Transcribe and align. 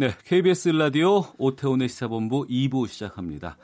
네, 0.00 0.12
KBS 0.26 0.68
라디오 0.68 1.24
오태훈의 1.38 1.88
시사본부 1.88 2.46
2부 2.46 2.86
시작합니다. 2.86 3.58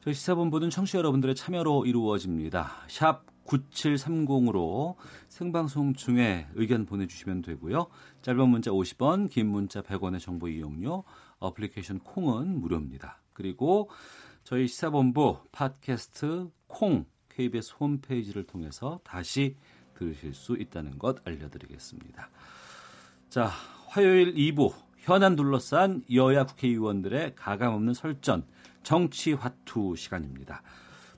저희 0.00 0.14
시사본부는 0.14 0.68
청취자 0.68 0.98
여러분들의 0.98 1.36
참여로 1.36 1.86
이루어집니다. 1.86 2.72
샵 2.88 3.22
9730으로 3.44 4.96
생방송 5.28 5.94
중에 5.94 6.48
의견 6.56 6.86
보내주시면 6.86 7.42
되고요. 7.42 7.86
짧은 8.22 8.48
문자 8.48 8.72
50원, 8.72 9.30
긴 9.30 9.46
문자 9.46 9.80
100원의 9.80 10.18
정보 10.18 10.48
이용료, 10.48 11.04
어플리케이션 11.38 12.00
콩은 12.00 12.58
무료입니다. 12.58 13.22
그리고 13.32 13.88
저희 14.42 14.66
시사본부 14.66 15.38
팟캐스트 15.52 16.50
콩 16.66 17.06
KBS 17.28 17.74
홈페이지를 17.78 18.42
통해서 18.42 18.98
다시 19.04 19.54
들으실 19.94 20.34
수 20.34 20.56
있다는 20.56 20.98
것 20.98 21.24
알려드리겠습니다. 21.24 22.28
자, 23.28 23.52
화요일 23.86 24.34
2부 24.34 24.85
현안 25.06 25.36
둘러싼 25.36 26.02
여야 26.12 26.42
국회의원들의 26.46 27.36
가감없는 27.36 27.94
설전 27.94 28.42
정치 28.82 29.34
화투 29.34 29.94
시간입니다. 29.96 30.62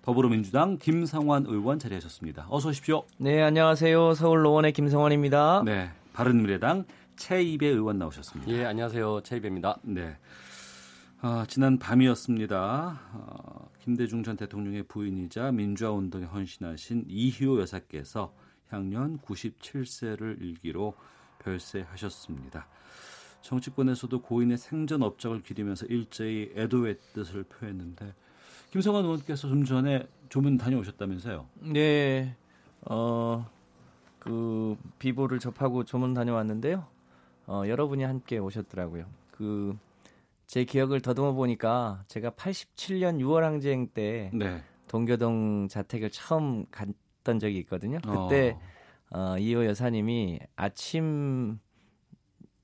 더불어민주당 0.03 0.77
김성환 0.77 1.47
의원 1.47 1.79
자리하셨습니다. 1.79 2.49
어서 2.51 2.69
오십시오. 2.69 3.05
네, 3.17 3.41
안녕하세요. 3.41 4.13
서울 4.13 4.43
노원의 4.43 4.75
김성원입니다. 4.75 5.63
네, 5.65 5.91
바른미래당 6.13 6.85
최이배 7.17 7.67
의원 7.67 7.99
나오셨습니다. 7.99 8.53
예, 8.53 8.67
안녕하세요. 8.67 9.23
최이배입니다. 9.23 9.79
네. 9.85 10.19
아, 11.23 11.47
지난 11.49 11.79
밤이었습니다. 11.79 13.01
어, 13.15 13.71
김대중 13.79 14.23
전 14.23 14.37
대통령의 14.37 14.83
부인이자 14.83 15.51
민주화 15.53 15.93
운동에 15.93 16.27
헌신하신 16.27 17.07
이희호 17.09 17.59
여사께서 17.63 18.35
향년 18.69 19.19
97세를 19.21 20.43
일기로 20.43 20.93
별세하셨습니다. 21.39 22.67
정치권에서도 23.43 24.21
고인의 24.23 24.59
생전 24.59 25.03
업적을 25.03 25.43
기리면서 25.43 25.87
일제히 25.87 26.53
애도의 26.57 26.99
뜻을 27.15 27.45
표했는데 27.45 28.15
김성환 28.71 29.05
의원께서 29.05 29.49
좀 29.49 29.65
전에 29.65 30.07
조문 30.29 30.59
다녀오셨다면서요? 30.59 31.47
네, 31.73 32.37
어, 32.83 33.49
그 34.19 34.77
비보를 34.99 35.39
접하고 35.39 35.85
조문 35.85 36.13
다녀왔는데요. 36.15 36.87
어, 37.47 37.63
여러분이 37.67 38.05
함께 38.05 38.39
오셨더라고요. 38.39 39.07
그 39.31 39.77
제 40.49 40.65
기억을 40.65 41.03
더듬어 41.03 41.35
보니까 41.35 42.03
제가 42.09 42.31
87년 42.31 43.21
6월 43.21 43.43
항쟁 43.43 43.87
때 43.89 44.31
네. 44.33 44.63
동교동 44.89 45.69
자택을 45.69 46.09
처음 46.11 46.65
갔던 46.71 47.39
적이 47.39 47.59
있거든요. 47.59 47.99
그때 48.01 48.57
어, 49.11 49.37
이호 49.39 49.67
여사님이 49.67 50.41
아침 50.57 51.59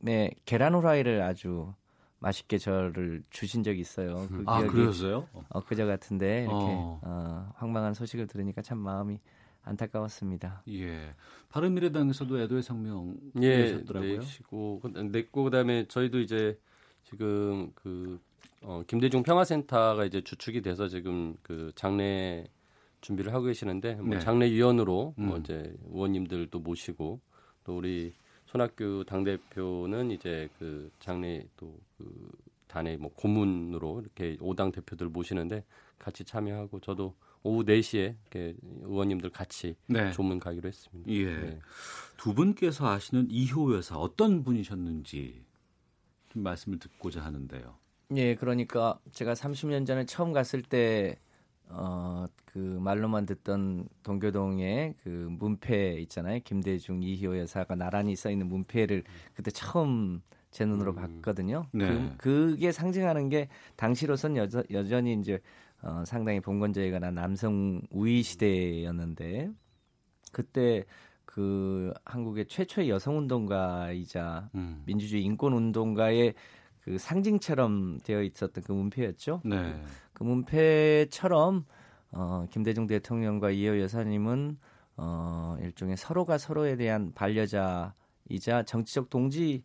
에 0.07 0.31
계란 0.45 0.75
후라이를 0.75 1.23
아주 1.23 1.73
맛있게 2.19 2.59
저를 2.59 3.23
주신 3.31 3.63
적이 3.63 3.81
있어요. 3.81 4.27
그 4.29 4.43
아, 4.47 4.63
그러셨어요? 4.67 5.29
엊그제 5.51 5.85
같은데 5.85 6.43
이렇게 6.43 6.55
어. 6.55 7.01
어, 7.03 7.53
황망한 7.57 7.95
소식을 7.95 8.27
들으니까 8.27 8.63
참 8.63 8.79
마음이 8.79 9.19
안타까웠습니다. 9.63 10.63
예. 10.69 11.15
바른미래당에서도 11.49 12.41
애도의 12.41 12.63
성명 12.63 13.17
예, 13.41 13.59
내셨더라고요. 13.59 14.19
내시고 14.19 14.83
냈고 15.11 15.45
그다음에 15.45 15.87
저희도 15.87 16.21
이제 16.21 16.59
지금 17.05 17.73
그 17.75 18.21
어, 18.63 18.83
김대중 18.87 19.23
평화센터가 19.23 20.05
이제 20.05 20.23
주축이 20.23 20.63
돼서 20.63 20.89
지금 20.89 21.37
그 21.43 21.73
장례 21.75 22.47
준비를 23.01 23.35
하고 23.35 23.45
계시는데 23.45 23.97
뭐 23.97 24.15
네. 24.15 24.19
장례 24.19 24.51
위원으로 24.51 25.15
뭐 25.17 25.37
음. 25.37 25.41
이제 25.41 25.75
의원님들도 25.91 26.59
모시고 26.59 27.21
또 27.65 27.77
우리 27.77 28.15
손학규 28.55 29.05
당 29.09 29.25
대표는 29.25 30.13
이제 30.13 30.49
그 30.61 30.89
장례 31.01 31.45
또그 31.57 32.31
단의 32.69 32.97
뭐 32.99 33.11
고문으로 33.13 34.01
이렇게 34.01 34.37
오당 34.41 34.71
대표들 34.71 35.09
모시는데 35.09 35.65
같이 35.99 36.23
참여하고 36.23 36.79
저도 36.79 37.17
오후 37.43 37.65
4시에 37.65 38.15
이렇게 38.23 38.55
의원님들 38.83 39.31
같이 39.31 39.75
네. 39.89 40.13
조문 40.13 40.39
가기로 40.39 40.69
했습니다. 40.69 41.11
예. 41.11 41.25
네. 41.25 41.59
두 42.17 42.33
분께서 42.33 42.89
아시는 42.89 43.27
이효 43.29 43.75
여사 43.75 43.97
어떤 43.97 44.45
분이셨는지 44.45 45.45
좀 46.31 46.43
말씀을 46.45 46.79
듣고자 46.79 47.25
하는데요. 47.25 47.77
예, 48.15 48.37
그러니까 48.37 49.01
제가 49.11 49.35
30년 49.35 49.85
전에 49.85 50.07
처음 50.07 50.33
갔을 50.33 50.63
때 50.63 51.19
어, 51.69 52.27
그 52.45 52.59
말로만 52.59 53.27
듣던 53.27 53.89
동교동에 54.03 54.95
그 55.03 55.29
문패 55.31 56.01
있잖아요. 56.03 56.41
김대중 56.45 57.03
이희호 57.03 57.39
여사가 57.39 57.75
나란히 57.75 58.15
써 58.17 58.31
있는 58.31 58.49
문패를 58.49 59.03
그때 59.35 59.51
처음 59.51 60.23
제 60.51 60.65
눈으로 60.65 60.95
봤거든요. 60.95 61.67
네. 61.73 61.89
그, 61.89 62.17
그게 62.17 62.71
상징하는 62.71 63.29
게 63.29 63.49
당시로선 63.77 64.37
여전, 64.37 64.63
여전히 64.71 65.15
이제 65.15 65.41
어, 65.83 66.05
상당히 66.07 66.41
봉건제가 66.41 67.01
난 67.01 67.15
남성 67.15 67.83
우위 67.91 68.23
시대였는데 68.23 69.51
그때 70.33 70.85
그 71.25 71.93
한국의 72.05 72.47
최초의 72.47 72.89
여성 72.89 73.19
운동가이자 73.19 74.51
음. 74.55 74.83
민주주의 74.87 75.25
인권 75.25 75.53
운동가의 75.53 76.35
그 76.81 76.99
상징처럼 76.99 77.99
되어 78.05 78.23
있었던 78.23 78.63
그 78.63 78.73
문패였죠. 78.73 79.41
네. 79.45 79.83
그 80.15 80.23
문패처럼 80.23 81.67
어, 82.13 82.47
김대중 82.51 82.87
대통령과 82.87 83.51
이호 83.51 83.81
여사님은 83.81 84.59
어, 84.97 85.57
일종의 85.61 85.97
서로가 85.97 86.39
서로에 86.39 86.77
대한 86.77 87.13
반려자이자 87.15 88.63
정치적 88.67 89.11
동지 89.11 89.63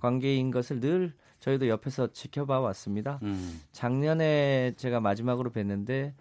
관계인 0.00 0.50
것을 0.50 0.80
늘 0.80 1.14
저희도 1.40 1.68
옆에서 1.68 2.12
지켜봐 2.12 2.60
왔습니다. 2.60 3.18
음. 3.22 3.60
작년에 3.72 4.74
제가 4.76 5.00
마지막으로 5.00 5.50
뵀는데 5.50 6.12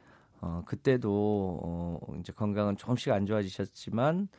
어, 0.42 0.64
그때도 0.66 1.60
어, 1.64 2.16
이제 2.20 2.32
건강은 2.34 2.78
조금씩 2.78 3.12
안 3.12 3.26
좋아지셨지만 3.26 4.30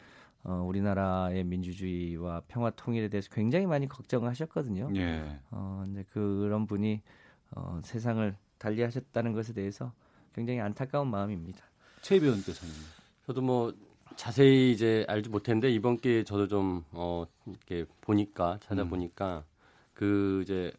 어, 0.43 0.65
우리나라의 0.67 1.45
민주주의와 1.45 2.43
평화 2.49 2.71
통일에 2.71 3.09
대해서 3.09 3.29
굉장히 3.31 3.67
많이 3.67 3.87
걱정하셨거든요. 3.89 4.91
예. 4.97 5.39
어, 5.51 5.83
근데 5.85 6.05
그런 6.05 6.67
분이 6.67 7.03
어, 7.53 7.81
세상을 7.85 8.35
달리하셨다는 8.61 9.33
것에 9.33 9.53
대해서 9.53 9.93
굉장히 10.33 10.61
안타까운 10.61 11.09
마음입니다. 11.09 11.65
최 12.03 12.17
의원께서는 12.17 12.73
저도 13.27 13.43
뭐 13.43 13.75
자세히 14.15 14.71
이제 14.71 15.05
알지 15.09 15.31
못했는데 15.31 15.71
이번 15.71 15.97
기회에 15.97 16.23
저도 16.25 16.47
좀 16.47 16.85
어, 16.93 17.27
이렇게 17.47 17.85
보니까 18.01 18.59
찾아보니까 18.63 19.45
그 19.95 20.41
이제 20.43 20.73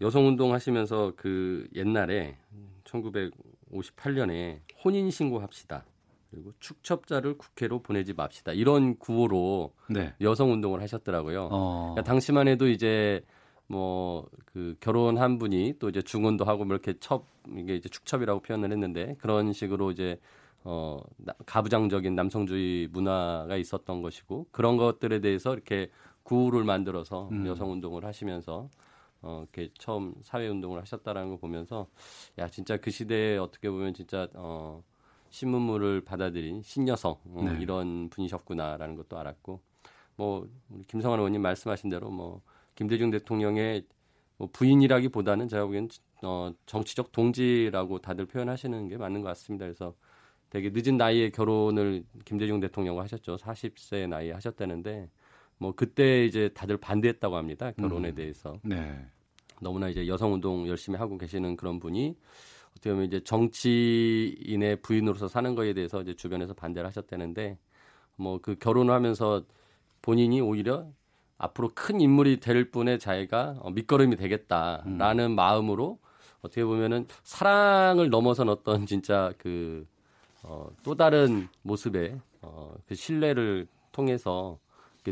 여성 0.00 0.26
운동 0.26 0.52
하시면서 0.52 1.12
그 1.16 1.68
옛날에 1.74 2.36
1958년에 2.84 4.60
혼인 4.84 5.10
신고합시다. 5.10 5.84
그리고 6.30 6.52
축첩자를 6.60 7.36
국회로 7.36 7.82
보내지 7.82 8.14
맙시다. 8.14 8.52
이런 8.52 8.96
구호로 8.98 9.74
네. 9.88 10.14
여성 10.20 10.52
운동을 10.52 10.80
하셨더라고요. 10.80 11.48
어. 11.50 11.92
그러니까 11.92 12.02
당시만 12.10 12.46
해도 12.48 12.68
이제 12.68 13.22
뭐 13.70 14.26
그 14.52 14.76
결혼한 14.80 15.38
분이 15.38 15.74
또 15.78 15.88
이제 15.88 16.02
중혼도 16.02 16.44
하고 16.44 16.64
뭐 16.64 16.74
이렇게 16.74 16.94
첩 16.98 17.24
이게 17.56 17.76
이제 17.76 17.88
축첩이라고 17.88 18.40
표현을 18.40 18.72
했는데 18.72 19.14
그런 19.20 19.52
식으로 19.52 19.92
이제 19.92 20.18
어 20.64 21.00
나- 21.16 21.34
가부장적인 21.46 22.14
남성주의 22.14 22.88
문화가 22.88 23.56
있었던 23.56 24.02
것이고 24.02 24.48
그런 24.50 24.76
것들에 24.76 25.20
대해서 25.20 25.54
이렇게 25.54 25.90
구호를 26.24 26.64
만들어서 26.64 27.28
음. 27.30 27.46
여성 27.46 27.70
운동을 27.72 28.04
하시면서 28.04 28.68
어 29.22 29.44
이렇게 29.54 29.72
처음 29.78 30.14
사회 30.22 30.48
운동을 30.48 30.80
하셨다라는 30.80 31.30
거 31.30 31.36
보면서 31.36 31.86
야 32.38 32.48
진짜 32.48 32.76
그 32.76 32.90
시대에 32.90 33.36
어떻게 33.38 33.70
보면 33.70 33.94
진짜 33.94 34.26
어 34.34 34.82
신문물을 35.30 36.00
받아들인 36.02 36.60
신여성 36.62 37.12
어, 37.12 37.42
네. 37.44 37.58
이런 37.60 38.10
분이셨구나라는 38.10 38.96
것도 38.96 39.16
알았고 39.16 39.60
뭐 40.16 40.48
우리 40.70 40.82
김성환 40.84 41.20
의원님 41.20 41.40
말씀하신 41.40 41.88
대로 41.88 42.10
뭐 42.10 42.42
김대중 42.80 43.10
대통령의 43.10 43.84
뭐 44.38 44.48
부인이라기보다는 44.54 45.48
제가 45.48 45.66
보기엔 45.66 45.88
어, 46.22 46.50
정치적 46.64 47.12
동지라고 47.12 47.98
다들 47.98 48.24
표현하시는 48.24 48.88
게 48.88 48.96
맞는 48.96 49.20
것 49.20 49.28
같습니다. 49.28 49.66
그래서 49.66 49.94
되게 50.48 50.70
늦은 50.72 50.96
나이에 50.96 51.28
결혼을 51.28 52.04
김대중 52.24 52.58
대통령과 52.58 53.02
하셨죠. 53.02 53.36
40세 53.36 54.08
나이에 54.08 54.32
하셨다는데 54.32 55.10
뭐 55.58 55.74
그때 55.76 56.24
이제 56.24 56.48
다들 56.54 56.78
반대했다고 56.78 57.36
합니다. 57.36 57.70
결혼에 57.72 58.08
음. 58.08 58.14
대해서. 58.14 58.58
네. 58.62 58.98
너무나 59.60 59.90
이제 59.90 60.06
여성 60.06 60.32
운동 60.32 60.66
열심히 60.66 60.98
하고 60.98 61.18
계시는 61.18 61.56
그런 61.56 61.78
분이 61.80 62.16
어떻게 62.70 62.92
보면 62.92 63.04
이제 63.04 63.22
정치인의 63.22 64.80
부인으로서 64.80 65.28
사는 65.28 65.54
거에 65.54 65.74
대해서 65.74 66.00
이제 66.00 66.14
주변에서 66.14 66.54
반대를 66.54 66.86
하셨다는데 66.86 67.58
뭐 68.16 68.38
그 68.38 68.54
결혼을 68.54 68.94
하면서 68.94 69.44
본인이 70.00 70.40
오히려 70.40 70.90
앞으로 71.40 71.70
큰 71.74 72.00
인물이 72.00 72.38
될 72.38 72.70
분의 72.70 72.98
자기가 72.98 73.56
어, 73.60 73.70
밑거름이 73.70 74.16
되겠다라는 74.16 75.24
음. 75.24 75.34
마음으로 75.34 75.98
어떻게 76.42 76.64
보면은 76.64 77.06
사랑을 77.22 78.10
넘어선 78.10 78.48
어떤 78.50 78.86
진짜 78.86 79.32
그 79.38 79.86
어, 80.42 80.68
또 80.82 80.94
다른 80.94 81.48
모습의 81.62 82.20
어, 82.42 82.74
그 82.86 82.94
신뢰를 82.94 83.66
통해서 83.90 84.58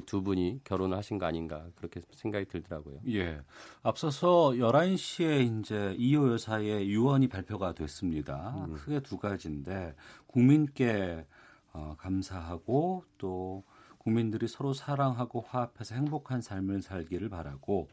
두 0.04 0.22
분이 0.22 0.60
결혼을 0.64 0.98
하신 0.98 1.19
거 1.19 1.25
아닌가 1.25 1.64
그렇게 1.75 2.02
생각이 2.12 2.44
들더라고요. 2.44 3.00
예. 3.08 3.40
앞서서 3.82 4.50
11시에 4.50 5.60
이제 5.60 5.96
이호 5.98 6.30
여사의 6.32 6.88
유언이 6.88 7.28
발표가 7.28 7.72
됐습니다. 7.72 8.66
음. 8.69 8.75
크게 8.75 9.00
두 9.00 9.16
가지인데 9.16 9.94
국민께 10.26 11.25
어, 11.72 11.96
감사하고 11.98 13.04
또 13.16 13.64
국민들이 13.98 14.48
서로 14.48 14.72
사랑하고 14.72 15.44
화합해서 15.46 15.94
행복한 15.94 16.40
삶을 16.40 16.82
살기를 16.82 17.28
바라고 17.28 17.88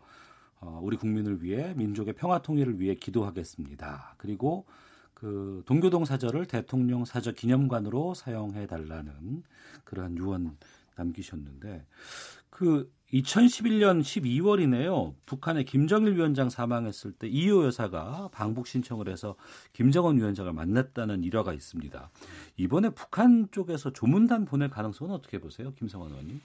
어, 0.62 0.80
우리 0.82 0.98
국민을 0.98 1.44
위해 1.44 1.74
민족의 1.76 2.14
평화 2.14 2.42
통일을 2.42 2.80
위해 2.80 2.96
기도하겠습니다. 2.96 4.16
그리고 4.18 4.66
그 5.14 5.64
동교동 5.66 6.06
사절을 6.06 6.46
대통령 6.46 7.06
사저 7.06 7.32
기념관으로 7.32 8.14
사용해 8.14 8.68
달라는 8.68 9.44
그러한 9.84 10.18
유언 10.18 10.58
남기셨는데 10.96 11.86
그 12.56 12.90
2011년 13.12 14.00
12월이네요. 14.00 15.14
북한의 15.26 15.66
김정일 15.66 16.16
위원장 16.16 16.50
사망했을 16.50 17.12
때 17.12 17.28
이호 17.28 17.66
여사가 17.66 18.30
방북 18.32 18.68
신청을 18.68 19.10
해서 19.10 19.36
김정은 19.74 20.18
위원장을 20.18 20.54
만났다는 20.54 21.26
일화가 21.26 21.52
있습니다. 21.52 22.10
이번에 22.56 22.92
북한 22.92 23.50
쪽에서 23.52 23.92
조문단 23.92 24.46
보낼 24.46 24.70
가능성은 24.70 25.14
어떻게 25.14 25.38
보세요, 25.38 25.74
김성환 25.74 26.12
의원님? 26.12 26.40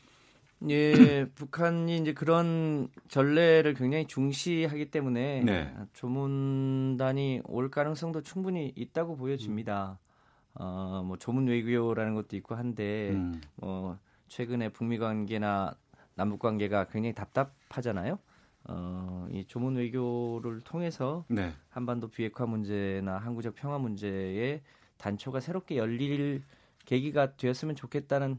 예, 0.68 0.90
북한이 1.36 1.98
이제 1.98 2.12
그런 2.12 2.88
전례를 3.06 3.74
굉장히 3.74 4.08
중시하기 4.08 4.90
때문에 4.90 5.44
네. 5.44 5.72
조문단이 5.92 7.42
올 7.44 7.70
가능성도 7.70 8.22
충분히 8.22 8.72
있다고 8.74 9.16
보여집니다. 9.16 10.00
음. 10.00 10.60
어, 10.60 11.04
뭐 11.06 11.16
조문 11.18 11.46
외교라는 11.46 12.16
것도 12.16 12.34
있고 12.34 12.56
한데 12.56 13.10
음. 13.10 13.40
뭐 13.54 13.96
최근에 14.26 14.70
북미 14.70 14.98
관계나 14.98 15.74
남북 16.20 16.40
관계가 16.40 16.88
굉장히 16.88 17.14
답답하잖아요. 17.14 18.18
어, 18.64 19.26
이 19.32 19.46
조문 19.46 19.76
외교를 19.76 20.60
통해서 20.60 21.24
네. 21.28 21.54
한반도 21.70 22.08
비핵화 22.08 22.44
문제나 22.44 23.16
항구적 23.16 23.54
평화 23.54 23.78
문제에 23.78 24.60
단초가 24.98 25.40
새롭게 25.40 25.78
열릴 25.78 26.42
계기가 26.84 27.36
되었으면 27.36 27.74
좋겠다는 27.74 28.38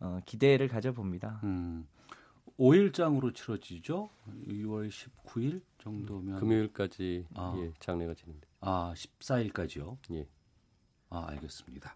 어, 0.00 0.20
기대를 0.26 0.68
가져봅니다. 0.68 1.40
음, 1.44 1.88
5일장으로 2.58 3.34
치러지죠. 3.34 4.10
6월 4.48 4.90
19일 4.90 5.62
정도면 5.78 6.38
금요일까지 6.38 7.28
아. 7.34 7.54
예, 7.56 7.72
장례가 7.78 8.12
지는데. 8.12 8.46
아, 8.60 8.92
14일까지요. 8.94 9.96
예. 10.10 10.28
아, 11.08 11.28
알겠습니다. 11.28 11.94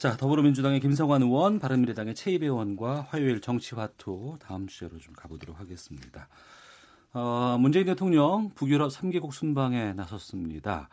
자, 0.00 0.16
더불어민주당의 0.16 0.80
김성환 0.80 1.20
의원, 1.20 1.58
바른미래당의 1.58 2.14
최이배 2.14 2.46
의원과 2.46 3.08
화요일 3.10 3.42
정치화투 3.42 4.38
다음 4.40 4.66
주제로 4.66 4.96
좀 4.96 5.12
가보도록 5.12 5.60
하겠습니다. 5.60 6.26
어, 7.12 7.58
문재인 7.60 7.84
대통령 7.84 8.48
북유럽 8.54 8.90
3개국 8.92 9.30
순방에 9.30 9.92
나섰습니다. 9.92 10.88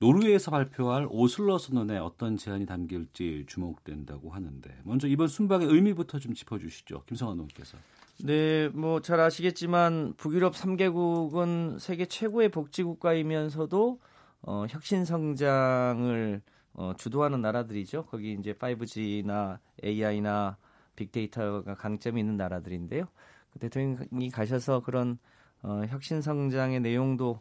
노르웨이에서 0.00 0.50
발표할 0.50 1.06
오슬러 1.08 1.58
선언에 1.58 1.98
어떤 1.98 2.36
제안이 2.36 2.66
담길지 2.66 3.44
주목된다고 3.46 4.30
하는데 4.30 4.68
먼저 4.82 5.06
이번 5.06 5.28
순방의 5.28 5.68
의미부터 5.68 6.18
좀 6.18 6.34
짚어주시죠. 6.34 7.04
김성환 7.06 7.36
의원께서. 7.36 7.78
네, 8.24 8.66
뭐 8.70 8.98
잘 8.98 9.20
아시겠지만 9.20 10.14
북유럽 10.16 10.54
3개국은 10.54 11.78
세계 11.78 12.06
최고의 12.06 12.48
복지 12.48 12.82
국가이면서도 12.82 14.00
어, 14.42 14.66
혁신 14.68 15.04
성장을 15.04 16.42
어, 16.74 16.92
주도하는 16.96 17.40
나라들이죠. 17.40 18.06
거기 18.06 18.32
이제 18.34 18.52
5G나 18.52 19.58
AI나 19.84 20.56
빅데이터가 20.96 21.74
강점이 21.74 22.20
있는 22.20 22.36
나라들인데요. 22.36 23.06
그 23.50 23.58
대통령이 23.58 24.30
가셔서 24.30 24.80
그런 24.80 25.18
어, 25.62 25.82
혁신 25.88 26.20
성장의 26.20 26.80
내용도 26.80 27.40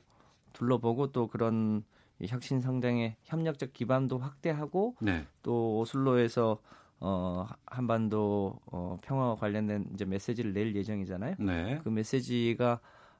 둘러보고 0.53 1.11
또 1.11 1.27
그런 1.27 1.83
혁신 2.25 2.61
성장의 2.61 3.15
협력적 3.23 3.73
기반도 3.73 4.17
확대하고 4.17 4.95
네. 5.01 5.25
또 5.43 5.79
오슬로에서 5.79 6.59
어, 6.99 7.47
한반도 7.65 8.59
어, 8.65 8.97
평화와 9.03 9.35
관련된 9.35 9.89
이제 9.93 10.03
메시지를 10.05 10.53
낼 10.53 10.75
예정이잖아요. 10.75 11.35
네. 11.39 11.79
그 11.83 11.89
메시지가 11.89 12.79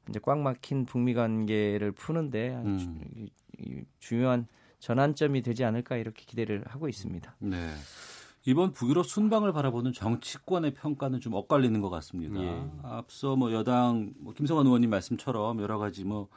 이제 0.10 0.20
꽉 0.24 0.40
막힌 0.40 0.86
북미 0.86 1.14
관계를 1.14 1.92
푸는데 1.92 2.56
음. 2.56 2.78
주, 2.78 3.84
중요한 4.00 4.48
전환점이 4.80 5.42
되지 5.42 5.64
않을까 5.64 5.98
이렇게 5.98 6.24
기대를 6.26 6.64
하고 6.68 6.88
있습니다. 6.88 7.36
네. 7.40 7.74
이번 8.46 8.72
북유럽 8.72 9.06
순방을 9.06 9.52
바라보는 9.52 9.92
정치권의 9.92 10.74
평가는 10.74 11.20
좀 11.20 11.34
엇갈리는 11.34 11.82
것 11.82 11.90
같습니다. 11.90 12.42
예. 12.42 12.64
앞서 12.84 13.36
뭐 13.36 13.52
여당 13.52 14.14
뭐 14.20 14.34
김성환 14.34 14.66
의원님 14.66 14.90
말씀처럼 14.90 15.60
여러 15.62 15.78
가지 15.78 16.06
뭐 16.06 16.30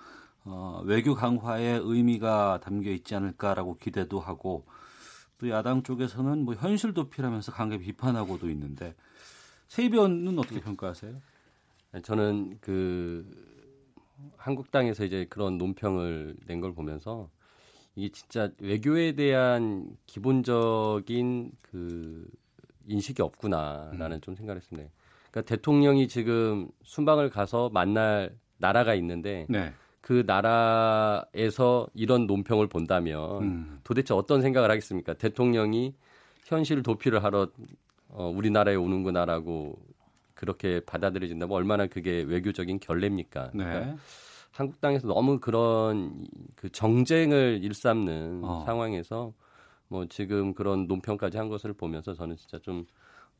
어, 0.44 0.82
외교 0.84 1.14
강화의 1.14 1.80
의미가 1.84 2.60
담겨 2.62 2.90
있지 2.90 3.14
않을까라고 3.14 3.76
기대도 3.78 4.18
하고 4.18 4.64
또 5.38 5.48
야당 5.50 5.82
쪽에서는 5.82 6.44
뭐 6.44 6.54
현실 6.54 6.94
도피라면서 6.94 7.52
강하게 7.52 7.78
비판하고도 7.78 8.50
있는데 8.50 8.94
세이변은 9.68 10.36
어떻게 10.38 10.60
평가하세요? 10.60 11.14
저는 12.02 12.58
그 12.60 13.24
한국당에서 14.36 15.04
이제 15.04 15.26
그런 15.30 15.58
논평을 15.58 16.36
낸 16.46 16.60
걸 16.60 16.74
보면서 16.74 17.30
이게 18.00 18.12
진짜 18.12 18.48
외교에 18.60 19.12
대한 19.12 19.94
기본적인 20.06 21.52
그 21.60 22.26
인식이 22.86 23.20
없구나라는 23.20 24.16
음. 24.16 24.20
좀 24.22 24.34
생각을 24.34 24.56
했습니다. 24.56 24.90
그러니까 25.30 25.54
대통령이 25.54 26.08
지금 26.08 26.68
순방을 26.82 27.28
가서 27.28 27.68
만날 27.68 28.34
나라가 28.56 28.94
있는데 28.94 29.46
네. 29.50 29.72
그 30.00 30.24
나라에서 30.26 31.88
이런 31.92 32.26
논평을 32.26 32.68
본다면 32.68 33.42
음. 33.42 33.80
도대체 33.84 34.14
어떤 34.14 34.40
생각을 34.40 34.70
하겠습니까? 34.70 35.12
대통령이 35.14 35.94
현실 36.46 36.82
도피를 36.82 37.22
하러 37.22 37.48
어, 38.08 38.32
우리나라에 38.34 38.76
오는구나라고 38.76 39.78
그렇게 40.32 40.80
받아들여진다면 40.80 41.54
얼마나 41.54 41.86
그게 41.86 42.22
외교적인 42.22 42.80
결례입니까? 42.80 43.50
네. 43.52 43.64
그러니까 43.64 43.96
한국 44.52 44.80
땅에서 44.80 45.06
너무 45.08 45.38
그런 45.38 46.26
그 46.56 46.70
정쟁을 46.70 47.60
일삼는 47.62 48.42
어. 48.44 48.62
상황에서 48.66 49.32
뭐 49.88 50.06
지금 50.06 50.54
그런 50.54 50.86
논평까지 50.86 51.36
한 51.36 51.48
것을 51.48 51.72
보면서 51.72 52.14
저는 52.14 52.36
진짜 52.36 52.58
좀 52.58 52.86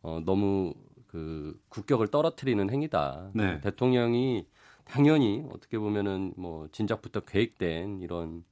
어, 0.03 0.21
너무 0.25 0.75
그 1.07 1.61
국격을 1.69 2.09
떨어뜨리는 2.09 2.71
행위다. 2.71 3.31
네. 3.35 3.61
대통령이 3.61 4.47
당연히 4.85 5.45
어떻게 5.53 5.79
보면은 5.79 6.33
뭐 6.37 6.69
진작부터 6.73 7.21
계획된 7.21 8.01
이런 8.01 8.45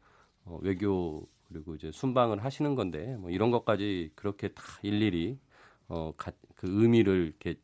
어, 0.44 0.58
외교 0.62 1.26
그리고 1.48 1.74
이제 1.74 1.90
순방을 1.90 2.44
하시는 2.44 2.74
건데 2.74 3.16
뭐 3.16 3.30
이런 3.30 3.50
것까지 3.50 4.10
그렇게 4.14 4.48
다 4.48 4.62
일일이 4.82 5.38
어, 5.88 6.12
가, 6.16 6.32
그 6.54 6.66
의미를 6.82 7.26
이렇게 7.26 7.58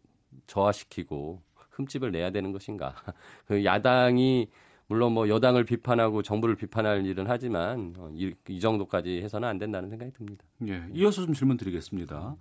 저하시키고 0.46 1.42
흠집을 1.70 2.12
내야 2.12 2.30
되는 2.30 2.52
것인가? 2.52 2.94
그 3.46 3.64
야당이 3.64 4.50
물론 4.87 5.12
뭐 5.12 5.29
여당을 5.29 5.64
비판하고 5.64 6.23
정부를 6.23 6.57
비판할 6.57 7.07
일은 7.07 7.25
하지만 7.29 7.95
어, 7.99 8.11
이, 8.14 8.35
이 8.49 8.61
정도까지 8.61 9.23
해서는 9.23 9.49
안 9.49 9.59
된다는 9.59 9.88
생각이 9.88 10.12
듭니다. 10.12 10.45
예, 10.69 10.85
이어서 10.93 11.25
좀 11.25 11.35
질문 11.35 11.57
드리겠습니다. 11.57 12.37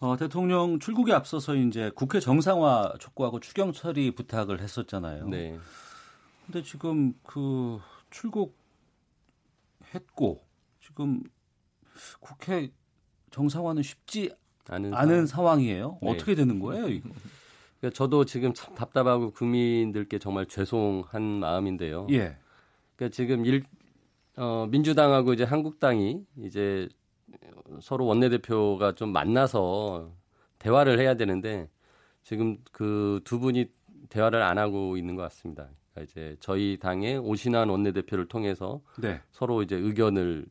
어, 0.00 0.16
대통령 0.16 0.78
출국에 0.78 1.12
앞서서 1.12 1.54
이제 1.54 1.90
국회 1.94 2.20
정상화 2.20 2.94
촉구하고 2.98 3.40
추경 3.40 3.72
처리 3.72 4.10
부탁을 4.10 4.60
했었잖아요. 4.60 5.28
네. 5.28 5.58
근데 6.44 6.62
지금 6.62 7.14
그 7.22 7.78
출국했고 8.10 8.52
지금 10.80 11.22
국회 12.20 12.72
정상화는 13.30 13.82
쉽지 13.82 14.34
않은, 14.68 14.92
않은 14.92 15.26
상황 15.26 15.60
이에요. 15.60 15.98
네. 16.02 16.10
어떻게 16.10 16.34
되는 16.34 16.58
거예요, 16.58 16.88
이거? 16.88 17.08
그러니까 17.82 17.96
저도 17.96 18.24
지금 18.24 18.54
참 18.54 18.76
답답하고 18.76 19.32
국민들께 19.32 20.20
정말 20.20 20.46
죄송한 20.46 21.20
마음인데요. 21.20 22.06
예. 22.10 22.36
그러니까 22.94 23.12
지금 23.12 23.44
일, 23.44 23.64
어, 24.36 24.68
민주당하고 24.70 25.32
이제 25.32 25.42
한국당이 25.42 26.24
이제 26.44 26.88
서로 27.80 28.06
원내대표가 28.06 28.94
좀 28.94 29.12
만나서 29.12 30.12
대화를 30.60 31.00
해야 31.00 31.14
되는데 31.14 31.68
지금 32.22 32.56
그 32.70 33.20
두 33.24 33.40
분이 33.40 33.66
대화를 34.10 34.42
안 34.42 34.58
하고 34.58 34.96
있는 34.96 35.16
것 35.16 35.22
같습니다. 35.22 35.68
이제 36.02 36.36
저희 36.38 36.78
당의 36.80 37.18
오신환 37.18 37.68
원내대표를 37.68 38.28
통해서 38.28 38.80
네. 38.96 39.20
서로 39.32 39.62
이제 39.62 39.74
의견을 39.74 40.46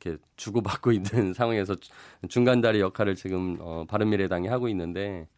이렇게 0.00 0.18
주고받고 0.36 0.92
있는 0.92 1.34
상황에서 1.34 1.76
중간다리 2.28 2.80
역할을 2.80 3.16
지금 3.16 3.58
어, 3.60 3.84
바른미래당이 3.86 4.48
하고 4.48 4.68
있는데 4.68 5.28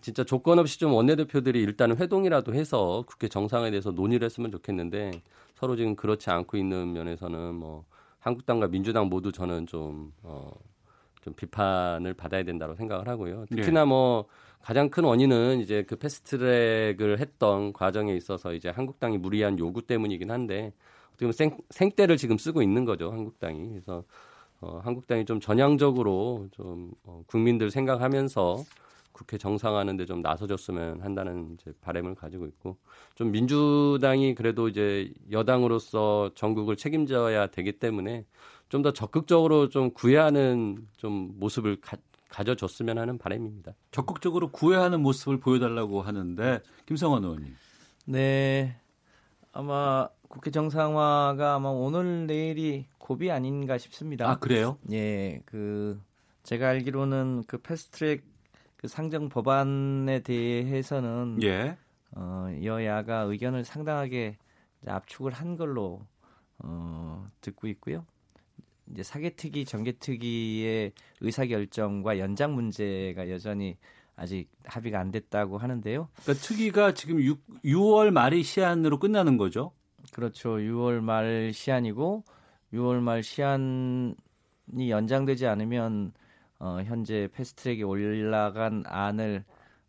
진짜 0.00 0.24
조건 0.24 0.58
없이 0.58 0.78
좀 0.78 0.92
원내대표들이 0.92 1.60
일단은 1.60 1.96
회동이라도 1.96 2.54
해서 2.54 3.04
국회 3.06 3.28
정상에 3.28 3.70
대해서 3.70 3.90
논의를 3.90 4.24
했으면 4.24 4.50
좋겠는데 4.50 5.22
서로 5.54 5.76
지금 5.76 5.96
그렇지 5.96 6.30
않고 6.30 6.56
있는 6.56 6.92
면에서는 6.92 7.54
뭐 7.54 7.84
한국당과 8.18 8.68
민주당 8.68 9.08
모두 9.08 9.32
저는 9.32 9.66
좀 9.66 10.12
어, 10.22 10.52
좀 11.22 11.34
비판을 11.34 12.14
받아야 12.14 12.42
된다고 12.42 12.74
생각을 12.74 13.08
하고요. 13.08 13.46
특히나 13.50 13.84
뭐 13.84 14.26
가장 14.62 14.90
큰 14.90 15.04
원인은 15.04 15.60
이제 15.60 15.84
그 15.86 15.96
패스트트랙을 15.96 17.18
했던 17.18 17.72
과정에 17.72 18.14
있어서 18.14 18.52
이제 18.52 18.68
한국당이 18.68 19.18
무리한 19.18 19.58
요구 19.58 19.82
때문이긴 19.82 20.30
한데 20.30 20.72
어떻게 21.08 21.26
보면 21.26 21.32
생, 21.32 21.56
생떼를 21.70 22.16
지금 22.16 22.36
쓰고 22.38 22.62
있는 22.62 22.84
거죠 22.84 23.10
한국당이. 23.10 23.68
그래서 23.70 24.04
어, 24.60 24.80
한국당이 24.84 25.24
좀 25.24 25.40
전향적으로 25.40 26.48
좀 26.52 26.90
어, 27.04 27.22
국민들 27.26 27.70
생각하면서 27.70 28.62
국회 29.20 29.36
정상화하는데 29.36 30.06
좀 30.06 30.22
나서줬으면 30.22 31.02
한다는 31.02 31.54
이제 31.60 31.74
바람을 31.82 32.14
가지고 32.14 32.46
있고 32.46 32.78
좀 33.14 33.30
민주당이 33.32 34.34
그래도 34.34 34.66
이제 34.68 35.12
여당으로서 35.30 36.30
전국을 36.34 36.76
책임져야 36.76 37.48
되기 37.48 37.72
때문에 37.72 38.24
좀 38.70 38.80
더 38.80 38.92
적극적으로 38.92 39.68
좀 39.68 39.90
구애하는 39.90 40.86
좀 40.96 41.34
모습을 41.38 41.82
가, 41.82 41.98
가져줬으면 42.30 42.96
하는 42.96 43.18
바람입니다. 43.18 43.74
적극적으로 43.90 44.50
구애하는 44.50 45.02
모습을 45.02 45.38
보여달라고 45.38 46.00
하는데 46.00 46.60
김성환 46.86 47.22
의원님. 47.24 47.56
네, 48.06 48.76
아마 49.52 50.08
국회 50.28 50.50
정상화가 50.50 51.56
아마 51.56 51.68
오늘 51.68 52.26
내일이 52.26 52.86
고비 52.96 53.30
아닌가 53.30 53.76
싶습니다. 53.76 54.30
아 54.30 54.38
그래요? 54.38 54.78
예, 54.92 55.42
그 55.44 56.00
제가 56.44 56.68
알기로는 56.68 57.44
그 57.46 57.58
패스트트랙 57.58 58.29
그 58.80 58.88
상정 58.88 59.28
법안에 59.28 60.20
대해서는 60.20 61.38
예. 61.42 61.76
어, 62.12 62.48
여야가 62.64 63.20
의견을 63.20 63.62
상당하게 63.62 64.38
압축을 64.86 65.32
한 65.32 65.58
걸로 65.58 66.00
어, 66.60 67.28
듣고 67.42 67.68
있고요. 67.68 68.06
이제 68.90 69.02
사개특위, 69.02 69.66
정개특위의 69.66 70.92
의사결정과 71.20 72.18
연장 72.20 72.54
문제가 72.54 73.28
여전히 73.28 73.76
아직 74.16 74.48
합의가 74.64 74.98
안 74.98 75.10
됐다고 75.10 75.58
하는데요. 75.58 76.08
그러니까 76.22 76.42
특위가 76.42 76.94
지금 76.94 77.20
6, 77.20 77.38
6월 77.62 78.10
말이 78.10 78.42
시한으로 78.42 78.98
끝나는 78.98 79.36
거죠? 79.36 79.72
그렇죠. 80.14 80.56
6월 80.56 81.00
말 81.00 81.52
시한이고 81.52 82.24
6월 82.72 83.00
말 83.00 83.22
시한이 83.22 84.14
연장되지 84.88 85.46
않으면 85.46 86.14
어, 86.60 86.82
현재 86.84 87.28
패스트트랙에 87.32 87.82
올라간 87.82 88.84
안을 88.86 89.44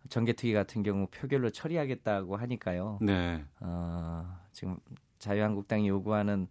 정개특위 0.09 0.53
같은 0.53 0.83
경우 0.83 1.05
표결로 1.07 1.49
처리하겠다고 1.51 2.37
하니까요. 2.37 2.97
네. 3.01 3.43
어, 3.59 4.25
지금 4.51 4.77
자유한국당이 5.19 5.87
요구하는 5.89 6.47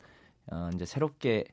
어, 0.53 0.71
이제 0.75 0.85
새롭게 0.85 1.45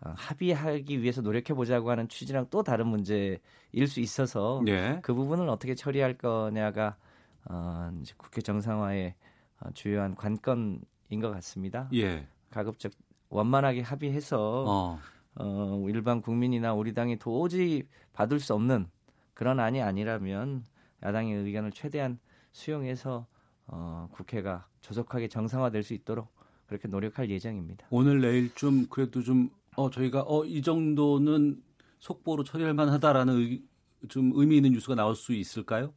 어, 0.00 0.12
합의하기 0.16 1.02
위해서 1.02 1.20
노력해 1.20 1.54
보자고 1.54 1.90
하는 1.90 2.08
취지랑 2.08 2.46
또 2.50 2.62
다른 2.62 2.88
문제일 2.88 3.40
수 3.86 4.00
있어서 4.00 4.62
예. 4.66 4.98
그 5.02 5.14
부분을 5.14 5.48
어떻게 5.48 5.74
처리할 5.74 6.14
거냐가 6.14 6.96
어, 7.44 7.90
이제 8.00 8.14
국회 8.16 8.40
정상화의 8.40 9.14
어, 9.60 9.70
주요한 9.74 10.14
관건인 10.14 10.80
것 11.20 11.30
같습니다. 11.30 11.88
예. 11.94 12.26
가급적 12.50 12.90
원만하게 13.28 13.82
합의해서 13.82 14.64
어. 14.66 14.98
어, 15.36 15.84
일반 15.88 16.20
국민이나 16.20 16.74
우리 16.74 16.94
당이 16.94 17.18
도저히 17.18 17.84
받을 18.12 18.38
수 18.40 18.54
없는 18.54 18.86
그런 19.34 19.58
안이 19.60 19.82
아니라면 19.82 20.64
야당의 21.02 21.34
의견을 21.36 21.72
최대한 21.72 22.18
수용해서 22.52 23.26
어, 23.66 24.08
국회가 24.12 24.66
조속하게 24.80 25.28
정상화될 25.28 25.82
수 25.82 25.94
있도록 25.94 26.32
그렇게 26.66 26.88
노력할 26.88 27.30
예정입니다. 27.30 27.86
오늘 27.90 28.20
내일 28.20 28.54
좀 28.54 28.86
그래도 28.88 29.22
좀 29.22 29.50
어 29.76 29.90
저희가 29.90 30.22
어 30.26 30.44
이 30.44 30.62
정도는 30.62 31.60
속보로 31.98 32.44
처리할 32.44 32.74
만하다라는 32.74 33.36
의, 33.38 33.62
좀 34.08 34.30
의미 34.34 34.56
있는 34.56 34.72
뉴스가 34.72 34.94
나올 34.94 35.16
수 35.16 35.32
있을까요? 35.32 35.92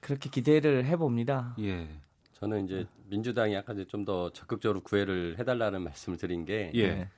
그렇게 0.00 0.28
기대를 0.30 0.84
해봅니다. 0.84 1.56
예. 1.58 1.88
저는 2.34 2.66
이제 2.66 2.86
민주당이 3.08 3.56
아까 3.56 3.74
좀 3.88 4.04
더 4.04 4.30
적극적으로 4.30 4.80
구애를 4.82 5.36
해달라는 5.38 5.82
말씀을 5.82 6.18
드린 6.18 6.44
게 6.44 6.70
예. 6.74 7.08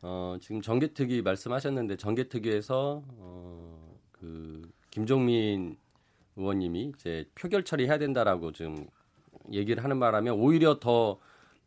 네. 0.00 0.08
어, 0.08 0.36
지금 0.40 0.62
정개특위 0.62 1.22
말씀하셨는데 1.22 1.96
정개특위에서 1.96 3.02
어, 3.06 3.98
그 4.12 4.70
김종민 4.90 5.76
의원님이 6.36 6.92
이제 6.94 7.28
표결 7.34 7.64
처리해야 7.64 7.98
된다라고 7.98 8.52
지금 8.52 8.86
얘기를 9.52 9.82
하는 9.82 9.98
바람에 9.98 10.30
오히려 10.30 10.78
더 10.78 11.18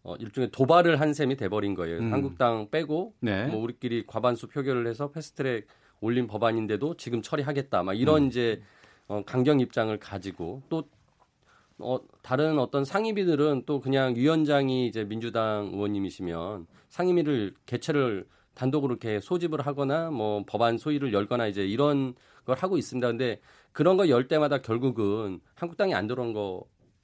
어, 0.03 0.15
일종의 0.15 0.49
도발을 0.51 0.99
한 0.99 1.13
셈이 1.13 1.35
돼버린 1.35 1.75
거예요. 1.75 1.99
음. 1.99 2.13
한국당 2.13 2.69
빼고 2.71 3.13
네. 3.19 3.47
뭐 3.47 3.61
우리끼리 3.61 4.05
과반수 4.07 4.47
표결을 4.47 4.87
해서 4.87 5.11
패스트트랙 5.11 5.67
올린 5.99 6.27
법안인데도 6.27 6.97
지금 6.97 7.21
처리하겠다. 7.21 7.83
막 7.83 7.93
이런 7.93 8.23
음. 8.23 8.27
이제 8.27 8.61
어, 9.07 9.23
강경 9.25 9.59
입장을 9.59 9.95
가지고 9.99 10.63
또 10.69 10.85
어, 11.83 11.99
다른 12.21 12.59
어떤 12.59 12.85
상임위들은 12.85 13.63
또 13.65 13.79
그냥 13.79 14.15
위원장이 14.15 14.87
이제 14.87 15.03
민주당 15.03 15.69
의원님이시면 15.73 16.67
상임위를 16.89 17.53
개최를 17.65 18.25
단독으로 18.53 18.93
이렇게 18.93 19.19
소집을 19.19 19.61
하거나 19.61 20.11
뭐 20.11 20.43
법안 20.45 20.77
소위를 20.77 21.13
열거나 21.13 21.47
이제 21.47 21.65
이런 21.65 22.13
걸 22.45 22.57
하고 22.57 22.77
있습니다. 22.77 23.07
근데 23.07 23.39
그런 23.71 23.97
거 23.97 24.07
열 24.09 24.27
때마다 24.27 24.57
결국은 24.59 25.39
한국당이 25.55 25.93
안 25.93 26.07
들어온 26.07 26.33
거 26.33 26.63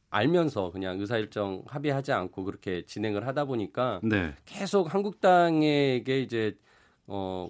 알면서 0.10 0.72
그냥 0.72 1.00
의사일정 1.00 1.64
합의하지 1.68 2.12
않고 2.12 2.44
그렇게 2.46 2.86
진행을 2.86 3.28
하다 3.28 3.46
보니까 3.46 4.00
네. 4.04 4.34
계속 4.46 4.94
한국당에게 4.94 6.22
이제 6.22 6.58
어 7.08 7.50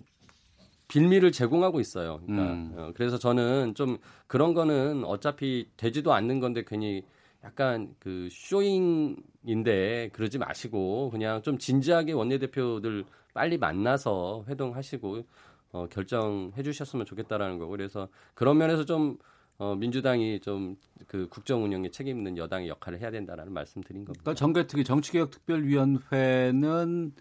빌미를 0.88 1.32
제공하고 1.32 1.80
있어요. 1.80 2.22
그러니까 2.26 2.54
음. 2.54 2.74
어, 2.78 2.92
그래서 2.96 3.18
저는 3.18 3.74
좀 3.76 3.98
그런 4.28 4.54
거는 4.54 5.04
어차피 5.06 5.68
되지도 5.78 6.14
않는 6.14 6.40
건데 6.40 6.64
괜히 6.66 7.04
약간 7.44 7.94
그 8.00 8.30
쇼잉인데 8.32 10.10
그러지 10.14 10.38
마시고 10.38 11.10
그냥 11.12 11.42
좀 11.42 11.58
진지하게 11.58 12.14
원내대표들 12.14 13.06
빨리 13.34 13.58
만나서 13.58 14.46
회동하시고 14.48 15.24
어, 15.72 15.88
결정해 15.90 16.64
주셨으면 16.64 17.06
좋겠다라는 17.06 17.60
거고 17.60 17.72
그래서 17.72 18.08
그런 18.34 18.58
면에서 18.58 18.86
좀 18.86 19.18
어, 19.58 19.76
민주당이 19.76 20.40
좀 20.42 20.78
그 21.08 21.28
국정 21.30 21.64
운영에 21.64 21.90
책임 21.90 22.18
있는 22.18 22.38
여당의 22.38 22.68
역할을 22.70 23.00
해야 23.00 23.10
된다라는 23.12 23.54
말씀 23.54 23.82
드린 23.82 24.04
겁니다. 24.04 24.24
그러니까 24.24 24.40
정개특위 24.40 24.84
정치개혁특별위원회는 24.84 27.14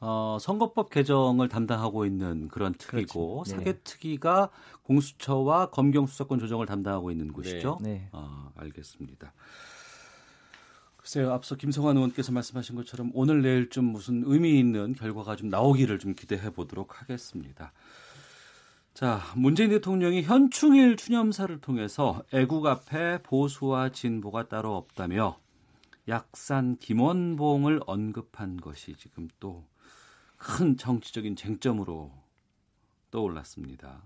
어, 0.00 0.36
선거법 0.40 0.90
개정을 0.90 1.48
담당하고 1.48 2.04
있는 2.04 2.48
그런 2.48 2.74
그렇죠. 2.74 3.42
네. 3.46 3.50
사개 3.50 3.80
특위가 3.82 4.50
공수처와 4.82 5.70
검경 5.70 6.06
수사권 6.06 6.38
조정을 6.38 6.66
담당하고 6.66 7.10
있는 7.10 7.32
곳이죠. 7.32 7.78
네. 7.80 8.08
아, 8.12 8.50
알겠습니다. 8.56 9.32
글쎄요, 10.96 11.32
앞서 11.32 11.54
김성환 11.54 11.96
의원께서 11.96 12.32
말씀하신 12.32 12.74
것처럼 12.74 13.12
오늘 13.14 13.40
내일 13.40 13.70
좀 13.70 13.84
무슨 13.84 14.24
의미 14.26 14.58
있는 14.58 14.92
결과가 14.92 15.36
좀 15.36 15.48
나오기를 15.48 15.98
좀 15.98 16.14
기대해 16.14 16.50
보도록 16.50 17.00
하겠습니다. 17.00 17.72
자, 18.92 19.20
문재인 19.36 19.70
대통령이 19.70 20.22
현충일 20.22 20.96
추념사를 20.96 21.56
통해서 21.60 22.24
애국 22.32 22.66
앞에 22.66 23.22
보수와 23.22 23.90
진보가 23.90 24.48
따로 24.48 24.74
없다며 24.74 25.38
약산 26.08 26.76
김원봉을 26.78 27.82
언급한 27.86 28.56
것이 28.56 28.94
지금 28.96 29.28
또 29.38 29.64
큰 30.46 30.76
정치적인 30.76 31.34
쟁점으로 31.34 32.12
떠올랐습니다. 33.10 34.04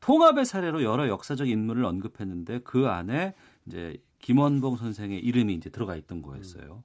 통합의 0.00 0.46
사례로 0.46 0.82
여러 0.82 1.06
역사적 1.06 1.50
인물을 1.50 1.84
언급했는데 1.84 2.60
그 2.60 2.88
안에 2.88 3.34
이제 3.66 4.02
김원봉 4.20 4.76
선생의 4.76 5.20
이름이 5.20 5.52
이제 5.52 5.68
들어가 5.68 5.96
있던 5.96 6.22
거였어요. 6.22 6.82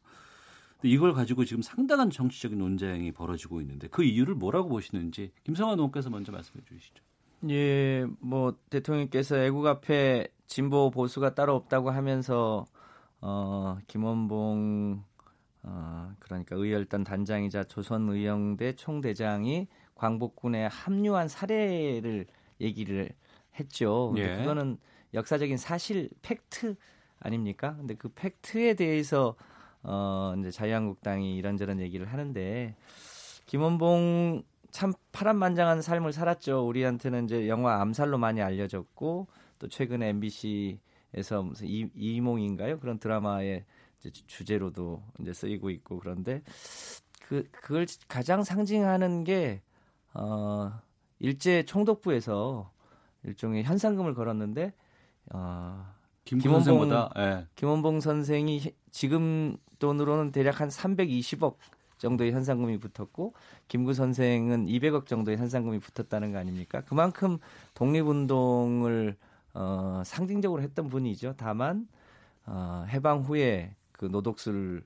이걸 0.83 1.13
가지고 1.13 1.45
지금 1.45 1.61
상당한 1.61 2.09
정치적인 2.09 2.57
논쟁이 2.57 3.13
벌어지고 3.13 3.61
있는데 3.61 3.87
그 3.87 4.03
이유를 4.03 4.35
뭐라고 4.35 4.67
보시는지 4.67 5.31
김성환 5.45 5.77
의원께서 5.77 6.09
먼저 6.09 6.33
말씀해 6.33 6.65
주시죠. 6.65 7.01
예, 7.49 8.05
뭐 8.19 8.57
대통령께서 8.69 9.37
애국 9.37 9.65
앞에 9.67 10.27
진보 10.47 10.91
보수가 10.91 11.33
따로 11.33 11.55
없다고 11.55 11.91
하면서 11.91 12.65
어 13.21 13.77
김원봉 13.87 15.01
어 15.67 16.13
그러니까 16.19 16.55
의열단 16.55 17.03
단장이자 17.03 17.63
조선의영대 17.63 18.73
총대장이 18.73 19.67
광복군에 19.95 20.67
합류한 20.67 21.27
사례를 21.27 22.27
얘기를 22.61 23.09
했죠. 23.59 24.11
근데 24.13 24.31
예. 24.31 24.37
그거는 24.37 24.77
역사적인 25.13 25.57
사실 25.57 26.09
팩트 26.21 26.75
아닙니까? 27.19 27.75
근데 27.77 27.95
그 27.95 28.09
팩트에 28.09 28.75
대해서 28.75 29.35
어 29.81 30.35
이제 30.37 30.51
자유한국당이 30.51 31.35
이런저런 31.37 31.79
얘기를 31.79 32.05
하는데 32.05 32.75
김원봉 33.45 34.43
참 34.71 34.93
파란만장한 35.13 35.81
삶을 35.81 36.11
살았죠. 36.11 36.67
우리한테는 36.67 37.25
이제 37.25 37.47
영화 37.47 37.81
암살로 37.81 38.17
많이 38.17 38.41
알려졌고 38.41 39.27
또 39.57 39.67
최근에 39.69 40.09
MBC에서 40.09 41.43
무슨 41.43 41.67
이, 41.67 41.89
이몽인가요? 41.95 42.79
그런 42.79 42.99
드라마 42.99 43.39
의 44.05 44.11
주제로도 44.11 45.03
이제 45.19 45.33
쓰이고 45.33 45.69
있고 45.69 45.99
그런데 45.99 46.41
그 47.27 47.47
그걸 47.51 47.85
가장 48.07 48.43
상징하는 48.43 49.23
게 49.23 49.61
어, 50.13 50.71
일제 51.19 51.63
총독부에서 51.63 52.71
일종의 53.23 53.63
현상금을 53.63 54.13
걸었는데 54.13 54.73
어, 55.31 55.85
김원봉 56.25 56.91
예. 57.17 57.47
김원봉 57.55 57.99
선생이 57.99 58.73
지금 58.91 59.57
돈으로는 59.79 60.31
대략 60.31 60.61
한 60.61 60.69
320억 60.69 61.55
정도의 61.97 62.31
현상금이 62.33 62.77
붙었고 62.77 63.33
김구 63.67 63.93
선생은 63.93 64.65
200억 64.65 65.05
정도의 65.05 65.37
현상금이 65.37 65.79
붙었다는 65.79 66.31
거 66.31 66.39
아닙니까? 66.39 66.81
그만큼 66.81 67.37
독립운동을 67.73 69.15
어, 69.53 70.01
상징적으로 70.05 70.61
했던 70.61 70.89
분이죠. 70.89 71.35
다만 71.37 71.87
어, 72.45 72.85
해방 72.89 73.21
후에 73.21 73.75
그 73.97 74.05
노독술 74.05 74.83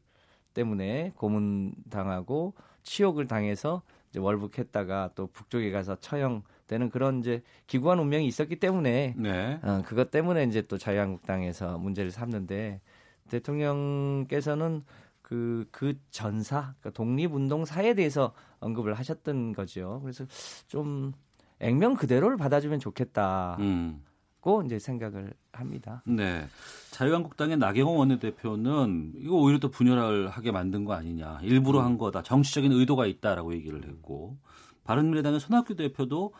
때문에 0.53 1.13
고문 1.15 1.73
당하고 1.89 2.53
치욕을 2.83 3.27
당해서 3.27 3.81
이제 4.09 4.19
월북했다가 4.19 5.11
또 5.15 5.27
북쪽에 5.27 5.71
가서 5.71 5.95
처형되는 5.99 6.89
그런 6.89 7.19
이제 7.19 7.43
기구한 7.67 7.99
운명이 7.99 8.25
있었기 8.27 8.57
때문에 8.57 9.13
네. 9.17 9.59
어, 9.61 9.81
그것 9.85 10.11
때문에 10.11 10.43
이제 10.45 10.61
또 10.63 10.77
자유한국당에서 10.77 11.77
문제를 11.77 12.11
삼는데 12.11 12.81
대통령께서는 13.29 14.83
그, 15.21 15.67
그 15.71 15.93
전사, 16.09 16.73
그러니까 16.79 16.89
독립운동사에 16.91 17.93
대해서 17.93 18.33
언급을 18.59 18.95
하셨던 18.95 19.53
거죠. 19.53 19.99
그래서 20.01 20.25
좀 20.67 21.13
액면 21.59 21.95
그대로를 21.95 22.37
받아주면 22.37 22.79
좋겠다. 22.79 23.57
음. 23.59 24.03
고 24.49 24.63
이제 24.63 24.79
생각을 24.79 25.31
합니다. 25.53 26.01
네. 26.07 26.47
자유한국당의 26.89 27.57
나경원 27.57 27.99
원내대표는 27.99 29.13
이거 29.17 29.35
오히려 29.35 29.59
더 29.59 29.69
분열하게 29.69 30.51
만든 30.51 30.85
거 30.85 30.93
아니냐. 30.93 31.39
일부러 31.43 31.81
한 31.81 31.99
거다. 31.99 32.23
정치적인 32.23 32.71
의도가 32.71 33.05
있다라고 33.05 33.53
얘기를 33.53 33.87
했고 33.87 34.37
바른미래당의 34.85 35.39
손학규 35.39 35.75
대표도 35.75 36.33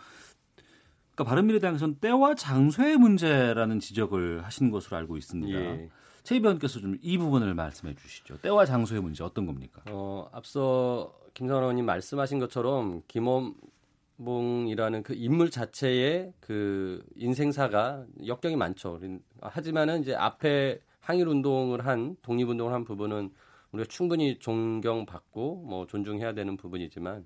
그러니까 1.12 1.24
바른미래당에서는 1.24 1.96
때와 2.00 2.34
장소의 2.34 2.98
문제라는 2.98 3.80
지적을 3.80 4.44
하신 4.44 4.72
것으로 4.72 4.98
알고 4.98 5.18
있습니다. 5.18 5.60
예. 5.60 5.90
최 6.24 6.38
의원께서 6.38 6.80
좀 6.80 6.98
이 7.02 7.18
부분을 7.20 7.54
말씀해 7.54 7.94
주시죠. 7.94 8.40
때와 8.42 8.66
장소의 8.66 9.02
문제 9.02 9.24
어떤 9.24 9.46
겁니까? 9.46 9.84
어, 9.90 10.30
앞서 10.32 11.14
의원님 11.40 11.86
말씀하신 11.86 12.40
것처럼 12.40 13.04
김원 13.08 13.54
몽이라는 14.20 15.04
그 15.04 15.14
인물 15.14 15.50
자체의 15.50 16.34
그 16.42 17.02
인생사가 17.16 18.06
역경이 18.26 18.58
많죠. 18.58 19.00
하지만은 19.42 20.02
이제 20.02 20.14
앞에 20.14 20.80
항일 21.00 21.28
운동을 21.28 21.86
한 21.86 22.18
독립 22.22 22.50
운동을 22.50 22.74
한 22.74 22.84
부분은 22.84 23.32
우리가 23.72 23.88
충분히 23.88 24.38
존경받고 24.38 25.64
뭐 25.68 25.88
존중해야 25.88 26.34
되는 26.34 26.58
부분이지만 26.58 27.26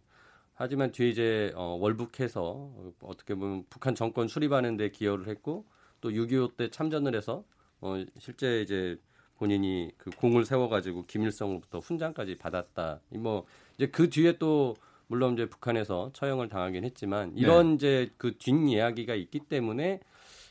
하지만 0.54 0.92
뒤에 0.92 1.10
이제 1.10 1.52
어, 1.56 1.78
월북해서 1.80 2.94
어떻게 3.02 3.34
보면 3.34 3.66
북한 3.70 3.96
정권 3.96 4.28
수립하는 4.28 4.78
데 4.78 4.92
기여를 4.92 5.28
했고 5.28 5.66
또 6.00 6.12
6.25 6.12 6.58
때 6.58 6.70
참전을 6.70 7.16
해서 7.16 7.44
어, 7.82 7.96
실제 8.20 8.62
이제 8.62 8.98
본인이 9.36 9.92
그 9.98 10.12
공을 10.12 10.46
세워가지고 10.46 11.06
김일성으로부터 11.08 11.80
훈장까지 11.80 12.38
받았다. 12.38 13.02
뭐 13.10 13.46
이제 13.78 13.88
그 13.88 14.10
뒤에 14.10 14.38
또 14.38 14.76
물론 15.14 15.34
이제 15.34 15.46
북한에서 15.46 16.10
처형을 16.14 16.50
당하긴 16.50 16.84
했지만 16.86 17.34
이런 17.36 17.70
네. 17.70 17.76
이제 17.76 18.12
그 18.18 18.36
뒷이야기가 18.40 19.14
있기 19.14 19.42
때문에 19.42 20.00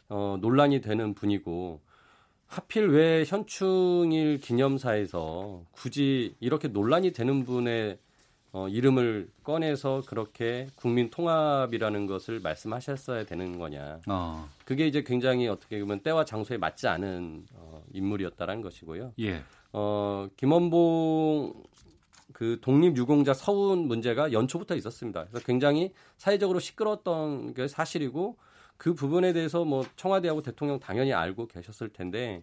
어, 0.09 0.39
논란이 0.41 0.81
되는 0.81 1.15
분이고 1.15 1.81
하필 2.47 2.87
왜 2.91 3.25
현충일 3.27 4.39
기념사에서 4.39 5.65
굳이 5.73 6.37
이렇게 6.39 6.69
논란이 6.69 7.13
되는 7.13 7.45
분의 7.45 7.99
어, 8.53 8.69
이름을 8.69 9.31
꺼내서 9.43 10.05
그렇게 10.07 10.69
국민 10.77 11.11
통합이라는 11.11 12.07
것을 12.07 12.39
말씀하셨어야 12.39 13.25
되는 13.25 13.59
거냐. 13.59 13.99
어. 14.07 14.49
그게 14.65 14.87
이제 14.87 15.03
굉장히 15.03 15.49
어떻게 15.49 15.81
보면 15.81 16.03
때와 16.03 16.25
장소에 16.25 16.57
맞지 16.59 16.87
않은 16.87 17.47
어, 17.55 17.83
인물이었다라는 17.93 18.63
것이고요. 18.63 19.15
예. 19.19 19.43
어, 19.73 20.29
김원봉 20.37 21.65
그 22.43 22.59
독립유공자 22.61 23.35
서운 23.35 23.87
문제가 23.87 24.33
연초부터 24.33 24.75
있었습니다. 24.75 25.27
그래서 25.27 25.47
굉장히 25.47 25.93
사회적으로 26.17 26.59
시끄러웠던 26.59 27.55
게 27.55 27.69
사실이고 27.69 28.37
그 28.77 28.95
부분에 28.95 29.33
대해서 29.33 29.65
뭐 29.65 29.85
청와대하고 29.95 30.43
대통령 30.43 30.81
당연히 30.81 31.13
알고 31.13 31.47
계셨을 31.47 31.91
텐데 31.91 32.43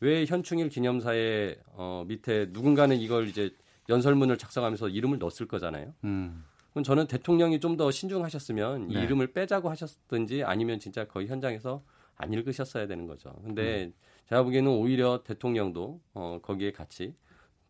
왜 0.00 0.24
현충일 0.24 0.68
기념사에 0.68 1.54
어 1.74 2.04
밑에 2.08 2.48
누군가는 2.50 2.96
이걸 2.96 3.28
이제 3.28 3.54
연설문을 3.88 4.36
작성하면서 4.36 4.88
이름을 4.88 5.20
넣었을 5.20 5.46
거잖아요. 5.46 5.94
음. 6.02 6.42
그럼 6.72 6.82
저는 6.82 7.06
대통령이 7.06 7.60
좀 7.60 7.76
더 7.76 7.92
신중하셨으면 7.92 8.88
네. 8.88 8.94
이 8.94 9.02
이름을 9.04 9.28
빼자고 9.28 9.70
하셨든지 9.70 10.42
아니면 10.42 10.80
진짜 10.80 11.06
거의 11.06 11.28
현장에서 11.28 11.84
안 12.16 12.32
읽으셨어야 12.32 12.88
되는 12.88 13.06
거죠. 13.06 13.32
근데 13.44 13.84
음. 13.84 13.92
제가 14.28 14.42
보기에는 14.42 14.68
오히려 14.72 15.22
대통령도 15.22 16.00
어 16.14 16.40
거기에 16.42 16.72
같이 16.72 17.14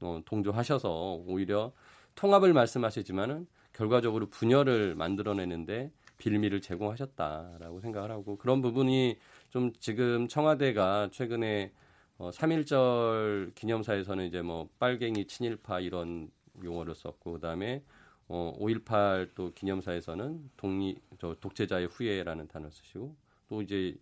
어, 0.01 0.21
동조하셔서 0.25 1.23
오히려 1.27 1.73
통합을 2.15 2.53
말씀하시지만은 2.53 3.47
결과적으로 3.73 4.29
분열을 4.31 4.95
만들어내는데 4.95 5.91
빌미를 6.19 6.61
제공하셨다라고 6.61 7.81
생각을 7.81 8.11
하고 8.11 8.39
그런 8.39 8.63
부분이 8.63 9.19
좀 9.51 9.73
지금 9.79 10.29
청와대가 10.29 11.11
최근에 11.13 11.73
어, 12.19 12.31
3.1절 12.31 13.55
기념사에서는 13.55 14.25
이제 14.27 14.41
뭐 14.41 14.69
빨갱이 14.79 15.27
친일파 15.27 15.81
이런 15.81 16.31
용어를 16.65 16.95
썼고 16.95 17.33
그다음에 17.35 17.83
어, 18.29 18.57
5.18 18.59 19.31
또 19.35 19.53
기념사에서는 19.53 20.51
독립 20.57 20.99
저 21.19 21.37
독재자의 21.41 21.87
후예라는 21.89 22.49
단어를 22.49 22.73
쓰시고 22.73 23.15
또 23.49 23.63
이제 23.63 23.97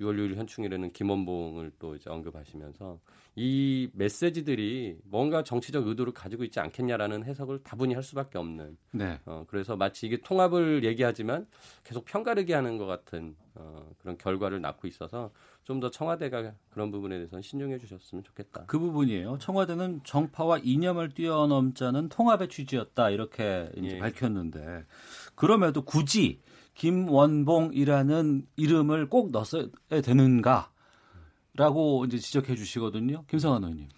6월 0.00 0.16
6일 0.16 0.36
현충일에는 0.36 0.92
김원봉을 0.92 1.72
또 1.78 1.94
이제 1.94 2.10
언급하시면서 2.10 2.98
이 3.36 3.88
메시지들이 3.94 4.98
뭔가 5.04 5.42
정치적 5.42 5.86
의도를 5.86 6.12
가지고 6.12 6.44
있지 6.44 6.60
않겠냐라는 6.60 7.24
해석을 7.24 7.62
다분히 7.62 7.94
할 7.94 8.02
수밖에 8.02 8.38
없는. 8.38 8.76
네. 8.92 9.18
어, 9.24 9.44
그래서 9.48 9.76
마치 9.76 10.06
이게 10.06 10.18
통합을 10.18 10.84
얘기하지만 10.84 11.46
계속 11.84 12.04
편가르기 12.04 12.52
하는 12.52 12.76
것 12.76 12.86
같은 12.86 13.36
어, 13.54 13.90
그런 13.98 14.18
결과를 14.18 14.60
낳고 14.60 14.86
있어서 14.88 15.30
좀 15.64 15.80
더 15.80 15.90
청와대가 15.90 16.52
그런 16.70 16.90
부분에 16.90 17.16
대해서는 17.16 17.42
신중해 17.42 17.78
주셨으면 17.78 18.22
좋겠다. 18.24 18.64
그 18.66 18.78
부분이에요. 18.78 19.38
청와대는 19.38 20.02
정파와 20.04 20.58
이념을 20.58 21.10
뛰어넘자는 21.10 22.08
통합의 22.08 22.48
취지였다 22.48 23.10
이렇게 23.10 23.68
예. 23.82 23.98
밝혔는데 23.98 24.84
그럼에도 25.34 25.82
굳이 25.82 26.40
김원봉이라는 26.74 28.46
이름을 28.56 29.08
꼭 29.08 29.30
넣어야 29.30 30.00
되는가라고 30.02 30.70
이제 32.06 32.18
지적해 32.18 32.54
주시거든요. 32.54 33.24
김성환 33.26 33.62
의원님. 33.62 33.88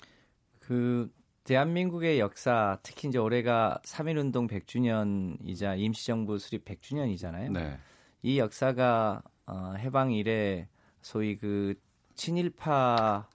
그 0.58 1.10
대한민국의 1.44 2.18
역사, 2.18 2.78
특히 2.82 3.08
이제 3.08 3.18
올해가 3.18 3.78
3.1 3.84 4.18
운동 4.18 4.46
100주년이자 4.46 5.78
임시정부 5.78 6.38
수립 6.38 6.64
100주년이잖아요. 6.64 7.52
네. 7.52 7.78
이 8.22 8.38
역사가 8.38 9.22
어, 9.46 9.74
해방 9.76 10.12
이래 10.12 10.68
소위 11.02 11.36
그 11.36 11.74
친일파 12.14 13.28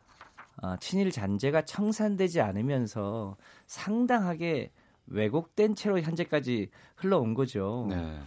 어, 0.62 0.75
친일 0.78 1.12
잔재가 1.12 1.65
청산되지 1.65 2.41
않으면서 2.41 3.38
상당하게 3.67 4.71
왜곡된 5.06 5.75
채로 5.75 5.99
현재까지 6.02 6.69
흘러온 6.95 7.34
거죠. 7.36 7.88
네. 7.89 8.19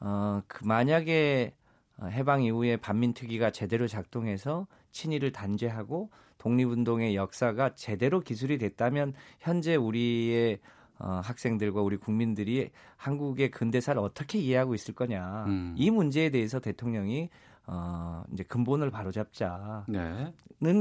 어, 0.00 0.42
그 0.46 0.64
만약에 0.64 1.54
어, 1.98 2.06
해방 2.06 2.42
이후에 2.42 2.76
반민특위가 2.76 3.50
제대로 3.50 3.86
작동해서 3.86 4.66
친일을 4.92 5.32
단죄하고 5.32 6.10
독립운동의 6.38 7.16
역사가 7.16 7.74
제대로 7.74 8.20
기술이 8.20 8.58
됐다면 8.58 9.14
현재 9.40 9.74
우리의 9.74 10.60
어, 10.98 11.20
학생들과 11.22 11.80
우리 11.80 11.96
국민들이 11.96 12.70
한국의 12.96 13.50
근대사를 13.50 14.00
어떻게 14.00 14.38
이해하고 14.38 14.74
있을 14.74 14.94
거냐 14.94 15.44
음. 15.46 15.74
이 15.76 15.90
문제에 15.90 16.30
대해서 16.30 16.58
대통령이 16.58 17.28
어, 17.66 18.24
이제 18.32 18.42
근본을 18.44 18.90
바로잡자는 18.90 19.84
네. 19.88 20.32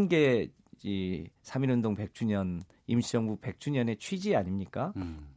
게이 0.07 1.27
3.1운동 1.43 1.97
100주년 1.97 2.61
임시정부 2.87 3.37
100주년의 3.37 3.99
취지 3.99 4.35
아닙니까? 4.35 4.93
음. 4.95 5.27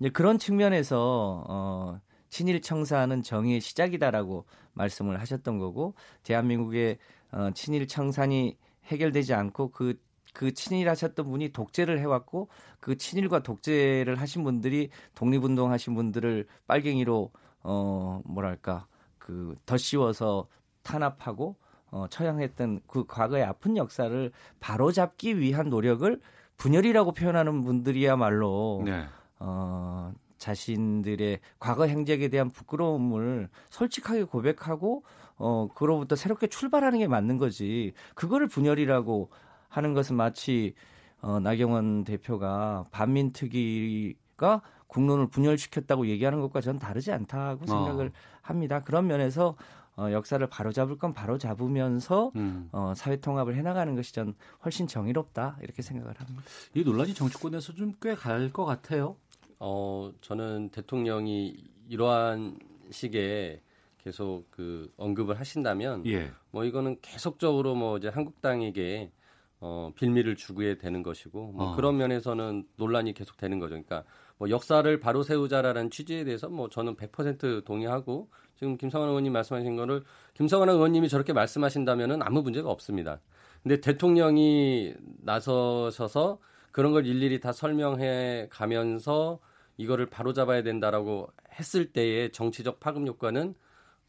이제 0.00 0.08
그런 0.08 0.38
측면에서 0.38 1.44
어, 1.48 2.00
친일 2.32 2.62
청산은 2.62 3.22
정의의 3.22 3.60
시작이다라고 3.60 4.46
말씀을 4.72 5.20
하셨던 5.20 5.58
거고 5.58 5.94
대한민국의 6.22 6.96
어, 7.30 7.50
친일 7.52 7.86
청산이 7.86 8.56
해결되지 8.86 9.34
않고 9.34 9.70
그그 9.70 10.54
친일하셨던 10.54 11.30
분이 11.30 11.50
독재를 11.52 11.98
해왔고 11.98 12.48
그 12.80 12.96
친일과 12.96 13.42
독재를 13.42 14.18
하신 14.18 14.44
분들이 14.44 14.88
독립운동 15.14 15.72
하신 15.72 15.94
분들을 15.94 16.46
빨갱이로 16.66 17.30
어 17.64 18.22
뭐랄까 18.24 18.86
그 19.18 19.54
덧씌워서 19.66 20.48
탄압하고 20.82 21.56
어 21.90 22.06
처형했던 22.08 22.80
그 22.86 23.04
과거의 23.04 23.44
아픈 23.44 23.76
역사를 23.76 24.32
바로잡기 24.58 25.38
위한 25.38 25.68
노력을 25.68 26.18
분열이라고 26.56 27.12
표현하는 27.12 27.62
분들이야말로 27.62 28.82
네. 28.86 29.04
어 29.38 30.14
자신들의 30.42 31.38
과거 31.60 31.86
행적에 31.86 32.28
대한 32.28 32.50
부끄러움을 32.50 33.48
솔직하게 33.70 34.24
고백하고 34.24 35.04
어 35.36 35.68
그로부터 35.74 36.16
새롭게 36.16 36.48
출발하는 36.48 36.98
게 36.98 37.06
맞는 37.06 37.38
거지. 37.38 37.92
그거를 38.14 38.48
분열이라고 38.48 39.30
하는 39.68 39.94
것은 39.94 40.16
마치 40.16 40.74
어 41.20 41.38
나경원 41.38 42.02
대표가 42.04 42.86
반민특위가 42.90 44.62
국론을 44.88 45.28
분열시켰다고 45.28 46.06
얘기하는 46.08 46.40
것과 46.40 46.60
저는 46.60 46.78
다르지 46.80 47.12
않다고 47.12 47.64
생각을 47.66 48.08
어. 48.08 48.10
합니다. 48.42 48.82
그런 48.82 49.06
면에서 49.06 49.54
어, 49.96 50.10
역사를 50.10 50.44
바로잡을 50.46 50.96
건 50.98 51.12
바로잡으면서 51.12 52.32
음. 52.36 52.68
어, 52.72 52.94
사회 52.96 53.16
통합을 53.16 53.54
해나가는 53.54 53.94
것이 53.94 54.12
전 54.12 54.34
훨씬 54.64 54.86
정의롭다 54.86 55.58
이렇게 55.62 55.82
생각을 55.82 56.14
합니다. 56.18 56.42
이 56.74 56.82
논란이 56.82 57.14
정치권에서 57.14 57.74
좀 57.74 57.92
꽤 58.00 58.16
갈 58.16 58.50
것 58.52 58.64
같아요. 58.64 59.16
어, 59.64 60.10
저는 60.20 60.70
대통령이 60.70 61.56
이러한 61.88 62.58
식의 62.90 63.60
계속 63.98 64.44
그 64.50 64.92
언급을 64.96 65.38
하신다면 65.38 66.04
예. 66.06 66.32
뭐 66.50 66.64
이거는 66.64 66.96
계속적으로 67.00 67.76
뭐 67.76 67.96
이제 67.96 68.08
한국당에게 68.08 69.12
어, 69.60 69.92
빌미를 69.94 70.34
주게 70.34 70.76
되는 70.78 71.04
것이고 71.04 71.52
뭐 71.52 71.70
어. 71.70 71.76
그런 71.76 71.96
면에서는 71.96 72.66
논란이 72.74 73.14
계속 73.14 73.36
되는 73.36 73.60
거죠. 73.60 73.70
그러니까 73.70 74.02
뭐 74.36 74.50
역사를 74.50 74.98
바로 74.98 75.22
세우자라는 75.22 75.90
취지에 75.90 76.24
대해서 76.24 76.48
뭐 76.48 76.68
저는 76.68 76.96
100% 76.96 77.64
동의하고 77.64 78.28
지금 78.56 78.76
김성환 78.76 79.10
의원님 79.10 79.32
말씀하신 79.32 79.76
거를 79.76 80.02
김성환 80.34 80.70
의원님이 80.70 81.08
저렇게 81.08 81.32
말씀하신다면은 81.32 82.20
아무 82.22 82.42
문제가 82.42 82.68
없습니다. 82.68 83.20
근데 83.62 83.80
대통령이 83.80 84.94
나서셔서 85.20 86.40
그런 86.72 86.90
걸 86.90 87.06
일일이 87.06 87.38
다 87.38 87.52
설명해 87.52 88.48
가면서 88.50 89.38
이거를 89.76 90.06
바로 90.06 90.32
잡아야 90.32 90.62
된다라고 90.62 91.28
했을 91.58 91.92
때의 91.92 92.32
정치적 92.32 92.80
파급 92.80 93.06
효과는 93.06 93.54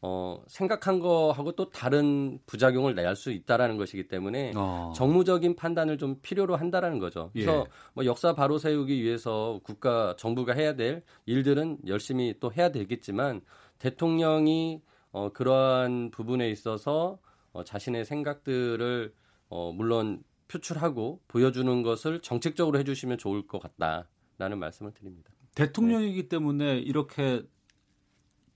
어, 0.06 0.42
생각한 0.48 1.00
거하고 1.00 1.52
또 1.52 1.70
다른 1.70 2.38
부작용을 2.44 2.94
낼 2.94 3.16
수 3.16 3.30
있다라는 3.30 3.78
것이기 3.78 4.06
때문에 4.08 4.52
어. 4.54 4.92
정무적인 4.94 5.56
판단을 5.56 5.96
좀 5.96 6.20
필요로 6.20 6.56
한다라는 6.56 6.98
거죠. 6.98 7.30
그래서 7.32 7.60
예. 7.60 7.64
뭐 7.94 8.04
역사 8.04 8.34
바로 8.34 8.58
세우기 8.58 9.02
위해서 9.02 9.60
국가 9.62 10.14
정부가 10.18 10.52
해야 10.52 10.74
될 10.74 11.02
일들은 11.24 11.78
열심히 11.86 12.34
또 12.38 12.52
해야 12.52 12.70
되겠지만 12.70 13.40
대통령이 13.78 14.82
어, 15.12 15.32
그러한 15.32 16.10
부분에 16.10 16.50
있어서 16.50 17.18
어, 17.52 17.64
자신의 17.64 18.04
생각들을 18.04 19.14
어, 19.48 19.72
물론 19.72 20.22
표출하고 20.48 21.22
보여주는 21.28 21.82
것을 21.82 22.20
정책적으로 22.20 22.78
해주시면 22.78 23.16
좋을 23.16 23.46
것 23.46 23.58
같다라는 23.58 24.58
말씀을 24.58 24.92
드립니다. 24.92 25.30
대통령이기 25.54 26.28
때문에 26.28 26.78
이렇게 26.78 27.42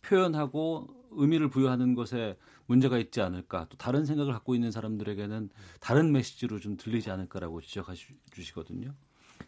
표현하고 0.02 0.88
의미를 1.10 1.48
부여하는 1.48 1.94
것에 1.94 2.36
문제가 2.66 2.98
있지 2.98 3.20
않을까. 3.20 3.66
또 3.68 3.76
다른 3.76 4.04
생각을 4.04 4.32
갖고 4.32 4.54
있는 4.54 4.70
사람들에게는 4.70 5.50
다른 5.80 6.12
메시지로 6.12 6.58
좀 6.60 6.76
들리지 6.76 7.10
않을까라고 7.10 7.60
지적해 7.60 7.94
주시거든요. 8.30 8.94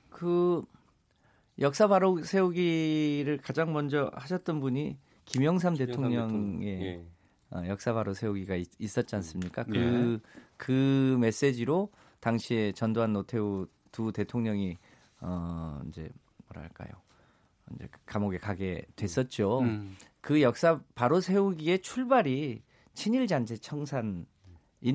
그 0.09 0.65
역사 1.59 1.87
바로 1.87 2.23
세우기를 2.23 3.39
가장 3.43 3.73
먼저 3.73 4.11
하셨던 4.15 4.61
분이 4.61 4.97
김영삼 5.27 5.77
대통령의 5.77 6.83
예. 6.83 7.05
어, 7.51 7.63
역사 7.67 7.93
바로 7.93 8.15
세우기가 8.15 8.57
있, 8.57 8.69
있었지 8.79 9.15
않습니까? 9.17 9.65
그, 9.65 9.77
예. 9.77 10.31
그 10.57 11.19
메시지로 11.21 11.91
당시에 12.21 12.73
전두환 12.73 13.13
노태우 13.13 13.67
두 13.93 14.13
대통령이 14.13 14.79
어, 15.21 15.81
이제 15.89 16.09
뭐랄까요? 16.47 16.91
이제 17.75 17.89
감옥에 18.07 18.39
가게 18.39 18.85
됐었죠. 18.97 19.61
음. 19.61 19.97
그 20.21 20.43
역사 20.43 20.81
바로 20.95 21.21
세우기의 21.21 21.81
출발이 21.81 22.63
친일 22.95 23.27
잔재 23.27 23.57
청산인 23.57 24.25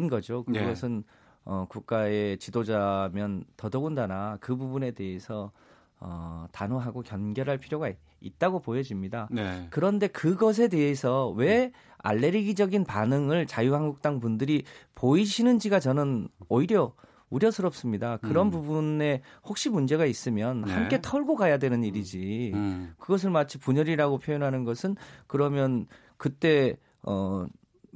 거죠. 0.10 0.44
네. 0.48 0.60
그것은 0.60 1.04
어, 1.44 1.66
국가의 1.70 2.38
지도자면 2.40 3.46
더더군다나 3.56 4.38
그 4.42 4.56
부분에 4.56 4.92
대해서 4.92 5.52
어, 6.00 6.48
단호하고 6.52 7.04
견결할 7.04 7.58
필요가 7.60 7.90
있, 7.90 7.98
있다고 8.20 8.60
보여집니다. 8.60 9.28
네. 9.32 9.68
그런데 9.70 10.08
그것에 10.08 10.68
대해서 10.68 11.30
왜 11.30 11.72
알레르기적인 12.00 12.84
반응을 12.84 13.48
자유한국당 13.48 14.20
분들이 14.20 14.64
보이시는지가 14.96 15.80
저는 15.80 16.28
오히려 16.50 16.94
우려스럽습니다. 17.30 18.18
그런 18.18 18.48
음. 18.48 18.52
부분에 18.52 19.22
혹시 19.44 19.70
문제가 19.70 20.06
있으면 20.06 20.62
네. 20.62 20.74
함께 20.74 21.00
털고 21.02 21.36
가야 21.36 21.58
되는 21.58 21.84
일이지. 21.84 22.52
음. 22.54 22.94
그것을 22.98 23.30
마치 23.30 23.58
분열이라고 23.58 24.20
표현하는 24.20 24.64
것은 24.64 24.96
그러면 25.28 25.88
그때 26.18 26.78
어 27.02 27.46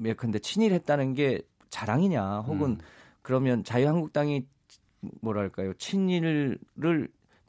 예컨대 0.03 0.39
친일했다는 0.39 1.13
게 1.13 1.41
자랑이냐 1.69 2.39
혹은 2.39 2.71
음. 2.71 2.77
그러면 3.21 3.63
자유한국당이 3.63 4.45
뭐랄까요 5.21 5.73
친일을 5.75 6.57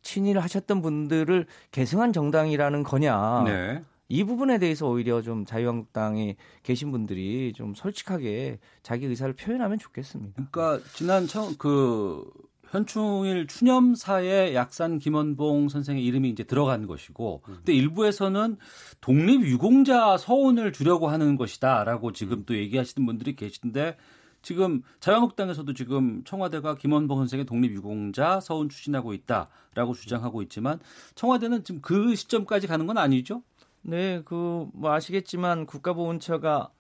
친일하셨던 0.03 0.83
분들을 0.83 1.47
계승한 1.73 2.13
정당이라는 2.13 2.83
거냐 2.83 3.45
네. 3.45 3.83
이 4.11 4.25
부분에 4.25 4.59
대해서 4.59 4.89
오히려 4.89 5.23
좀 5.23 5.47
자유한국당에 5.47 6.37
계신 6.65 6.91
분들이 6.91 7.53
좀 7.55 7.75
솔직하게 7.75 8.59
자기 8.83 9.07
의사를 9.07 9.33
표현하면 9.35 9.79
좋겠습니다. 9.79 10.49
그러니까 10.51 10.85
지난 10.95 11.29
청, 11.29 11.55
그 11.57 12.29
현충일 12.71 13.47
추념사에 13.47 14.55
약산 14.55 14.99
김원봉 14.99 15.69
선생의 15.69 16.05
이름이 16.05 16.29
이제 16.29 16.43
들어간 16.43 16.89
것이고, 16.89 17.43
근데 17.45 17.73
일부에서는 17.73 18.57
독립 19.01 19.43
유공자 19.47 20.17
서원을 20.19 20.73
주려고 20.73 21.09
하는 21.09 21.37
것이다라고 21.37 22.13
지금 22.13 22.45
또 22.45 22.57
얘기하시는 22.57 23.07
분들이 23.07 23.37
계신데. 23.37 23.97
지금 24.43 24.81
자유한국당에서도 25.01 25.75
지금 25.75 26.25
청와대가 26.25 26.75
김원봉 26.75 27.19
선생의 27.19 27.45
독립유공자 27.45 28.41
서원 28.41 28.71
추진하고 28.71 29.13
있다라고 29.13 29.93
주장하고 29.93 30.41
있지만 30.41 30.81
청와대는 31.15 31.63
지금 31.63 31.83
그 31.83 32.15
시점까지 32.15 32.67
가는 32.67 32.87
건 32.87 32.97
아니죠? 32.97 33.43
네, 33.83 34.23
그 34.25 34.69
뭐 34.73 34.93
아시겠지만 34.93 35.67
국가보훈처가 35.67 36.71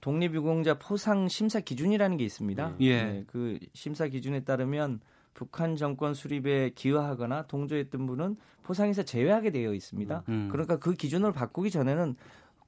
독립유공자 0.00 0.78
포상 0.78 1.28
심사 1.28 1.60
기준이라는 1.60 2.16
게 2.16 2.24
있습니다. 2.24 2.74
예. 2.80 3.02
네, 3.04 3.24
그 3.26 3.58
심사 3.74 4.06
기준에 4.06 4.44
따르면 4.44 5.00
북한 5.34 5.76
정권 5.76 6.14
수립에 6.14 6.70
기여하거나 6.74 7.46
동조했던 7.46 8.06
분은 8.06 8.36
포상에서 8.62 9.02
제외하게 9.02 9.50
되어 9.50 9.74
있습니다. 9.74 10.24
음. 10.28 10.48
그러니까 10.50 10.78
그 10.78 10.94
기준을 10.94 11.32
바꾸기 11.32 11.70
전에는 11.70 12.16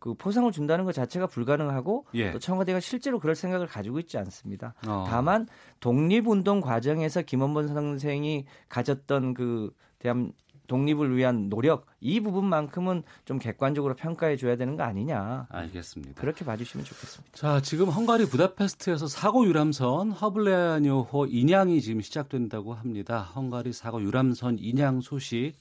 그 0.01 0.15
포상을 0.15 0.51
준다는 0.53 0.85
것 0.85 0.93
자체가 0.93 1.27
불가능하고 1.27 2.07
예. 2.15 2.31
또 2.31 2.39
청와대가 2.39 2.79
실제로 2.81 3.19
그럴 3.19 3.35
생각을 3.35 3.67
가지고 3.67 3.99
있지 3.99 4.17
않습니다. 4.19 4.75
어. 4.87 5.05
다만 5.09 5.47
독립운동 5.81 6.61
과정에서 6.61 7.23
김원범 7.23 7.69
선생이 7.69 8.47
가졌던 8.69 9.35
그 9.35 9.73
대한 9.99 10.33
독립을 10.69 11.17
위한 11.17 11.49
노력 11.49 11.87
이 12.01 12.21
부분만큼은 12.21 13.03
좀 13.25 13.39
객관적으로 13.39 13.97
평가해 13.97 14.37
줘야 14.37 14.57
되는 14.57 14.77
거 14.77 14.85
아니냐 14.85 15.47
알겠습니다. 15.51 16.21
그렇게 16.21 16.45
봐주시면 16.45 16.85
좋겠습니다. 16.85 17.37
자, 17.37 17.61
지금 17.61 17.89
헝가리 17.89 18.27
부다페스트에서 18.27 19.09
사고 19.09 19.45
유람선 19.47 20.13
허블레아뇨호 20.13 21.27
인양이 21.27 21.81
지금 21.81 22.01
시작된다고 22.01 22.75
합니다. 22.75 23.23
헝가리 23.35 23.73
사고 23.73 24.01
유람선 24.01 24.59
인양 24.61 25.01
소식 25.01 25.55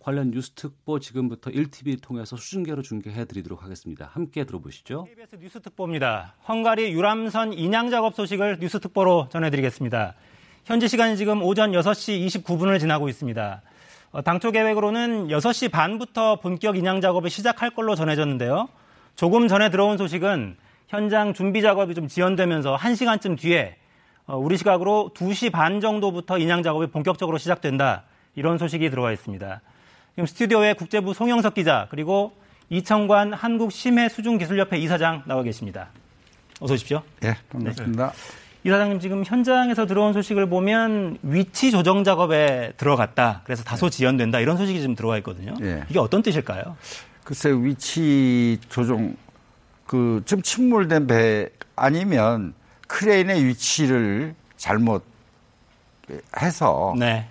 관련 0.00 0.30
뉴스 0.30 0.50
특보 0.52 1.00
지금부터 1.00 1.50
1TV 1.50 2.00
통해서 2.00 2.36
수중계로 2.36 2.82
중계해 2.82 3.24
드리도록 3.24 3.62
하겠습니다. 3.62 4.10
함께 4.12 4.44
들어보시죠. 4.44 5.04
KBS 5.04 5.36
뉴스 5.36 5.60
특보입니다. 5.60 6.34
헝가리 6.48 6.92
유람선 6.92 7.52
인양 7.52 7.90
작업 7.90 8.14
소식을 8.14 8.58
뉴스 8.60 8.80
특보로 8.80 9.28
전해드리겠습니다. 9.30 10.14
현지 10.64 10.88
시간이 10.88 11.16
지금 11.16 11.42
오전 11.42 11.72
6시 11.72 12.26
29분을 12.26 12.78
지나고 12.78 13.08
있습니다. 13.08 13.62
어, 14.10 14.22
당초 14.22 14.50
계획으로는 14.50 15.28
6시 15.28 15.70
반부터 15.70 16.36
본격 16.40 16.76
인양 16.76 17.00
작업을 17.00 17.28
시작할 17.28 17.70
걸로 17.70 17.94
전해졌는데요. 17.94 18.68
조금 19.16 19.48
전에 19.48 19.70
들어온 19.70 19.98
소식은 19.98 20.56
현장 20.88 21.34
준비 21.34 21.60
작업이 21.60 21.94
좀 21.94 22.08
지연되면서 22.08 22.76
1시간쯤 22.76 23.38
뒤에 23.38 23.76
어, 24.26 24.36
우리 24.36 24.56
시각으로 24.56 25.10
2시 25.14 25.52
반 25.52 25.80
정도부터 25.80 26.38
인양 26.38 26.62
작업이 26.62 26.86
본격적으로 26.86 27.38
시작된다. 27.38 28.04
이런 28.34 28.56
소식이 28.56 28.88
들어와 28.90 29.12
있습니다. 29.12 29.60
지금 30.14 30.26
스튜디오에 30.26 30.74
국제부 30.74 31.12
송영석 31.12 31.54
기자 31.54 31.86
그리고 31.90 32.32
이청관 32.70 33.32
한국심해수중기술협회 33.32 34.78
이사장 34.78 35.22
나와 35.26 35.42
계십니다. 35.42 35.88
어서 36.60 36.74
오십시오. 36.74 37.02
예, 37.24 37.36
반갑습니다. 37.50 38.12
이사장님 38.68 39.00
지금 39.00 39.24
현장에서 39.24 39.86
들어온 39.86 40.12
소식을 40.12 40.46
보면 40.50 41.16
위치 41.22 41.70
조정 41.70 42.04
작업에 42.04 42.74
들어갔다. 42.76 43.40
그래서 43.44 43.64
다소 43.64 43.88
지연된다. 43.88 44.40
이런 44.40 44.58
소식이 44.58 44.78
지금 44.80 44.94
들어와 44.94 45.16
있거든요. 45.18 45.54
예. 45.62 45.84
이게 45.88 45.98
어떤 45.98 46.22
뜻일까요? 46.22 46.76
글쎄 47.24 47.50
위치 47.50 48.58
조정 48.68 49.16
그 49.86 50.22
좀 50.26 50.42
침몰된 50.42 51.06
배 51.06 51.48
아니면 51.74 52.52
크레인의 52.88 53.42
위치를 53.46 54.34
잘못 54.58 55.02
해서 56.38 56.94
네. 56.98 57.26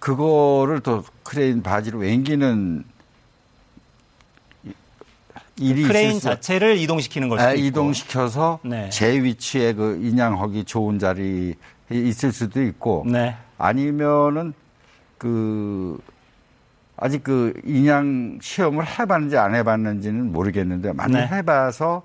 그거를 0.00 0.80
또 0.80 1.04
크레인 1.22 1.62
바지로 1.62 2.00
옮기는 2.00 2.82
일이 5.60 5.82
크레인 5.82 6.08
있을 6.10 6.20
수- 6.20 6.26
자체를 6.26 6.78
이동시키는 6.78 7.28
걸 7.28 7.38
수도 7.38 7.50
아. 7.50 7.52
이동시켜서 7.52 8.58
네. 8.64 8.88
제 8.88 9.22
위치에 9.22 9.74
그 9.74 9.98
인양하기 10.02 10.64
좋은 10.64 10.98
자리에 10.98 11.54
있을 11.90 12.32
수도 12.32 12.62
있고 12.62 13.04
네. 13.06 13.36
아니면은 13.58 14.54
그 15.18 15.98
아직 16.96 17.22
그 17.22 17.52
인양 17.64 18.38
시험을 18.40 18.86
해봤는지 18.86 19.36
안 19.36 19.54
해봤는지는 19.54 20.32
모르겠는데 20.32 20.92
만약 20.94 21.20
네. 21.20 21.26
해봐서 21.36 22.02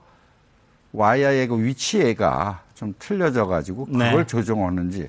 와이어의 0.91 1.47
그 1.47 1.61
위치가 1.63 2.61
좀 2.75 2.93
틀려져 2.99 3.45
가지고 3.47 3.87
네. 3.89 4.09
그걸 4.09 4.27
조정하는지 4.27 5.07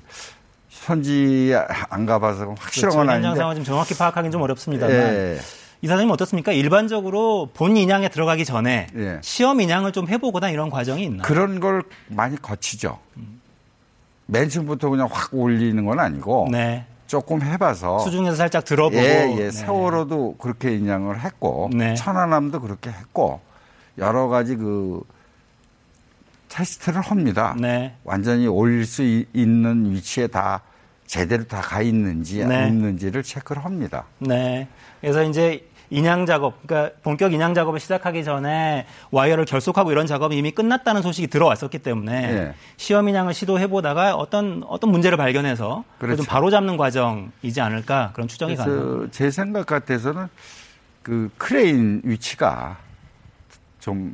현지 0.69 1.53
안 1.89 2.05
가봐서 2.05 2.53
확실한 2.57 2.91
그렇죠. 2.91 2.97
건 2.97 2.99
현장 3.09 3.13
아닌데 3.31 3.37
상황 3.39 3.55
좀 3.55 3.63
정확히 3.63 3.93
파악하기는 3.97 4.31
좀 4.31 4.41
어렵습니다만 4.41 4.95
예. 4.95 5.37
이사장님 5.81 6.09
어떻습니까? 6.11 6.51
일반적으로 6.51 7.49
본 7.53 7.77
인양에 7.77 8.09
들어가기 8.09 8.45
전에 8.45 8.87
예. 8.95 9.19
시험 9.21 9.61
인양을 9.61 9.91
좀 9.91 10.07
해보거나 10.07 10.49
이런 10.49 10.69
과정이 10.69 11.03
있나요? 11.03 11.21
그런 11.21 11.59
걸 11.59 11.83
많이 12.07 12.35
거치죠. 12.41 12.99
맨 14.25 14.49
처음부터 14.49 14.89
그냥 14.89 15.07
확 15.11 15.33
올리는 15.33 15.85
건 15.85 15.99
아니고 15.99 16.47
네. 16.51 16.85
조금 17.05 17.41
해봐서 17.41 17.99
수중에서 17.99 18.35
살짝 18.35 18.65
들어보고 18.65 18.97
예, 19.01 19.31
예. 19.31 19.35
네. 19.35 19.51
세월호도 19.51 20.35
그렇게 20.39 20.75
인양을 20.75 21.21
했고 21.21 21.69
네. 21.73 21.93
천안함도 21.95 22.59
그렇게 22.59 22.89
했고 22.89 23.39
여러 23.97 24.27
가지 24.27 24.55
그 24.55 25.01
테스트를 26.49 27.01
합니다. 27.01 27.55
네. 27.59 27.93
완전히 28.03 28.47
올릴 28.47 28.85
수 28.85 29.03
이- 29.03 29.25
있는 29.33 29.91
위치에 29.91 30.27
다 30.27 30.61
제대로 31.05 31.45
다 31.45 31.61
가 31.61 31.81
있는지 31.81 32.43
네. 32.45 32.65
없는지를 32.65 33.23
체크를 33.23 33.63
합니다. 33.63 34.05
네. 34.19 34.67
그래서 34.99 35.23
이제 35.23 35.65
인양 35.89 36.25
작업, 36.25 36.61
그러니까 36.67 36.95
본격 37.01 37.33
인양 37.33 37.53
작업을 37.53 37.79
시작하기 37.79 38.23
전에 38.23 38.85
와이어를 39.11 39.45
결속하고 39.45 39.91
이런 39.91 40.05
작업이 40.05 40.37
이미 40.37 40.51
끝났다는 40.51 41.01
소식이 41.01 41.27
들어왔었기 41.27 41.79
때문에 41.79 42.23
예. 42.33 42.53
시험 42.75 43.07
인양을 43.07 43.33
시도해 43.33 43.67
보다가 43.67 44.15
어떤 44.15 44.63
어떤 44.67 44.91
문제를 44.91 45.17
발견해서 45.17 45.83
그렇죠. 45.99 46.17
좀 46.17 46.25
바로 46.25 46.49
잡는 46.49 46.75
과정이지 46.77 47.61
않을까 47.61 48.11
그런 48.13 48.27
추정이 48.27 48.55
가능합니다. 48.55 49.11
제 49.11 49.31
생각 49.31 49.65
같아서는 49.65 50.27
그 51.03 51.29
크레인 51.37 52.01
위치가 52.03 52.77
좀 53.79 54.13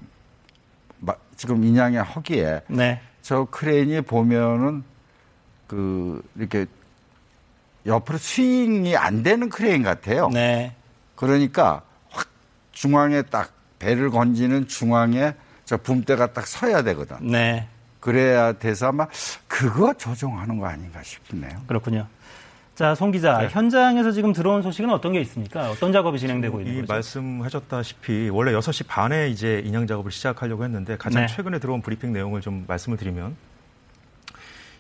마- 1.00 1.16
지금 1.36 1.64
인양을 1.64 2.04
허기에 2.04 2.62
네. 2.68 3.02
저 3.24 3.46
크레인이 3.46 4.02
보면은 4.02 4.84
그 5.66 6.22
이렇게 6.36 6.68
옆으로 7.88 8.18
스윙이 8.20 8.96
안 8.96 9.24
되는 9.24 9.50
크레인 9.50 9.82
같아요. 9.82 10.30
네. 10.30 10.74
그러니까 11.16 11.82
확 12.10 12.28
중앙에 12.72 13.22
딱 13.24 13.52
배를 13.80 14.10
건지는 14.10 14.68
중앙에 14.68 15.34
저 15.66 15.78
붐대가 15.78 16.34
딱 16.34 16.48
서야 16.48 16.84
되거든. 16.84 17.18
네. 17.22 17.68
그래야 18.00 18.52
돼서 18.54 18.88
아마 18.88 19.08
그거 19.48 19.94
조정하는 19.94 20.60
거 20.60 20.68
아닌가 20.68 21.02
싶네요. 21.04 21.62
그렇군요. 21.68 22.06
자, 22.76 22.96
송 22.96 23.12
기자, 23.12 23.48
현장에서 23.50 24.12
지금 24.12 24.34
들어온 24.34 24.64
소식은 24.64 24.90
어떤 24.90 25.14
게 25.14 25.22
있습니까? 25.22 25.70
어떤 25.70 25.92
작업이 25.94 26.18
진행되고 26.18 26.60
있는 26.60 26.74
이 26.74 26.82
거죠? 26.82 26.94
말씀하셨다시피 26.94 28.30
원래 28.32 28.52
6시 28.52 28.88
반에 28.88 29.30
이제 29.30 29.62
인양 29.64 29.86
작업을 29.86 30.12
시작하려고 30.12 30.64
했는데 30.64 30.98
가장 30.98 31.22
네. 31.22 31.28
최근에 31.34 31.60
들어온 31.60 31.82
브리핑 31.82 32.12
내용을 32.12 32.42
좀 32.42 32.66
말씀을 32.68 32.98
드리면 32.98 33.36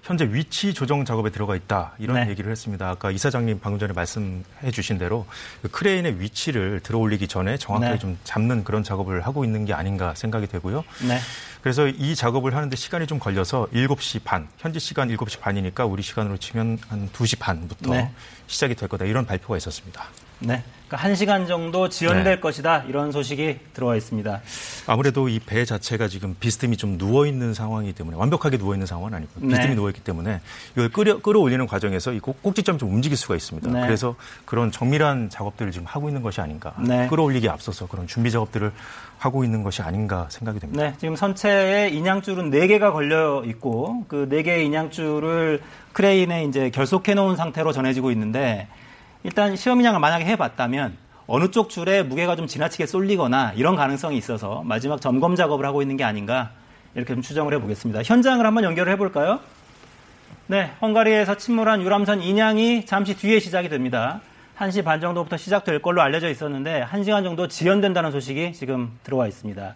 현재 0.04 0.26
위치 0.26 0.74
조정 0.74 1.06
작업에 1.06 1.30
들어가 1.30 1.56
있다 1.56 1.94
이런 1.98 2.26
네. 2.26 2.30
얘기를 2.30 2.52
했습니다. 2.52 2.90
아까 2.90 3.10
이사장님 3.10 3.62
방금 3.62 3.80
전에 3.80 3.94
말씀해 3.94 4.70
주신 4.74 4.98
대로 4.98 5.26
그 5.62 5.70
크레인의 5.70 6.20
위치를 6.20 6.82
들어올리기 6.82 7.30
전에 7.30 7.58
정확하게 7.58 7.94
네. 7.94 8.00
좀 8.00 8.18
잡는 8.26 8.66
그런 8.66 8.84
작업을 8.84 9.26
하고 9.26 9.46
있는 9.46 9.64
게 9.64 9.74
아닌가 9.74 10.14
생각이 10.14 10.48
되고요. 10.48 10.84
네. 11.08 11.20
그래서 11.62 11.88
이 11.88 12.16
작업을 12.16 12.54
하는데 12.54 12.76
시간이 12.76 13.08
좀 13.08 13.18
걸려서 13.18 13.68
7시 13.74 14.26
반, 14.26 14.50
현지 14.58 14.78
시간 14.80 15.08
7시 15.08 15.40
반이니까 15.40 15.86
우리 15.86 16.04
시간으로 16.04 16.36
치면 16.36 16.80
한 16.90 17.10
2시 17.14 17.40
반부터 17.40 17.92
네. 17.92 18.12
시작이 18.48 18.76
될 18.76 18.90
거다 18.90 19.06
이런 19.06 19.26
발표가 19.26 19.56
있었습니다. 19.56 20.04
네. 20.40 20.62
그러니까 20.94 20.98
한 20.98 21.16
시간 21.16 21.48
정도 21.48 21.90
지연될 21.90 22.24
네. 22.36 22.40
것이다. 22.40 22.84
이런 22.88 23.12
소식이 23.12 23.58
들어와 23.74 23.96
있습니다. 23.96 24.42
아무래도 24.86 25.28
이 25.28 25.40
배 25.44 25.66
자체가 25.66 26.08
지금 26.08 26.36
비스듬히 26.40 26.78
좀 26.78 26.98
누워 26.98 27.26
있는 27.26 27.54
상황이기 27.54 27.94
때문에 27.94 28.16
완벽하게 28.18 28.58
누워 28.58 28.74
있는 28.76 28.86
상황은 28.86 29.14
아니고 29.16 29.32
네. 29.38 29.48
비스듬히 29.50 29.76
누워 29.76 29.90
있기 29.90 30.02
때문에 30.02 30.40
이걸 30.74 30.90
끌어 30.90 31.20
끌어올리는 31.20 31.66
과정에서 31.68 32.14
이 32.14 32.20
꼭- 32.20 32.42
꼭지점이 32.44 32.78
좀 32.80 32.90
움직일 32.94 33.18
수가 33.18 33.36
있습니다. 33.36 33.70
네. 33.72 33.82
그래서 33.82 34.16
그런 34.46 34.72
정밀한 34.72 35.30
작업들을 35.30 35.72
지금 35.72 35.86
하고 35.88 36.08
있는 36.10 36.22
것이 36.22 36.40
아닌가. 36.42 36.74
네. 36.80 37.08
끌어올리기에 37.08 37.50
앞서서 37.50 37.88
그런 37.88 38.06
준비 38.08 38.30
작업들을 38.32 38.72
하고 39.18 39.44
있는 39.44 39.64
것이 39.64 39.82
아닌가 39.82 40.28
생각이 40.30 40.60
됩니다. 40.60 40.84
네, 40.84 40.94
지금 41.00 41.16
선체에 41.16 41.90
인양줄은 41.90 42.52
4개가 42.52 42.92
걸려 42.92 43.44
있고 43.46 44.06
그 44.08 44.28
4개의 44.30 44.66
인양줄을 44.66 45.62
크레인에 45.94 46.44
이제 46.46 46.70
결속해 46.70 47.14
놓은 47.14 47.36
상태로 47.36 47.72
전해지고 47.72 48.12
있는데 48.12 48.68
일단 49.24 49.56
시험 49.56 49.80
인양을 49.80 50.00
만약에 50.00 50.26
해 50.26 50.36
봤다면 50.36 50.98
어느 51.28 51.50
쪽 51.50 51.70
줄에 51.70 52.04
무게가 52.04 52.36
좀 52.36 52.46
지나치게 52.46 52.86
쏠리거나 52.86 53.54
이런 53.56 53.76
가능성이 53.76 54.18
있어서 54.18 54.62
마지막 54.66 55.00
점검 55.00 55.36
작업을 55.36 55.66
하고 55.66 55.82
있는 55.82 55.96
게 55.96 56.04
아닌가 56.04 56.52
이렇게 56.94 57.14
좀 57.14 57.22
추정을 57.22 57.54
해 57.54 57.60
보겠습니다. 57.60 58.04
현장을 58.04 58.46
한번 58.46 58.66
연결을 58.66 58.92
해 58.92 58.98
볼까요? 58.98 59.40
네, 60.48 60.72
헝가리에서 60.82 61.38
침몰한 61.38 61.82
유람선 61.82 62.22
인양이 62.22 62.86
잠시 62.86 63.16
뒤에 63.16 63.40
시작이 63.40 63.70
됩니다. 63.70 64.20
1시 64.58 64.84
반 64.84 65.00
정도부터 65.00 65.38
시작될 65.38 65.82
걸로 65.82 66.02
알려져 66.02 66.30
있었는데 66.30 66.86
1시간 66.92 67.24
정도 67.24 67.48
지연된다는 67.48 68.12
소식이 68.12 68.52
지금 68.54 68.92
들어와 69.04 69.28
있습니다. 69.28 69.76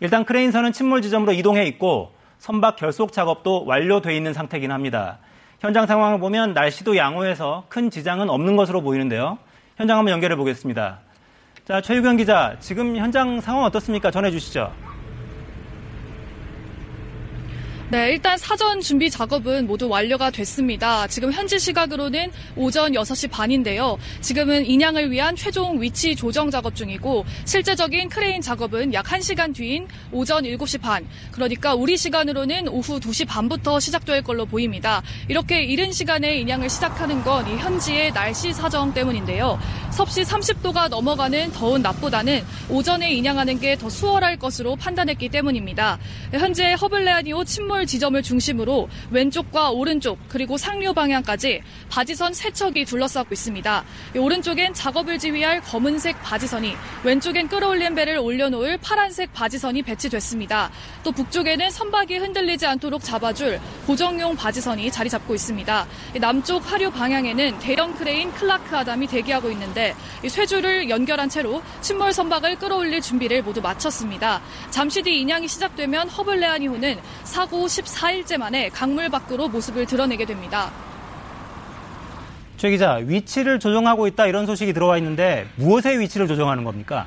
일단 0.00 0.24
크레인선은 0.24 0.72
침몰 0.72 1.02
지점으로 1.02 1.32
이동해 1.32 1.66
있고 1.66 2.12
선박 2.38 2.76
결속 2.76 3.12
작업도 3.12 3.64
완료돼 3.64 4.16
있는 4.16 4.32
상태긴 4.32 4.70
합니다. 4.70 5.18
현장 5.64 5.86
상황을 5.86 6.18
보면 6.18 6.52
날씨도 6.52 6.94
양호해서 6.94 7.64
큰 7.70 7.88
지장은 7.88 8.28
없는 8.28 8.54
것으로 8.54 8.82
보이는데요. 8.82 9.38
현장 9.78 9.96
한번 9.96 10.12
연결해 10.12 10.36
보겠습니다. 10.36 10.98
자, 11.66 11.80
최유경 11.80 12.18
기자, 12.18 12.54
지금 12.60 12.98
현장 12.98 13.40
상황 13.40 13.64
어떻습니까? 13.64 14.10
전해 14.10 14.30
주시죠. 14.30 14.70
네, 17.94 18.10
일단 18.10 18.36
사전 18.36 18.80
준비 18.80 19.08
작업은 19.08 19.68
모두 19.68 19.88
완료가 19.88 20.30
됐습니다. 20.30 21.06
지금 21.06 21.30
현지 21.30 21.60
시각으로는 21.60 22.32
오전 22.56 22.90
6시 22.90 23.30
반인데요. 23.30 23.98
지금은 24.20 24.66
인양을 24.66 25.12
위한 25.12 25.36
최종 25.36 25.80
위치 25.80 26.16
조정 26.16 26.50
작업 26.50 26.74
중이고 26.74 27.24
실제적인 27.44 28.08
크레인 28.08 28.40
작업은 28.40 28.94
약 28.94 29.06
1시간 29.06 29.54
뒤인 29.54 29.86
오전 30.10 30.42
7시 30.42 30.80
반. 30.80 31.06
그러니까 31.30 31.76
우리 31.76 31.96
시간으로는 31.96 32.66
오후 32.66 32.98
2시 32.98 33.28
반부터 33.28 33.78
시작될 33.78 34.24
걸로 34.24 34.44
보입니다. 34.44 35.00
이렇게 35.28 35.62
이른 35.62 35.92
시간에 35.92 36.34
인양을 36.38 36.68
시작하는 36.68 37.22
건 37.22 37.46
이 37.46 37.56
현지의 37.58 38.12
날씨 38.12 38.52
사정 38.52 38.92
때문인데요. 38.92 39.56
섭씨 39.92 40.22
30도가 40.22 40.88
넘어가는 40.88 41.52
더운 41.52 41.82
낮보다는 41.82 42.42
오전에 42.70 43.12
인양하는 43.12 43.60
게 43.60 43.76
더 43.76 43.88
수월할 43.88 44.36
것으로 44.38 44.74
판단했기 44.74 45.28
때문입니다. 45.28 46.00
현재 46.32 46.72
허블레아니오 46.72 47.44
침몰 47.44 47.83
지점을 47.86 48.22
중심으로 48.22 48.88
왼쪽과 49.10 49.70
오른쪽 49.70 50.18
그리고 50.28 50.56
상류 50.56 50.94
방향까지 50.94 51.62
바지선 51.88 52.34
세 52.34 52.50
척이 52.50 52.84
둘러싸고 52.84 53.28
있습니다. 53.32 53.84
이 54.14 54.18
오른쪽엔 54.18 54.74
작업을 54.74 55.18
지휘할 55.18 55.60
검은색 55.62 56.20
바지선이 56.22 56.74
왼쪽엔 57.04 57.48
끌어올린 57.48 57.94
배를 57.94 58.18
올려놓을 58.18 58.78
파란색 58.78 59.32
바지선이 59.32 59.82
배치됐습니다. 59.82 60.70
또 61.02 61.12
북쪽에는 61.12 61.70
선박이 61.70 62.16
흔들리지 62.18 62.66
않도록 62.66 63.02
잡아줄 63.02 63.60
고정용 63.86 64.36
바지선이 64.36 64.90
자리 64.90 65.10
잡고 65.10 65.34
있습니다. 65.34 65.86
이 66.16 66.18
남쪽 66.18 66.70
하류 66.70 66.90
방향에는 66.90 67.58
대형 67.58 67.94
크레인 67.94 68.32
클라크 68.32 68.76
아담이 68.76 69.06
대기하고 69.06 69.50
있는데 69.50 69.94
이 70.24 70.28
쇠줄을 70.28 70.90
연결한 70.90 71.28
채로 71.28 71.62
침몰 71.80 72.12
선박을 72.12 72.56
끌어올릴 72.56 73.00
준비를 73.00 73.42
모두 73.42 73.60
마쳤습니다. 73.60 74.40
잠시 74.70 75.02
뒤 75.02 75.20
인양이 75.20 75.48
시작되면 75.48 76.08
허블레아니호는 76.08 77.00
사고 77.24 77.63
14일째 77.66 78.38
만에 78.38 78.68
강물 78.68 79.08
밖으로 79.08 79.48
모습을 79.48 79.86
드러내게 79.86 80.24
됩니다. 80.24 80.70
최 82.56 82.70
기자, 82.70 82.94
위치를 82.94 83.58
조정하고 83.58 84.06
있다 84.06 84.26
이런 84.26 84.46
소식이 84.46 84.72
들어와 84.72 84.96
있는데 84.98 85.46
무엇의 85.56 85.98
위치를 86.00 86.26
조정하는 86.26 86.64
겁니까? 86.64 87.06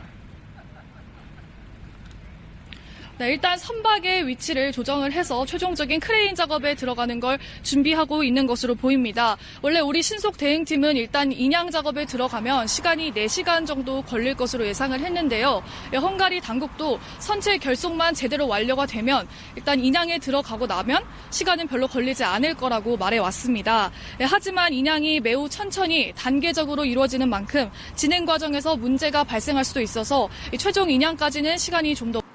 네, 3.19 3.31
일단 3.31 3.57
선박의 3.57 4.27
위치를 4.27 4.71
조정을 4.71 5.11
해서 5.11 5.43
최종적인 5.43 5.99
크레인 5.99 6.35
작업에 6.35 6.75
들어가는 6.75 7.19
걸 7.19 7.39
준비하고 7.63 8.23
있는 8.23 8.45
것으로 8.45 8.75
보입니다. 8.75 9.37
원래 9.63 9.79
우리 9.79 10.03
신속 10.03 10.37
대응팀은 10.37 10.95
일단 10.95 11.31
인양 11.31 11.71
작업에 11.71 12.05
들어가면 12.05 12.67
시간이 12.67 13.13
4시간 13.13 13.65
정도 13.65 14.03
걸릴 14.03 14.35
것으로 14.35 14.67
예상을 14.67 14.99
했는데요. 14.99 15.63
예, 15.93 15.97
헝가리 15.97 16.41
당국도 16.41 16.99
선체 17.17 17.57
결속만 17.57 18.13
제대로 18.13 18.47
완료가 18.47 18.85
되면 18.85 19.27
일단 19.55 19.79
인양에 19.79 20.19
들어가고 20.19 20.67
나면 20.67 21.03
시간은 21.31 21.65
별로 21.69 21.87
걸리지 21.87 22.23
않을 22.23 22.53
거라고 22.53 22.97
말해 22.97 23.17
왔습니다. 23.17 23.91
예, 24.21 24.25
하지만 24.25 24.73
인양이 24.73 25.19
매우 25.19 25.49
천천히 25.49 26.13
단계적으로 26.15 26.85
이루어지는 26.85 27.27
만큼 27.29 27.71
진행 27.95 28.27
과정에서 28.27 28.75
문제가 28.75 29.23
발생할 29.23 29.65
수도 29.65 29.81
있어서 29.81 30.29
최종 30.59 30.91
인양까지는 30.91 31.57
시간이 31.57 31.95
좀더 31.95 32.26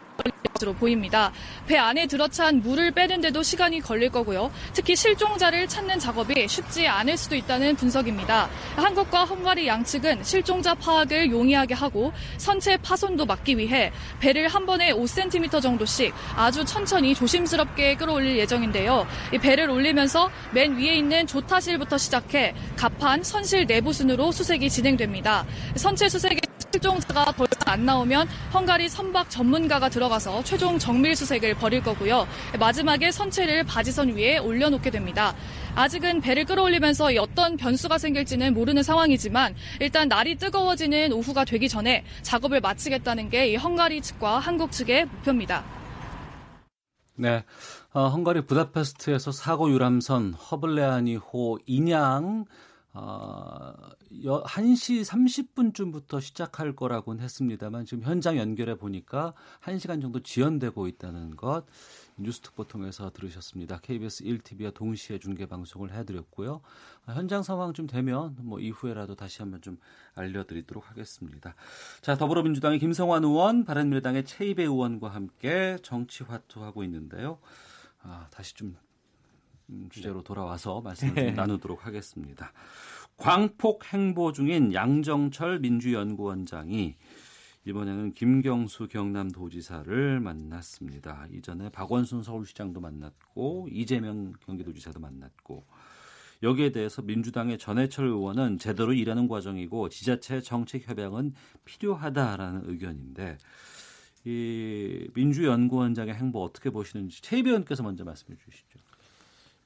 것으로 0.53 0.75
보입니다. 0.75 1.33
배 1.67 1.77
안에 1.77 2.07
들어찬 2.07 2.62
물을 2.62 2.91
빼는데도 2.91 3.43
시간이 3.43 3.81
걸릴 3.81 4.11
거고요. 4.11 4.51
특히 4.73 4.95
실종자를 4.97 5.69
찾는 5.69 5.99
작업이 5.99 6.47
쉽지 6.49 6.87
않을 6.87 7.17
수도 7.17 7.35
있다는 7.35 7.77
분석입니다. 7.77 8.49
한국과 8.77 9.25
헝가리 9.25 9.67
양측은 9.67 10.25
실종자 10.25 10.75
파악을 10.75 11.31
용이하게 11.31 11.75
하고 11.75 12.12
선체 12.38 12.77
파손도 12.77 13.27
막기 13.27 13.59
위해 13.59 13.93
배를 14.21 14.49
한 14.49 14.67
번에 14.67 14.93
5cm 14.93 15.61
정도씩 15.61 16.15
아주 16.37 16.65
천천히 16.65 17.15
조심스럽게 17.15 17.97
끌어올릴 17.97 18.38
예정인데요. 18.38 19.07
이 19.33 19.38
배를 19.38 19.71
올리면서 19.71 20.31
맨 20.53 20.77
위에 20.77 20.97
있는 20.97 21.27
조타실부터 21.27 21.99
시작해 21.99 22.55
갑판, 22.77 23.23
선실 23.23 23.67
내부 23.67 23.93
순으로 23.93 24.33
수색이 24.33 24.71
진행됩니다. 24.71 25.45
선체 25.77 26.09
수색에 26.09 26.38
실종자가 26.73 27.33
더 27.33 27.45
이상 27.45 27.63
안 27.67 27.85
나오면 27.85 28.29
헝가리 28.55 28.89
선박 28.89 29.29
전문가가 29.29 29.89
들어가서 29.89 30.43
최종 30.43 30.79
정밀 30.79 31.15
수색을 31.15 31.55
벌일 31.55 31.83
거고요. 31.83 32.27
마지막에 32.59 33.11
선체를 33.11 33.65
바지선 33.65 34.17
위에 34.17 34.39
올려놓게 34.39 34.91
됩니다. 34.91 35.35
아직은 35.75 36.21
배를 36.21 36.45
끌어올리면서 36.47 37.09
어떤 37.21 37.57
변수가 37.57 37.99
생길지는 37.99 38.55
모르는 38.55 38.83
상황이지만 38.83 39.55
일단 39.81 40.09
날이 40.09 40.37
뜨거워지는 40.37 41.13
오후가 41.13 41.45
되기 41.45 41.69
전에 41.69 42.05
작업을 42.23 42.61
마치겠다는 42.61 43.29
게 43.29 43.43
이 43.43 43.57
헝가리 43.57 44.01
측과 44.01 44.39
한국 44.39 44.71
측의 44.73 45.07
목표입니다. 45.07 45.65
네. 47.17 47.45
어, 47.93 48.09
헝가리 48.09 48.47
부다페스트에서 48.47 49.33
사고 49.33 49.71
유람선 49.71 50.35
허블레아니호 50.35 51.59
인양 51.67 52.45
어, 52.95 53.73
1시 54.20 55.05
30분쯤부터 55.05 56.20
시작할 56.20 56.75
거라고는 56.75 57.22
했습니다만 57.25 57.87
지금 57.87 58.05
현장 58.05 58.37
연결해 58.37 58.77
보니까 58.77 59.33
1시간 59.62 60.03
정도 60.03 60.20
지연되고 60.20 60.87
있다는 60.87 61.37
것 61.37 61.64
뉴스특보 62.18 62.64
통해서 62.64 63.11
들으셨습니다. 63.11 63.79
KBS 63.81 64.25
1TV와 64.25 64.75
동시에 64.75 65.18
중계 65.18 65.46
방송을 65.46 65.92
해드렸고요. 65.92 66.61
아, 67.07 67.12
현장 67.12 67.42
상황 67.42 67.72
좀 67.72 67.87
되면 67.87 68.37
뭐 68.40 68.61
이후에라도 68.61 69.14
다시 69.14 69.40
한번 69.40 69.62
좀 69.62 69.79
알려드리도록 70.14 70.90
하겠습니다. 70.90 71.55
자 72.03 72.16
더불어민주당의 72.16 72.79
김성환 72.79 73.25
의원, 73.25 73.64
바른미래당의 73.64 74.25
최이배 74.25 74.62
의원과 74.64 75.09
함께 75.09 75.79
정치화투하고 75.83 76.85
있는데요. 76.85 77.38
아, 78.03 78.27
다시 78.31 78.55
좀 78.55 78.77
음, 79.70 79.88
주제로 79.90 80.22
돌아와서 80.22 80.81
말씀을 80.81 81.14
좀 81.14 81.25
네. 81.25 81.31
나누도록 81.33 81.87
하겠습니다. 81.87 82.53
광폭 83.23 83.85
행보 83.93 84.33
중인 84.33 84.75
양정철 84.75 85.61
민주연구원장이 85.61 86.97
이번에는 87.65 88.15
김경수 88.15 88.89
경남도지사를 88.89 90.19
만났습니다. 90.19 91.29
이전에 91.31 91.71
박원순 91.71 92.25
서울시장도 92.25 92.81
만났고 92.81 93.69
이재명 93.71 94.33
경기도지사도 94.45 94.99
만났고 94.99 95.65
여기에 96.43 96.73
대해서 96.73 97.01
민주당의 97.01 97.59
전해철 97.59 98.07
의원은 98.07 98.59
제대로 98.59 98.93
일하는 98.93 99.29
과정이고 99.29 99.89
지자체 99.89 100.41
정책 100.41 100.89
협약은 100.89 101.33
필요하다라는 101.65 102.63
의견인데 102.69 103.39
이 104.25 105.09
민주연구원장의 105.15 106.13
행보 106.13 106.43
어떻게 106.43 106.71
보시는지 106.71 107.23
최 107.23 107.37
의원께서 107.37 107.85
먼저 107.85 108.03
말씀해 108.03 108.37
주시죠. 108.37 108.81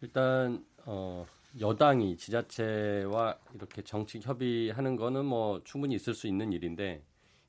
일단 0.02 0.62
어, 0.84 1.24
여당이 1.60 2.16
지자체와 2.16 3.38
이렇게 3.54 3.82
정책 3.82 4.26
협의하는 4.26 4.96
거는 4.96 5.24
뭐 5.24 5.60
충분히 5.64 5.94
있을 5.94 6.14
수 6.14 6.26
있는 6.26 6.52
일인데 6.52 7.02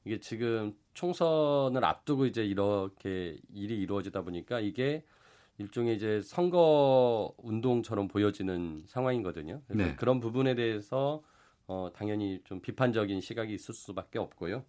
이게 0.06 0.20
지금 0.20 0.74
총선을 0.94 1.84
앞두고 1.84 2.26
이제 2.26 2.46
이렇게 2.46 3.38
일이 3.54 3.80
이루어지다 3.82 4.22
보니까 4.22 4.60
이게 4.60 5.04
일종의 5.58 5.96
이제 5.96 6.22
선거 6.22 7.34
운동처럼 7.38 8.08
보여지는 8.08 8.84
상황이거든요. 8.86 9.62
그래서 9.68 9.90
네. 9.90 9.96
그런 9.96 10.20
부분에 10.20 10.56
대해서 10.56 11.24
어, 11.66 11.90
당연히 11.94 12.40
좀 12.46 12.62
비판적인 12.62 13.20
시각이 13.20 13.54
있을 13.54 13.74
수밖에 13.74 14.20
없고요. 14.20 14.64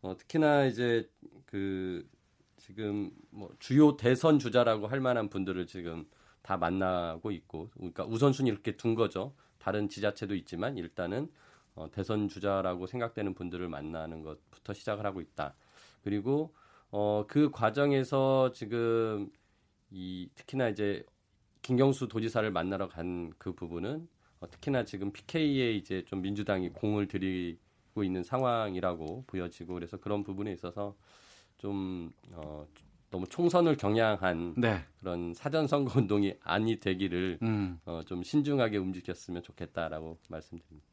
어, 0.00 0.16
특히나 0.16 0.64
이제 0.66 1.08
그 1.44 2.08
지금 2.56 3.10
뭐 3.30 3.52
주요 3.58 3.96
대선 3.96 4.38
주자라고 4.38 4.86
할 4.86 5.00
만한 5.00 5.28
분들을 5.28 5.66
지금 5.66 6.06
다 6.48 6.56
만나고 6.56 7.30
있고 7.30 7.68
그러니까 7.74 8.06
우선순위 8.06 8.48
이렇게 8.48 8.74
둔 8.74 8.94
거죠. 8.94 9.34
다른 9.58 9.86
지자체도 9.86 10.34
있지만 10.34 10.78
일단은 10.78 11.30
어, 11.74 11.90
대선 11.90 12.26
주자라고 12.26 12.86
생각되는 12.86 13.34
분들을 13.34 13.68
만나는 13.68 14.22
것부터 14.22 14.72
시작을 14.72 15.04
하고 15.04 15.20
있다. 15.20 15.54
그리고 16.02 16.54
어, 16.90 17.26
그 17.28 17.50
과정에서 17.50 18.52
지금 18.52 19.30
이 19.90 20.30
특히나 20.34 20.70
이제 20.70 21.04
김경수 21.60 22.08
도지사를 22.08 22.50
만나러 22.50 22.88
간 22.88 23.30
그 23.36 23.52
부분은 23.52 24.08
어, 24.40 24.48
특히나 24.50 24.86
지금 24.86 25.12
PK에 25.12 25.74
이제 25.74 26.02
좀 26.06 26.22
민주당이 26.22 26.70
공을 26.70 27.08
들이고 27.08 28.04
있는 28.04 28.22
상황이라고 28.22 29.24
보여지고 29.26 29.74
그래서 29.74 29.98
그런 29.98 30.24
부분에 30.24 30.50
있어서 30.54 30.96
좀 31.58 32.10
어, 32.32 32.66
너무 33.10 33.26
총선을 33.26 33.76
경향한 33.76 34.54
네. 34.58 34.80
그런 35.00 35.32
사전 35.34 35.66
선거 35.66 35.98
운동이 35.98 36.34
아니 36.42 36.78
되기를 36.78 37.38
음. 37.42 37.80
어, 37.86 38.02
좀 38.06 38.22
신중하게 38.22 38.76
움직였으면 38.76 39.42
좋겠다라고 39.42 40.18
말씀드립니다. 40.28 40.86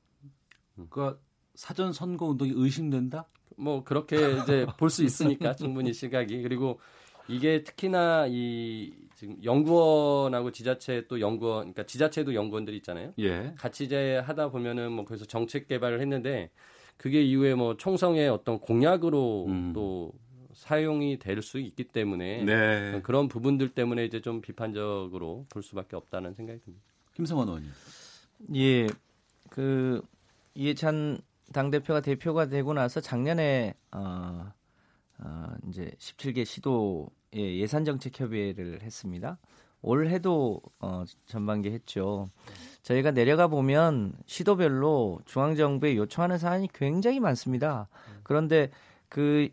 음. 0.77 0.87
그 0.89 1.19
사전 1.55 1.91
선거 1.93 2.25
운동이 2.27 2.51
의심된다? 2.55 3.27
뭐 3.57 3.83
그렇게 3.83 4.15
이제 4.41 4.65
볼 4.77 4.89
수 4.89 5.03
있으니까 5.03 5.55
충분히 5.55 5.93
시각이 5.93 6.41
그리고 6.41 6.79
이게 7.27 7.63
특히나 7.63 8.27
이 8.29 8.93
지금 9.15 9.37
연구원하고 9.43 10.51
지자체 10.51 11.05
또 11.07 11.19
연구원 11.19 11.59
그러니까 11.73 11.83
지자체도 11.85 12.35
연구원들이 12.35 12.77
있잖아요. 12.77 13.13
예. 13.19 13.53
같이 13.57 13.85
이제 13.85 14.17
하다 14.17 14.49
보면은 14.49 14.91
뭐 14.91 15.05
그래서 15.05 15.25
정책 15.25 15.67
개발을 15.67 16.01
했는데 16.01 16.49
그게 16.97 17.21
이후에 17.23 17.55
뭐 17.55 17.75
총성의 17.77 18.29
어떤 18.29 18.59
공약으로 18.59 19.45
음. 19.47 19.73
또 19.73 20.11
사용이 20.65 21.19
될 21.19 21.41
수 21.43 21.59
있기 21.59 21.83
때문에 21.83 22.43
네. 22.43 23.01
그런 23.03 23.27
부분들 23.27 23.69
때문에 23.69 24.03
이제 24.03 24.19
좀 24.19 24.41
비판적으로 24.41 25.45
볼 25.49 25.61
수밖에 25.61 25.95
없다는 25.95 26.33
생각이 26.33 26.59
듭니다. 26.61 26.83
김성원 27.13 27.47
의원님. 27.47 27.71
예, 28.55 28.87
그 29.49 30.01
이해찬 30.55 31.19
당 31.53 31.69
대표가 31.69 32.01
대표가 32.01 32.47
되고 32.47 32.73
나서 32.73 32.99
작년에 32.99 33.75
어, 33.91 34.51
어 35.19 35.47
이제 35.69 35.91
17개 35.99 36.43
시도에 36.43 37.59
예산 37.59 37.85
정책 37.85 38.19
협의회를 38.19 38.81
했습니다. 38.81 39.37
올해도 39.83 40.61
어, 40.79 41.03
전반기 41.27 41.69
했죠. 41.69 42.31
저희가 42.81 43.11
내려가 43.11 43.47
보면 43.47 44.13
시도별로 44.25 45.19
중앙정부에 45.25 45.95
요청하는 45.95 46.39
사안이 46.39 46.69
굉장히 46.73 47.19
많습니다. 47.19 47.87
그런데 48.23 48.71
그 49.09 49.49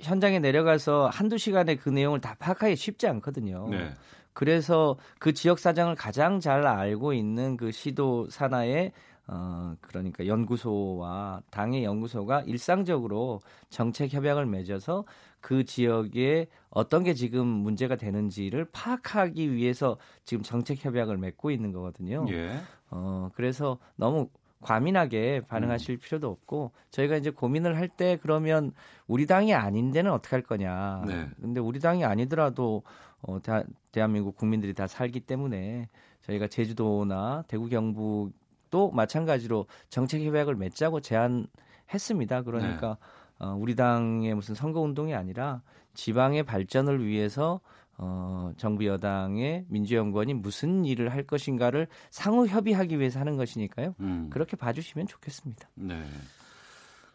현장에 0.00 0.38
내려가서 0.38 1.08
한두 1.12 1.38
시간에 1.38 1.76
그 1.76 1.88
내용을 1.88 2.20
다 2.20 2.34
파악하기 2.38 2.76
쉽지 2.76 3.06
않거든요. 3.08 3.68
네. 3.68 3.90
그래서 4.32 4.96
그 5.18 5.32
지역 5.32 5.58
사정을 5.58 5.96
가장 5.96 6.40
잘 6.40 6.66
알고 6.66 7.12
있는 7.12 7.56
그 7.56 7.72
시도 7.72 8.28
산하의 8.30 8.92
어 9.26 9.74
그러니까 9.80 10.26
연구소와 10.26 11.42
당의 11.50 11.84
연구소가 11.84 12.42
일상적으로 12.42 13.40
정책 13.68 14.12
협약을 14.12 14.46
맺어서 14.46 15.04
그 15.40 15.64
지역에 15.64 16.48
어떤 16.70 17.04
게 17.04 17.14
지금 17.14 17.46
문제가 17.46 17.96
되는지를 17.96 18.66
파악하기 18.72 19.52
위해서 19.52 19.98
지금 20.24 20.42
정책 20.42 20.84
협약을 20.84 21.16
맺고 21.18 21.50
있는 21.50 21.72
거거든요. 21.72 22.26
예. 22.30 22.58
어 22.90 23.30
그래서 23.34 23.78
너무 23.94 24.28
과민하게 24.62 25.42
반응하실 25.48 25.96
음. 25.96 25.98
필요도 25.98 26.28
없고 26.28 26.72
저희가 26.90 27.16
이제 27.16 27.30
고민을 27.30 27.76
할 27.76 27.88
때 27.88 28.18
그러면 28.22 28.72
우리 29.06 29.26
당이 29.26 29.52
아닌 29.54 29.90
데는 29.90 30.12
어떻게 30.12 30.36
할 30.36 30.42
거냐. 30.42 31.02
네. 31.06 31.28
근데 31.40 31.60
우리 31.60 31.80
당이 31.80 32.04
아니더라도 32.04 32.82
어, 33.22 33.40
대, 33.42 33.64
대한민국 33.92 34.36
국민들이 34.36 34.72
다 34.74 34.86
살기 34.86 35.20
때문에 35.20 35.88
저희가 36.22 36.46
제주도나 36.46 37.44
대구 37.48 37.68
경북도 37.68 38.90
마찬가지로 38.92 39.66
정책 39.88 40.22
협약을 40.22 40.54
맺자고 40.54 41.00
제안했습니다. 41.00 42.42
그러니까 42.42 42.96
네. 43.40 43.46
어, 43.46 43.56
우리 43.58 43.74
당의 43.74 44.34
무슨 44.34 44.54
선거 44.54 44.80
운동이 44.80 45.14
아니라 45.14 45.62
지방의 45.94 46.44
발전을 46.44 47.04
위해서 47.04 47.60
어, 48.02 48.52
정부 48.56 48.86
여당의 48.86 49.66
민주연구원이 49.68 50.32
무슨 50.32 50.86
일을 50.86 51.12
할 51.12 51.22
것인가를 51.24 51.86
상호 52.10 52.46
협의하기 52.46 52.98
위해서 52.98 53.20
하는 53.20 53.36
것이니까요. 53.36 53.94
음. 54.00 54.30
그렇게 54.30 54.56
봐주시면 54.56 55.06
좋겠습니다. 55.06 55.68
네. 55.74 56.02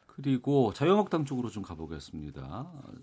그리고 0.06 0.74
자유한국당 0.74 1.26
쪽으로 1.26 1.50
좀 1.50 1.64
가보겠습니다. 1.64 2.44
어, 2.44 2.94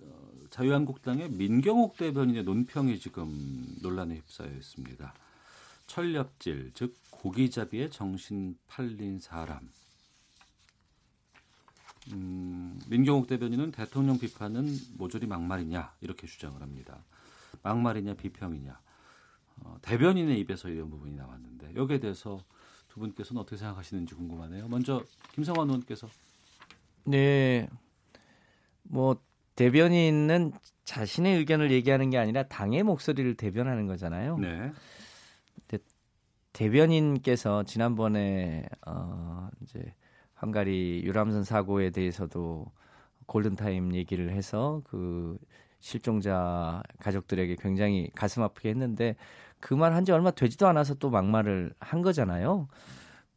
자유한국당의 0.50 1.30
민경욱 1.30 1.96
대변인의 1.96 2.44
논평이 2.44 3.00
지금 3.00 3.66
논란에 3.82 4.14
휩싸여 4.14 4.48
있습니다. 4.48 5.12
철렵질, 5.88 6.70
즉 6.74 6.94
고기잡이에 7.10 7.90
정신 7.90 8.56
팔린 8.68 9.18
사람. 9.18 9.68
음, 12.12 12.78
민경욱 12.88 13.26
대변인은 13.26 13.72
대통령 13.72 14.18
비판은 14.18 14.72
모조리 14.96 15.26
막말이냐 15.26 15.94
이렇게 16.00 16.28
주장을 16.28 16.60
합니다. 16.62 17.04
막말이냐 17.62 18.14
비평이냐. 18.14 18.80
어, 19.64 19.76
대변인의 19.82 20.38
입에서 20.40 20.68
이런 20.68 20.90
부분이 20.90 21.14
나왔는데 21.14 21.74
여기에 21.76 22.00
대해서 22.00 22.38
두 22.88 23.00
분께서는 23.00 23.40
어떻게 23.40 23.56
생각하시는지 23.56 24.14
궁금하네요. 24.14 24.68
먼저 24.68 25.02
김성환 25.32 25.68
의원께서 25.68 26.08
네, 27.04 27.68
뭐 28.82 29.16
대변인은 29.56 30.52
자신의 30.84 31.38
의견을 31.38 31.70
얘기하는 31.70 32.10
게 32.10 32.18
아니라 32.18 32.42
당의 32.44 32.82
목소리를 32.82 33.34
대변하는 33.36 33.86
거잖아요. 33.86 34.38
네. 34.38 34.72
대변인께서 36.52 37.64
지난번에 37.64 38.66
어 38.86 39.48
이제 39.62 39.94
헝가리 40.40 41.02
유람선 41.04 41.44
사고에 41.44 41.90
대해서도 41.90 42.66
골든타임 43.26 43.94
얘기를 43.94 44.30
해서 44.30 44.82
그 44.84 45.38
실종자 45.82 46.82
가족들에게 47.00 47.56
굉장히 47.60 48.08
가슴 48.14 48.42
아프게 48.42 48.70
했는데 48.70 49.16
그 49.60 49.74
말 49.74 49.92
한 49.92 50.04
지 50.04 50.12
얼마 50.12 50.30
되지도 50.30 50.66
않아서 50.68 50.94
또 50.94 51.10
막말을 51.10 51.74
한 51.80 52.02
거잖아요. 52.02 52.68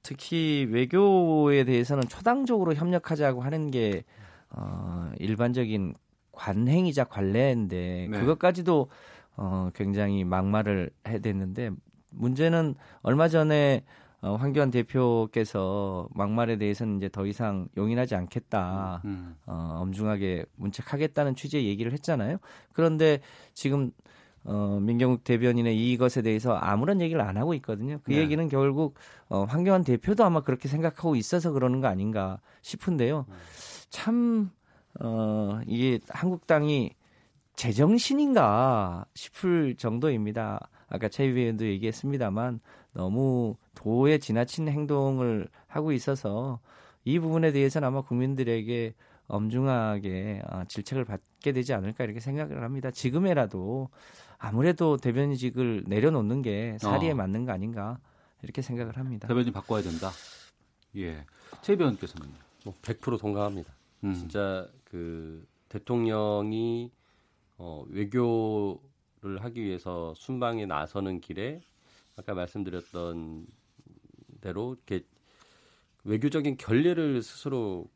특히 0.01 0.67
외교에 0.69 1.63
대해서는 1.65 2.07
초당적으로 2.07 2.73
협력하자고 2.75 3.41
하는 3.41 3.71
게 3.71 4.03
어, 4.51 5.11
일반적인 5.19 5.95
관행이자 6.31 7.05
관례인데 7.05 8.07
네. 8.11 8.19
그것까지도 8.19 8.89
어, 9.37 9.69
굉장히 9.73 10.23
막말을 10.23 10.91
해댔는데 11.07 11.71
문제는 12.11 12.75
얼마 13.01 13.27
전에 13.27 13.83
어, 14.25 14.37
황교안 14.37 14.71
대표께서 14.71 16.09
막말에 16.15 16.57
대해서는 16.57 16.97
이제 16.97 17.09
더 17.09 17.27
이상 17.27 17.67
용인하지 17.77 18.15
않겠다. 18.15 19.03
음. 19.05 19.35
어, 19.45 19.77
엄중하게 19.81 20.45
문책하겠다는 20.55 21.35
취지의 21.35 21.67
얘기를 21.67 21.93
했잖아요. 21.93 22.37
그런데 22.73 23.19
지금 23.53 23.91
어, 24.43 24.79
민경욱 24.81 25.23
대변인의 25.23 25.77
이것에 25.91 26.23
대해서 26.23 26.55
아무런 26.55 27.01
얘기를 27.01 27.21
안 27.21 27.37
하고 27.37 27.53
있거든요. 27.53 27.99
그 28.03 28.13
네. 28.13 28.17
얘기는 28.17 28.49
결국 28.49 28.95
어, 29.29 29.43
황교안 29.43 29.83
대표도 29.83 30.23
아마 30.23 30.41
그렇게 30.41 30.69
생각하고 30.69 31.15
있어서 31.15 31.51
그러는 31.51 31.79
거 31.79 31.87
아닌가 31.87 32.39
싶은데요. 32.63 33.27
참 33.91 34.49
어, 35.01 35.59
이게 35.67 35.99
한국당이 36.09 36.95
제정신인가 37.53 39.05
싶을 39.13 39.75
정도입니다. 39.75 40.67
아까 40.87 41.09
최 41.09 41.25
의원도 41.25 41.65
얘기했습니다만 41.65 42.59
너무 42.93 43.55
도에 43.75 44.17
지나친 44.17 44.67
행동을 44.67 45.47
하고 45.67 45.91
있어서 45.91 46.59
이 47.03 47.19
부분에 47.19 47.51
대해서는 47.51 47.87
아마 47.87 48.01
국민들에게 48.01 48.93
엄중하게 49.27 50.41
아, 50.47 50.65
질책을 50.65 51.05
받게 51.05 51.51
되지 51.51 51.73
않을까 51.73 52.03
이렇게 52.03 52.19
생각을 52.19 52.63
합니다. 52.63 52.91
지금이라도 52.91 53.89
아무래도 54.37 54.97
대변인직을 54.97 55.85
내려놓는 55.87 56.41
게 56.41 56.77
사리에 56.79 57.11
어. 57.11 57.15
맞는 57.15 57.45
거 57.45 57.51
아닌가 57.51 57.99
이렇게 58.41 58.61
생각을 58.61 58.97
합니다. 58.97 59.27
대변인 59.27 59.51
바꿔야 59.53 59.81
된다. 59.81 60.11
예. 60.97 61.25
최 61.61 61.73
의원께서는 61.73 62.27
뭐100% 62.63 63.19
동감합니다. 63.19 63.73
음. 64.03 64.13
진짜 64.13 64.67
그 64.83 65.45
대통령이 65.69 66.91
어, 67.57 67.85
외교를 67.89 69.41
하기 69.41 69.63
위해서 69.63 70.13
순방에 70.15 70.65
나서는 70.65 71.21
길에 71.21 71.61
아까 72.17 72.33
말씀드렸던 72.33 73.47
대로 74.45 74.75
이렇게 74.75 75.03
외교적인 76.03 76.57
결례를 76.57 77.23
스스로 77.23 77.87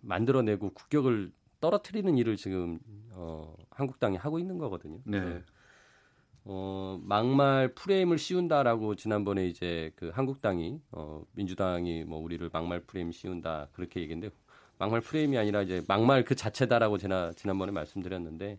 만들어내고 0.00 0.70
국격을 0.70 1.32
떨어뜨리는 1.60 2.16
일을 2.16 2.36
지금 2.36 2.78
어, 3.12 3.54
한국당이 3.70 4.16
하고 4.16 4.38
있는 4.38 4.56
거거든요. 4.56 5.00
네. 5.04 5.42
어, 6.44 6.98
막말 7.02 7.74
프레임을 7.74 8.16
씌운다라고 8.16 8.94
지난번에 8.94 9.46
이제 9.46 9.92
그 9.96 10.08
한국당이 10.08 10.80
어, 10.92 11.22
민주당이 11.32 12.04
뭐 12.04 12.18
우리를 12.18 12.48
막말 12.50 12.80
프레임 12.80 13.12
씌운다 13.12 13.68
그렇게 13.72 14.00
얘기했는데 14.00 14.34
막말 14.78 15.02
프레임이 15.02 15.36
아니라 15.36 15.60
이제 15.60 15.84
막말 15.86 16.24
그 16.24 16.34
자체다라고 16.34 16.96
제가 16.96 17.34
지난번에 17.36 17.70
말씀드렸는데 17.72 18.58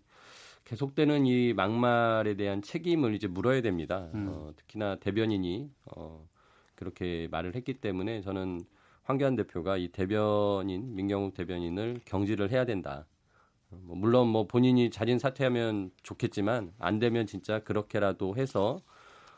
계속되는 0.66 1.26
이 1.26 1.54
막말에 1.54 2.36
대한 2.36 2.62
책임을 2.62 3.16
이제 3.16 3.26
물어야 3.26 3.62
됩니다. 3.62 4.08
음. 4.14 4.28
어, 4.30 4.54
특히나 4.56 4.98
대변인이 4.98 5.72
어, 5.96 6.30
그렇게 6.82 7.28
말을 7.30 7.56
했기 7.56 7.76
때문에 7.76 8.22
저는 8.22 8.60
황교안 9.04 9.36
대표가 9.36 9.78
이 9.78 9.90
대변인 9.90 10.96
민경욱 10.96 11.36
대변인을 11.36 12.02
경질을 12.06 12.50
해야 12.50 12.66
된다. 12.66 13.06
뭐 13.70 13.96
물론 13.96 14.30
뭐 14.30 14.48
본인이 14.48 14.90
자진 14.90 15.20
사퇴하면 15.20 15.92
좋겠지만 16.02 16.74
안 16.80 16.98
되면 16.98 17.28
진짜 17.28 17.60
그렇게라도 17.60 18.36
해서 18.36 18.82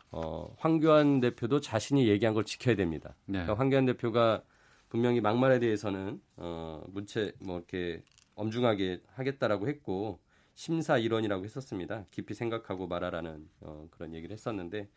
어, 0.09 0.55
황교안 0.57 1.19
대표도 1.19 1.59
자신이 1.59 2.07
얘기한 2.07 2.33
걸 2.33 2.45
지켜야 2.45 2.77
됩니다. 2.77 3.13
네. 3.25 3.39
그러니까 3.39 3.55
황교안 3.55 3.85
대표가 3.87 4.41
분명히 4.87 5.19
막말에 5.19 5.59
대해서는 5.59 6.21
어, 6.37 6.81
문체 6.87 7.33
뭐 7.41 7.57
이렇게 7.57 8.03
엄중하게 8.35 9.01
하겠다라고 9.07 9.67
했고 9.67 10.19
심사 10.55 10.97
일원이라고 10.97 11.43
했었습니다. 11.43 12.05
깊이 12.09 12.35
생각하고 12.35 12.87
말하라는 12.87 13.49
어, 13.59 13.87
그런 13.91 14.13
얘기를 14.13 14.33
했었는데 14.33 14.87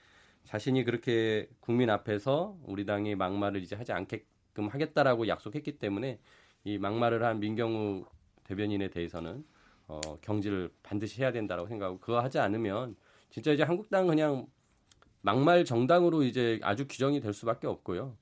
자신이 0.47 0.85
그렇게 0.85 1.49
국민 1.61 1.91
앞에서 1.91 2.57
우리 2.65 2.87
당이 2.87 3.17
막말을 3.17 3.63
이제 3.63 3.75
하지 3.75 3.93
않게끔 3.93 4.69
하겠다라고 4.69 5.29
약속했기 5.29 5.79
때문에 5.79 6.21
이 6.65 6.79
막말을 6.79 7.23
한 7.25 7.41
민경우 7.41 8.05
대변인에 8.45 8.89
대해서는 8.91 9.45
어, 9.89 10.01
경질을 10.21 10.71
반드시 10.83 11.21
해야 11.21 11.33
된다라고 11.33 11.69
생각하고 11.69 11.99
그거 11.99 12.21
하지 12.21 12.39
않으면 12.39 12.97
진짜 13.31 13.53
이제 13.53 13.65
한국당 13.65 14.07
그냥 14.07 14.47
막말 15.21 15.65
정당으로 15.65 16.23
이제 16.23 16.61
아주 16.63 16.87
규정이 16.87 17.21
될 17.21 17.33
수밖에 17.33 17.67
없고요. 17.67 18.17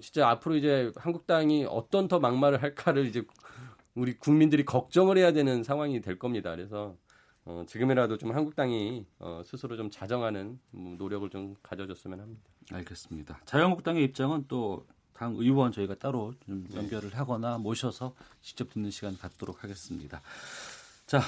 진짜 0.00 0.28
앞으로 0.28 0.56
이제 0.56 0.92
한국당이 0.96 1.66
어떤 1.68 2.08
더 2.08 2.18
막말을 2.20 2.62
할까를 2.62 3.06
이제 3.06 3.22
우리 3.94 4.16
국민들이 4.16 4.64
걱정을 4.64 5.18
해야 5.18 5.32
되는 5.32 5.62
상황이 5.62 6.00
될 6.00 6.18
겁니다. 6.18 6.50
그래서 6.50 6.96
어, 7.46 7.64
지금이라도 7.66 8.18
좀 8.18 8.32
한국당이 8.32 9.06
어, 9.18 9.40
스스로 9.44 9.76
좀 9.76 9.90
자정하는 9.90 10.58
음, 10.74 10.96
노력을 10.98 11.28
좀 11.30 11.54
가져줬으면 11.62 12.20
합니다. 12.20 12.42
알겠습니다. 12.72 13.40
자유한국당의 13.46 14.04
입장은 14.04 14.44
또 14.48 14.84
당 15.16 15.34
의원 15.38 15.72
저희가 15.72 15.94
따로 15.94 16.34
좀 16.44 16.66
연결을 16.74 17.14
하거나 17.16 17.56
모셔서 17.56 18.14
직접 18.42 18.68
듣는 18.68 18.90
시간 18.90 19.16
갖도록 19.16 19.64
하겠습니다. 19.64 20.20
자, 21.06 21.22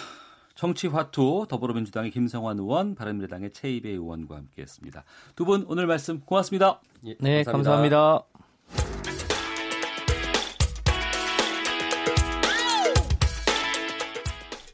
정치화투 0.56 1.46
더불어민주당의 1.48 2.10
김성환 2.10 2.58
의원, 2.58 2.94
바른미래당의 2.94 3.52
최이배 3.52 3.88
의원과 3.88 4.36
함께했습니다. 4.36 5.04
두 5.36 5.44
분 5.46 5.64
오늘 5.68 5.86
말씀 5.86 6.20
고맙습니다. 6.20 6.82
예, 7.06 7.16
네, 7.18 7.42
감사합니다. 7.44 8.24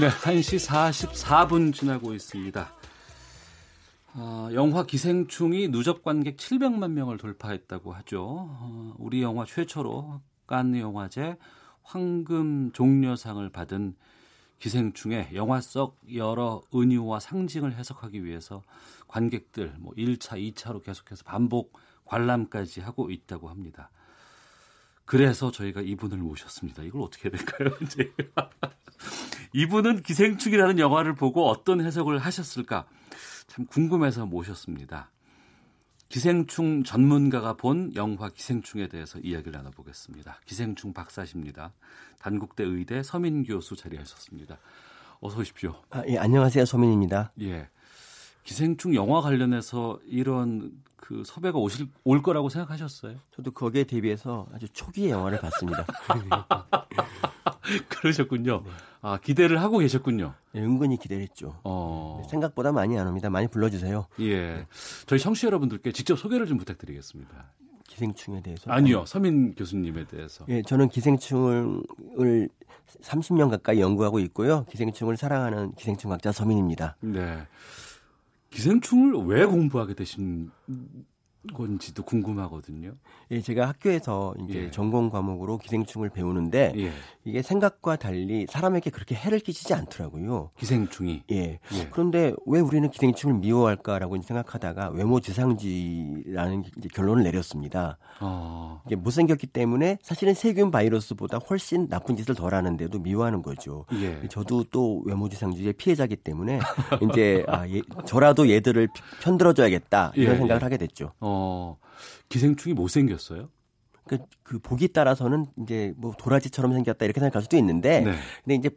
네, 0.00 0.10
1시 0.10 0.64
44분 0.64 1.74
지나고 1.74 2.14
있습니다. 2.14 2.72
어, 4.14 4.48
영화 4.52 4.84
기생충이 4.84 5.72
누적 5.72 6.04
관객 6.04 6.36
700만 6.36 6.92
명을 6.92 7.16
돌파했다고 7.18 7.92
하죠. 7.94 8.24
어, 8.24 8.94
우리 8.96 9.22
영화 9.22 9.44
최초로 9.44 10.20
칸 10.46 10.78
영화제 10.78 11.36
황금 11.82 12.70
종려상을 12.70 13.50
받은 13.50 13.96
기생충의 14.60 15.30
영화 15.34 15.60
속 15.60 15.98
여러 16.14 16.62
은유와 16.72 17.18
상징을 17.18 17.74
해석하기 17.74 18.24
위해서 18.24 18.62
관객들 19.08 19.74
뭐 19.80 19.92
1차, 19.94 20.38
2차로 20.54 20.84
계속해서 20.84 21.24
반복 21.24 21.76
관람까지 22.04 22.82
하고 22.82 23.10
있다고 23.10 23.48
합니다. 23.48 23.90
그래서 25.08 25.50
저희가 25.50 25.80
이분을 25.80 26.18
모셨습니다. 26.18 26.82
이걸 26.82 27.00
어떻게 27.00 27.30
해야 27.30 27.38
될까요? 27.38 27.70
이제 27.80 28.12
이분은 29.54 30.02
기생충이라는 30.02 30.78
영화를 30.78 31.14
보고 31.14 31.48
어떤 31.48 31.80
해석을 31.80 32.18
하셨을까 32.18 32.86
참 33.46 33.64
궁금해서 33.64 34.26
모셨습니다. 34.26 35.10
기생충 36.10 36.84
전문가가 36.84 37.54
본 37.54 37.94
영화 37.94 38.28
기생충에 38.28 38.88
대해서 38.88 39.18
이야기를 39.20 39.52
나눠보겠습니다. 39.52 40.40
기생충 40.44 40.92
박사십니다. 40.92 41.72
단국대 42.18 42.64
의대 42.64 43.02
서민 43.02 43.44
교수 43.44 43.76
자리하셨습니다. 43.76 44.58
어서 45.20 45.40
오십시오. 45.40 45.82
아, 45.88 46.02
예, 46.06 46.18
안녕하세요. 46.18 46.66
서민입니다. 46.66 47.32
예. 47.40 47.70
기생충 48.48 48.94
영화 48.94 49.20
관련해서 49.20 49.98
이런 50.06 50.72
그 50.96 51.22
섭외가 51.26 51.58
오실 51.58 51.86
올 52.04 52.22
거라고 52.22 52.48
생각하셨어요? 52.48 53.16
저도 53.36 53.50
거기에 53.50 53.84
대비해서 53.84 54.46
아주 54.54 54.66
초기의 54.70 55.10
영화를 55.10 55.38
봤습니다. 55.38 55.84
그러셨군요. 57.90 58.64
아 59.02 59.18
기대를 59.18 59.60
하고 59.60 59.78
계셨군요. 59.78 60.32
네, 60.52 60.62
은근히 60.62 60.96
기대를 60.96 61.22
했죠. 61.24 61.60
어. 61.62 62.20
네, 62.22 62.28
생각보다 62.30 62.72
많이 62.72 62.98
안 62.98 63.06
옵니다. 63.06 63.28
많이 63.28 63.48
불러주세요. 63.48 64.06
예. 64.20 64.66
저희 65.06 65.18
청취자 65.18 65.48
여러분들께 65.48 65.92
직접 65.92 66.16
소개를 66.16 66.46
좀 66.46 66.56
부탁드리겠습니다. 66.56 67.52
기생충에 67.86 68.40
대해서? 68.40 68.70
아니요. 68.70 69.04
서민 69.04 69.54
교수님에 69.54 70.06
대해서. 70.06 70.46
예, 70.48 70.62
저는 70.62 70.88
기생충을 70.88 72.48
30년 73.02 73.50
가까이 73.50 73.82
연구하고 73.82 74.20
있고요. 74.20 74.64
기생충을 74.70 75.18
사랑하는 75.18 75.74
기생충 75.74 76.12
학자 76.12 76.32
서민입니다. 76.32 76.96
네. 77.00 77.46
기생충을 78.50 79.26
왜 79.26 79.44
공부하게 79.44 79.94
되신 79.94 80.50
건지도 81.54 82.02
궁금하거든요. 82.02 82.94
예, 83.30 83.40
제가 83.40 83.68
학교에서 83.68 84.34
이제 84.42 84.64
예. 84.64 84.70
전공 84.70 85.10
과목으로 85.10 85.58
기생충을 85.58 86.10
배우는데 86.10 86.72
예. 86.76 86.92
이게 87.28 87.42
생각과 87.42 87.96
달리 87.96 88.46
사람에게 88.48 88.88
그렇게 88.88 89.14
해를 89.14 89.38
끼치지 89.38 89.74
않더라고요. 89.74 90.50
기생충이. 90.58 91.24
예. 91.30 91.36
예. 91.36 91.88
그런데 91.90 92.32
왜 92.46 92.60
우리는 92.60 92.90
기생충을 92.90 93.36
미워할까라고 93.36 94.20
생각하다가 94.22 94.88
외모 94.90 95.20
지상주의라는 95.20 96.64
결론을 96.94 97.24
내렸습니다. 97.24 97.98
어. 98.20 98.80
이게 98.86 98.96
못생겼기 98.96 99.48
때문에 99.48 99.98
사실은 100.00 100.32
세균 100.32 100.70
바이러스보다 100.70 101.36
훨씬 101.36 101.86
나쁜 101.88 102.16
짓을 102.16 102.34
덜 102.34 102.54
하는데도 102.54 102.98
미워하는 102.98 103.42
거죠. 103.42 103.84
예. 103.92 104.26
저도 104.28 104.64
또 104.70 105.02
외모 105.04 105.28
지상주의의 105.28 105.74
피해자기 105.74 106.16
때문에 106.16 106.60
이제 107.12 107.44
아, 107.46 107.68
예, 107.68 107.82
저라도 108.06 108.48
얘들을 108.48 108.88
편들어줘야겠다 109.20 110.12
이런 110.14 110.34
예, 110.34 110.38
생각을 110.38 110.62
예. 110.62 110.64
하게 110.64 110.78
됐죠. 110.78 111.12
어. 111.20 111.76
기생충이 112.30 112.74
못생겼어요? 112.74 113.50
그, 114.08 114.18
그 114.42 114.58
보기 114.58 114.92
따라서는 114.92 115.46
이제 115.62 115.94
뭐 115.96 116.12
도라지처럼 116.18 116.72
생겼다 116.72 117.04
이렇게 117.04 117.20
생각할 117.20 117.42
수도 117.42 117.56
있는데 117.58 118.00
네. 118.00 118.14
근데 118.44 118.54
이제 118.56 118.70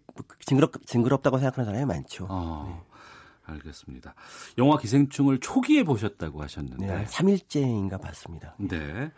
징그럽 0.46 0.74
징그럽다고 0.86 1.40
생각하는 1.40 1.66
사람이 1.66 1.86
많죠. 1.86 2.28
어. 2.30 2.86
알겠습니다. 3.46 4.14
영화 4.60 4.78
기생충을 4.78 5.40
초기에 5.40 5.82
보셨다고 5.84 6.44
하셨는데. 6.44 6.86
네, 6.86 7.06
3일째인가 7.06 8.00
봤습니다. 8.00 8.56
네. 8.60 9.12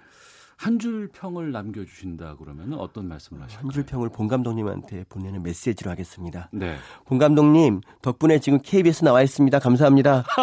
한 0.56 0.80
줄 0.80 1.10
평을 1.10 1.52
남겨 1.52 1.84
주신다 1.84 2.36
그러면 2.38 2.74
어떤 2.76 3.08
말씀을 3.10 3.42
하실까요? 3.44 3.66
한 3.66 3.72
줄 3.72 3.84
평을 3.86 4.08
본 4.10 4.28
감독님한테 4.30 5.04
보내는 5.10 5.44
메시지로 5.44 5.92
하겠습니다. 5.92 6.48
네. 6.54 6.78
본 7.06 7.18
감독님 7.18 7.82
덕분에 8.02 8.40
지금 8.40 8.60
KBS 8.62 9.04
나와 9.04 9.22
있습니다. 9.24 9.60
감사합니다. 9.60 10.24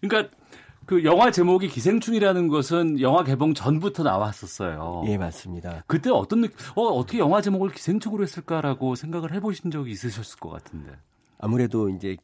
그러니까 0.00 0.36
그 0.86 1.04
영화 1.04 1.30
제목이 1.30 1.68
기생충이라는 1.68 2.48
것은 2.48 3.00
영화 3.00 3.22
개봉 3.24 3.54
전부터 3.54 4.02
나왔었어요. 4.02 5.04
예, 5.06 5.16
맞습니다. 5.16 5.84
그때 5.86 6.10
어떤 6.10 6.42
느낌, 6.42 6.56
어, 6.74 6.82
어떻게 6.82 7.18
영화 7.18 7.40
제목을 7.40 7.70
기생충으로 7.70 8.22
했을까라고 8.24 8.94
생각을 8.94 9.32
해보신 9.32 9.70
적이 9.70 9.92
있으셨을 9.92 10.38
것 10.40 10.50
같은데. 10.50 10.92
아무래도 11.38 11.88
이제 11.88 12.16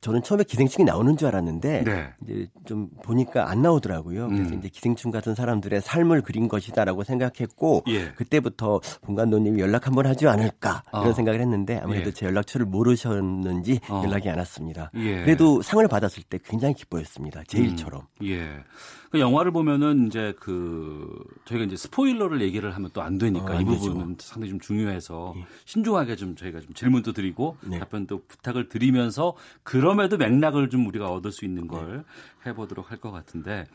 저는 0.00 0.22
처음에 0.22 0.44
기생충이 0.44 0.84
나오는 0.84 1.16
줄 1.16 1.28
알았는데 1.28 1.84
네. 1.84 2.12
이제 2.22 2.46
좀 2.64 2.88
보니까 3.02 3.50
안 3.50 3.62
나오더라고요. 3.62 4.28
그래서 4.28 4.54
음. 4.54 4.58
이제 4.58 4.68
기생충 4.68 5.10
같은 5.10 5.34
사람들의 5.34 5.80
삶을 5.80 6.22
그린 6.22 6.48
것이다라고 6.48 7.04
생각했고 7.04 7.84
예. 7.88 8.12
그때부터 8.12 8.80
본 9.02 9.14
감독님이 9.14 9.60
연락 9.60 9.86
한번 9.86 10.06
하지 10.06 10.28
않을까 10.28 10.82
이런 10.92 11.08
어. 11.08 11.12
생각을 11.12 11.40
했는데 11.40 11.78
아무래도 11.82 12.08
예. 12.08 12.12
제 12.12 12.26
연락처를 12.26 12.66
모르셨는지 12.66 13.80
어. 13.88 14.02
연락이 14.04 14.28
안 14.28 14.38
왔습니다. 14.38 14.90
예. 14.94 15.22
그래도 15.22 15.62
상을 15.62 15.86
받았을 15.88 16.22
때 16.22 16.38
굉장히 16.44 16.74
기뻐했습니다. 16.74 17.42
제 17.46 17.58
일처럼. 17.58 18.02
음, 18.20 18.26
예. 18.26 18.48
그 19.14 19.20
영화를 19.20 19.52
보면은 19.52 20.08
이제 20.08 20.34
그 20.40 21.24
저희가 21.44 21.64
이제 21.66 21.76
스포일러를 21.76 22.42
얘기를 22.42 22.74
하면 22.74 22.90
또 22.92 23.00
안 23.00 23.16
되니까 23.18 23.52
어, 23.52 23.54
이안 23.54 23.64
되죠. 23.66 23.80
부분은 23.80 24.16
상당히 24.18 24.50
좀 24.50 24.58
중요해서 24.60 25.34
예. 25.36 25.44
신중하게 25.66 26.16
좀 26.16 26.34
저희가 26.36 26.60
좀 26.60 26.74
질문도 26.74 27.12
드리고 27.12 27.56
네. 27.62 27.78
답변도 27.78 28.24
부탁을 28.26 28.68
드리면서 28.68 29.36
그럼에도 29.62 30.16
맥락을 30.16 30.68
좀 30.68 30.86
우리가 30.86 31.06
얻을 31.12 31.30
수 31.32 31.44
있는 31.44 31.68
걸 31.68 31.98
네. 31.98 32.50
해보도록 32.50 32.90
할 32.90 32.98
것 32.98 33.10
같은데, 33.12 33.66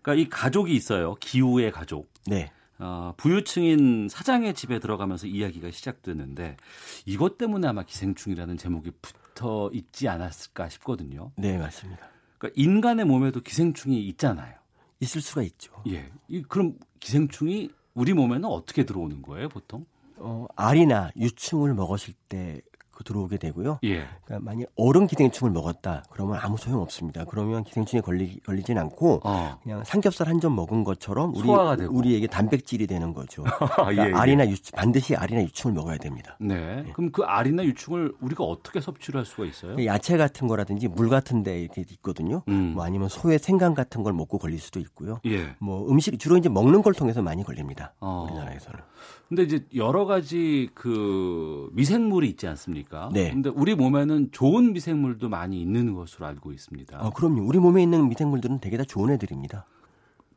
그러니까 0.00 0.14
이 0.14 0.28
가족이 0.28 0.72
있어요. 0.74 1.14
기후의 1.16 1.72
가족. 1.72 2.08
네. 2.26 2.50
어, 2.78 3.12
부유층인 3.18 4.08
사장의 4.08 4.54
집에 4.54 4.78
들어가면서 4.78 5.26
이야기가 5.26 5.70
시작되는데 5.70 6.56
이것 7.04 7.36
때문에 7.36 7.66
아마 7.68 7.82
기생충이라는 7.82 8.56
제목이 8.56 8.92
붙어 9.02 9.68
있지 9.74 10.08
않았을까 10.08 10.68
싶거든요. 10.70 11.32
네, 11.36 11.58
맞습니다. 11.58 12.08
그러니까 12.38 12.60
인간의 12.62 13.04
몸에도 13.04 13.40
기생충이 13.40 14.00
있잖아요. 14.08 14.54
있을 15.00 15.20
수가 15.20 15.42
있죠. 15.42 15.72
예. 15.88 16.10
이, 16.28 16.42
그럼 16.42 16.78
기생충이 17.00 17.70
우리 17.94 18.12
몸에는 18.12 18.44
어떻게 18.44 18.84
들어오는 18.84 19.22
거예요, 19.22 19.48
보통? 19.48 19.84
어, 20.16 20.46
알이나 20.54 21.10
유충을 21.16 21.74
먹었을 21.74 22.14
때그 22.28 22.69
들어오게 23.04 23.36
되고요. 23.38 23.78
예. 23.84 24.04
그러니까 24.24 24.38
만약 24.50 24.66
어른 24.76 25.06
기생충을 25.06 25.52
먹었다 25.52 26.02
그러면 26.10 26.38
아무 26.42 26.56
소용 26.58 26.80
없습니다. 26.82 27.24
그러면 27.24 27.64
기생충에 27.64 28.00
걸리, 28.00 28.40
걸리진 28.40 28.78
않고 28.78 29.20
어. 29.24 29.58
그냥 29.62 29.84
삼겹살 29.84 30.26
한 30.28 30.40
점 30.40 30.56
먹은 30.56 30.84
것처럼 30.84 31.34
우리. 31.36 31.48
우리에게 31.84 32.26
단백질이 32.26 32.86
되는 32.86 33.12
거죠. 33.12 33.42
그러니까 33.76 34.04
예, 34.06 34.08
예. 34.10 34.14
알이나 34.14 34.48
유충 34.48 34.74
반드시 34.76 35.14
알이나 35.14 35.42
유충을 35.42 35.74
먹어야 35.74 35.98
됩니다. 35.98 36.36
네. 36.40 36.84
그럼 36.94 37.10
그 37.12 37.22
알이나 37.22 37.62
유충을 37.64 38.14
우리가 38.20 38.42
어떻게 38.44 38.80
섭취를 38.80 39.18
할 39.18 39.26
수가 39.26 39.44
있어요? 39.44 39.84
야채 39.84 40.16
같은 40.16 40.48
거라든지 40.48 40.88
물 40.88 41.08
같은 41.10 41.42
데 41.42 41.60
이렇게 41.60 41.84
있거든요. 41.90 42.42
음. 42.48 42.72
뭐 42.74 42.84
아니면 42.84 43.08
소의 43.08 43.38
생강 43.38 43.74
같은 43.74 44.02
걸 44.02 44.12
먹고 44.14 44.38
걸릴 44.38 44.58
수도 44.60 44.80
있고요. 44.80 45.20
예. 45.26 45.54
뭐 45.58 45.86
음식 45.90 46.18
주로 46.18 46.38
이제 46.38 46.48
먹는 46.48 46.80
걸 46.82 46.94
통해서 46.94 47.20
많이 47.20 47.42
걸립니다. 47.44 47.92
어. 48.00 48.26
우리나라에서는. 48.30 48.78
근데 49.30 49.44
이제 49.44 49.64
여러 49.76 50.06
가지 50.06 50.68
그 50.74 51.70
미생물이 51.72 52.28
있지 52.30 52.48
않습니까? 52.48 53.10
네. 53.12 53.30
근데 53.30 53.48
우리 53.48 53.76
몸에는 53.76 54.32
좋은 54.32 54.72
미생물도 54.72 55.28
많이 55.28 55.62
있는 55.62 55.94
것으로 55.94 56.26
알고 56.26 56.50
있습니다. 56.50 56.98
아, 57.00 57.10
그럼요. 57.10 57.46
우리 57.46 57.60
몸에 57.60 57.80
있는 57.80 58.08
미생물들은 58.08 58.58
되게 58.58 58.76
다 58.76 58.82
좋은 58.82 59.08
애들입니다. 59.10 59.66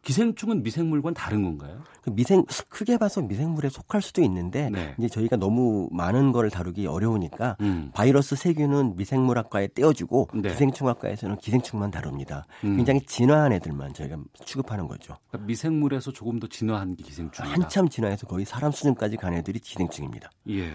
기생충은 0.03 0.63
미생물과는 0.63 1.13
다른 1.13 1.43
건가요? 1.43 1.81
그 2.01 2.09
미생 2.09 2.43
크게 2.67 2.97
봐서 2.97 3.21
미생물에 3.21 3.69
속할 3.69 4.01
수도 4.01 4.21
있는데 4.21 4.69
네. 4.69 4.93
이제 4.99 5.07
저희가 5.07 5.37
너무 5.37 5.87
많은 5.91 6.33
걸 6.33 6.49
다루기 6.49 6.85
어려우니까 6.85 7.55
음. 7.61 7.89
바이러스 7.93 8.35
세균은 8.35 8.97
미생물학과에 8.97 9.69
떼어주고 9.73 10.29
네. 10.35 10.49
기생충학과에서는 10.49 11.37
기생충만 11.37 11.91
다룹니다. 11.91 12.45
음. 12.65 12.75
굉장히 12.75 13.01
진화한 13.05 13.53
애들만 13.53 13.93
저희가 13.93 14.17
취급하는 14.45 14.89
거죠. 14.89 15.15
그러니까 15.29 15.47
미생물에서 15.47 16.11
조금 16.11 16.37
더 16.39 16.47
진화한 16.47 16.97
게 16.97 17.03
기생충이다. 17.03 17.53
한참 17.53 17.87
진화해서 17.87 18.27
거의 18.27 18.43
사람 18.43 18.71
수준까지 18.73 19.15
간 19.15 19.33
애들이 19.33 19.59
기생충입니다. 19.59 20.29
예. 20.49 20.69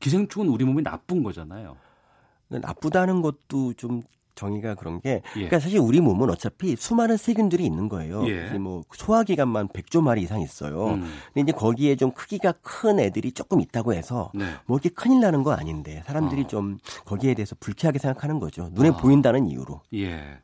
기생충은 0.00 0.48
우리 0.48 0.64
몸에 0.64 0.82
나쁜 0.82 1.22
거잖아요. 1.22 1.76
나쁘다는 2.48 3.22
것도 3.22 3.74
좀 3.74 4.02
정의가 4.38 4.76
그런 4.76 5.00
게 5.00 5.10
예. 5.10 5.20
그러니까 5.32 5.58
사실 5.58 5.80
우리 5.80 6.00
몸은 6.00 6.30
어차피 6.30 6.76
수많은 6.76 7.16
세균들이 7.16 7.64
있는 7.64 7.88
거예요. 7.88 8.26
예. 8.28 8.50
뭐 8.58 8.82
소화기관만 8.92 9.68
100조 9.68 10.02
마리 10.02 10.22
이상 10.22 10.40
있어요. 10.40 10.90
음. 10.90 11.12
근데 11.34 11.40
이제 11.42 11.52
거기에 11.52 11.96
좀 11.96 12.12
크기가 12.12 12.52
큰 12.62 13.00
애들이 13.00 13.32
조금 13.32 13.60
있다고 13.60 13.94
해서 13.94 14.30
네. 14.34 14.46
뭐 14.66 14.76
이렇게 14.76 14.90
큰일 14.90 15.20
나는 15.20 15.42
거 15.42 15.52
아닌데 15.52 16.02
사람들이 16.06 16.42
어. 16.42 16.46
좀 16.46 16.78
거기에 17.04 17.34
대해서 17.34 17.56
불쾌하게 17.58 17.98
생각하는 17.98 18.38
거죠. 18.38 18.70
눈에 18.72 18.90
아. 18.90 18.96
보인다는 18.96 19.46
이유로. 19.46 19.82
예. 19.94 20.38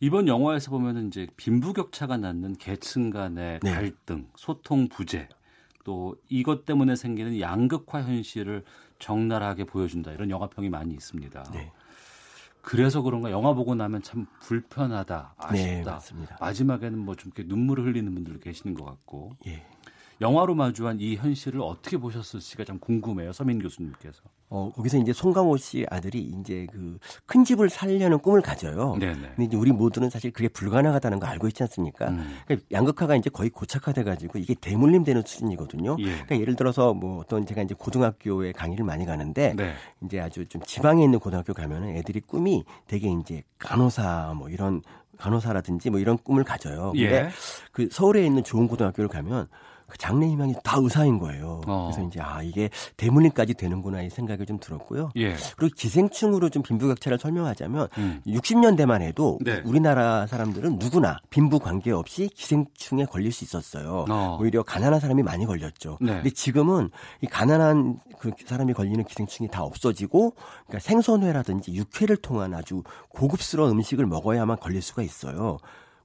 이번 0.00 0.28
영화에서 0.28 0.70
보면은 0.70 1.08
이제 1.08 1.26
빈부격차가 1.36 2.16
낳는 2.16 2.56
계층 2.56 3.10
간의 3.10 3.60
네. 3.62 3.72
갈등, 3.72 4.28
소통 4.36 4.88
부재, 4.88 5.28
또 5.84 6.14
이것 6.28 6.64
때문에 6.64 6.94
생기는 6.94 7.40
양극화 7.40 8.02
현실을 8.02 8.64
적나라하게 9.00 9.64
보여준다 9.64 10.12
이런 10.12 10.30
영화평이 10.30 10.68
많이 10.68 10.94
있습니다. 10.94 11.42
네. 11.52 11.72
그래서 12.68 13.00
그런가 13.00 13.30
영화 13.30 13.54
보고 13.54 13.74
나면 13.74 14.02
참 14.02 14.26
불편하다, 14.40 15.34
아쉽다. 15.38 15.52
네, 15.52 15.82
맞습니다. 15.84 16.36
마지막에는 16.38 16.98
뭐 16.98 17.14
좀 17.14 17.32
이렇게 17.34 17.48
눈물을 17.48 17.84
흘리는 17.86 18.12
분들 18.14 18.40
계시는 18.40 18.74
것 18.74 18.84
같고. 18.84 19.32
예. 19.46 19.64
영화로 20.20 20.54
마주한 20.54 20.98
이 21.00 21.16
현실을 21.16 21.60
어떻게 21.60 21.96
보셨을지가 21.96 22.64
참 22.64 22.78
궁금해요, 22.78 23.32
서민 23.32 23.58
교수님께서. 23.60 24.22
어, 24.50 24.72
거기서 24.74 24.98
이제 24.98 25.12
송강호 25.12 25.56
씨 25.58 25.86
아들이 25.90 26.20
이제 26.20 26.66
그 26.72 26.98
큰 27.26 27.44
집을 27.44 27.68
살려는 27.68 28.18
꿈을 28.20 28.40
가져요. 28.40 28.96
네네. 28.98 29.14
근데 29.14 29.44
이제 29.44 29.56
우리 29.56 29.70
모두는 29.70 30.10
사실 30.10 30.30
그게 30.30 30.48
불가능하다는 30.48 31.20
거 31.20 31.26
알고 31.26 31.46
있지 31.48 31.62
않습니까? 31.62 32.08
음. 32.08 32.36
그러니까 32.46 32.66
양극화가 32.72 33.16
이제 33.16 33.28
거의 33.30 33.50
고착화돼 33.50 34.02
가지고 34.04 34.38
이게 34.38 34.54
대물림되는 34.54 35.22
수준이거든요. 35.24 35.96
예. 36.00 36.04
그러니까 36.04 36.40
예를 36.40 36.56
들어서 36.56 36.94
뭐 36.94 37.18
어떤 37.20 37.44
제가 37.46 37.62
이제 37.62 37.74
고등학교에 37.78 38.52
강의를 38.52 38.84
많이 38.84 39.04
가는데 39.04 39.54
네. 39.54 39.74
이제 40.04 40.20
아주 40.20 40.46
좀 40.48 40.62
지방에 40.62 41.04
있는 41.04 41.18
고등학교 41.18 41.52
가면은 41.52 41.96
애들이 41.96 42.20
꿈이 42.20 42.64
되게 42.86 43.10
이제 43.10 43.42
간호사 43.58 44.34
뭐 44.36 44.48
이런 44.48 44.82
간호사라든지 45.18 45.90
뭐 45.90 46.00
이런 46.00 46.16
꿈을 46.16 46.44
가져요. 46.44 46.92
근데 46.92 47.12
예. 47.12 47.28
그 47.72 47.88
서울에 47.90 48.24
있는 48.24 48.42
좋은 48.42 48.68
고등학교를 48.68 49.08
가면 49.08 49.48
그 49.88 49.96
장래 49.96 50.26
희망이 50.28 50.54
다 50.62 50.76
의사인 50.78 51.18
거예요. 51.18 51.62
어. 51.66 51.90
그래서 51.90 52.06
이제 52.06 52.20
아 52.20 52.42
이게 52.42 52.68
대물림까지 52.96 53.54
되는구나 53.54 54.02
이 54.02 54.10
생각이 54.10 54.44
좀 54.44 54.58
들었고요. 54.60 55.10
예. 55.16 55.34
그리고 55.56 55.74
기생충으로 55.76 56.50
좀 56.50 56.62
빈부격차를 56.62 57.18
설명하자면 57.18 57.88
음. 57.96 58.20
60년대만 58.26 59.00
해도 59.00 59.38
네. 59.40 59.62
우리나라 59.64 60.26
사람들은 60.26 60.78
누구나 60.78 61.18
빈부 61.30 61.58
관계 61.58 61.90
없이 61.90 62.28
기생충에 62.34 63.06
걸릴 63.06 63.32
수 63.32 63.44
있었어요. 63.44 64.04
어. 64.08 64.38
오히려 64.40 64.62
가난한 64.62 65.00
사람이 65.00 65.22
많이 65.22 65.46
걸렸죠. 65.46 65.96
네. 66.00 66.16
근데 66.16 66.30
지금은 66.30 66.90
이 67.22 67.26
가난한 67.26 67.98
그 68.18 68.32
사람이 68.44 68.74
걸리는 68.74 69.02
기생충이 69.04 69.48
다 69.48 69.62
없어지고 69.62 70.34
그러니까 70.66 70.80
생선회라든지 70.80 71.72
육회를 71.74 72.18
통한 72.18 72.52
아주 72.52 72.82
고급스러운 73.08 73.70
음식을 73.72 74.04
먹어야만 74.04 74.58
걸릴 74.58 74.82
수가 74.82 75.02
있어요. 75.02 75.58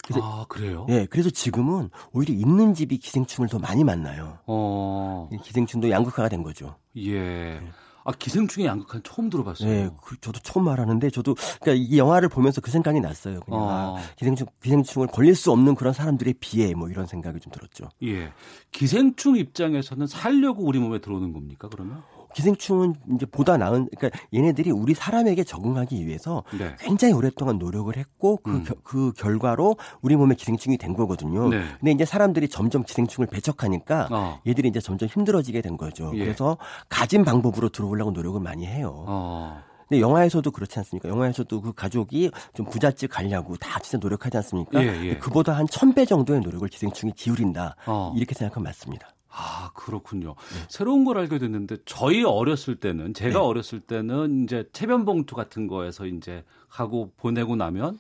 그래서 0.05 0.21
아, 0.21 0.45
그래요? 0.49 0.85
네, 0.87 1.05
그래서 1.09 1.29
지금은 1.29 1.89
오히려 2.11 2.33
있는 2.33 2.73
집이 2.73 2.97
기생충을 2.97 3.49
더 3.49 3.57
많이 3.57 3.83
만나요. 3.83 4.39
어, 4.45 5.29
이 5.31 5.37
기생충도 5.37 5.89
양극화가 5.89 6.29
된 6.29 6.43
거죠. 6.43 6.75
예. 6.97 7.61
아, 8.05 8.11
기생충의 8.11 8.67
양극화는 8.67 9.01
처음 9.03 9.29
들어봤어요. 9.29 9.69
네, 9.69 9.89
그 10.01 10.19
저도 10.19 10.41
처음 10.41 10.65
말하는데 10.65 11.09
저도 11.09 11.35
그러니까 11.61 11.85
이 11.87 11.97
영화를 11.97 12.27
보면서 12.27 12.59
그 12.59 12.69
생각이 12.69 12.99
났어요. 12.99 13.39
그냥 13.41 13.61
어. 13.61 13.95
아, 13.97 14.01
기생충 14.17 14.47
기생충을 14.61 15.07
걸릴 15.07 15.35
수 15.35 15.53
없는 15.53 15.75
그런 15.75 15.93
사람들에 15.93 16.33
비해 16.41 16.73
뭐 16.73 16.89
이런 16.89 17.07
생각이 17.07 17.39
좀 17.39 17.53
들었죠. 17.53 17.87
예. 18.03 18.33
기생충 18.71 19.37
입장에서는 19.37 20.05
살려고 20.07 20.65
우리 20.65 20.79
몸에 20.79 20.99
들어오는 20.99 21.31
겁니까, 21.31 21.69
그러면? 21.71 22.03
기생충은 22.33 22.95
이제 23.15 23.25
보다 23.25 23.57
나은 23.57 23.89
그러니까 23.95 24.19
얘네들이 24.33 24.71
우리 24.71 24.93
사람에게 24.93 25.43
적응하기 25.43 26.05
위해서 26.05 26.43
네. 26.57 26.75
굉장히 26.79 27.13
오랫동안 27.13 27.57
노력을 27.57 27.95
했고 27.95 28.37
그, 28.43 28.51
음. 28.51 28.63
겨- 28.63 28.75
그 28.83 29.11
결과로 29.13 29.77
우리 30.01 30.15
몸에 30.15 30.35
기생충이 30.35 30.77
된 30.77 30.93
거거든요. 30.93 31.49
네. 31.49 31.63
근데 31.79 31.91
이제 31.91 32.05
사람들이 32.05 32.49
점점 32.49 32.83
기생충을 32.83 33.27
배척하니까 33.27 34.07
어. 34.11 34.39
얘들이 34.47 34.69
이제 34.69 34.79
점점 34.79 35.07
힘들어지게 35.09 35.61
된 35.61 35.77
거죠. 35.77 36.11
예. 36.15 36.19
그래서 36.19 36.57
가진 36.89 37.23
방법으로 37.23 37.69
들어오려고 37.69 38.11
노력을 38.11 38.39
많이 38.41 38.65
해요. 38.65 39.05
어. 39.07 39.61
근데 39.89 39.99
영화에서도 40.01 40.49
그렇지 40.49 40.79
않습니까? 40.79 41.09
영화에서도 41.09 41.61
그 41.61 41.73
가족이 41.73 42.31
좀 42.53 42.65
부잣집 42.65 43.11
가려고 43.11 43.57
다 43.57 43.79
진짜 43.79 43.97
노력하지 43.99 44.37
않습니까? 44.37 44.81
예, 44.81 44.87
예. 45.09 45.17
그보다 45.17 45.53
한 45.53 45.67
천 45.67 45.93
배 45.93 46.05
정도의 46.05 46.39
노력을 46.39 46.67
기생충이 46.67 47.13
기울인다. 47.15 47.75
어. 47.85 48.13
이렇게 48.15 48.33
생각하면 48.33 48.63
맞습니다. 48.63 49.07
아, 49.35 49.71
그렇군요. 49.73 50.35
네. 50.35 50.65
새로운 50.69 51.05
걸 51.05 51.17
알게 51.17 51.39
됐는데 51.39 51.77
저희 51.85 52.23
어렸을 52.23 52.75
때는 52.75 53.13
제가 53.13 53.39
네. 53.39 53.45
어렸을 53.45 53.79
때는 53.79 54.43
이제 54.43 54.69
체변 54.73 55.05
봉투 55.05 55.35
같은 55.35 55.67
거에서 55.67 56.05
이제 56.05 56.43
하고 56.67 57.11
보내고 57.17 57.55
나면 57.55 57.97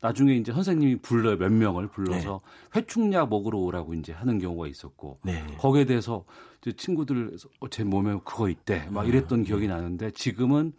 나중에 0.00 0.34
이제 0.34 0.52
선생님이 0.52 0.96
불러요. 0.96 1.38
몇 1.38 1.50
명을 1.50 1.88
불러서 1.88 2.42
회충약 2.76 3.30
먹으러 3.30 3.58
오라고 3.58 3.94
이제 3.94 4.12
하는 4.12 4.38
경우가 4.38 4.66
있었고 4.66 5.18
네. 5.22 5.42
거기에 5.58 5.86
대해서 5.86 6.24
이제 6.60 6.72
친구들 6.76 7.36
어, 7.60 7.68
제 7.68 7.84
몸에 7.84 8.18
그거 8.24 8.50
있대. 8.50 8.86
막 8.90 9.08
이랬던 9.08 9.40
음. 9.40 9.44
기억이 9.44 9.66
나는데 9.66 10.10
지금은 10.10 10.74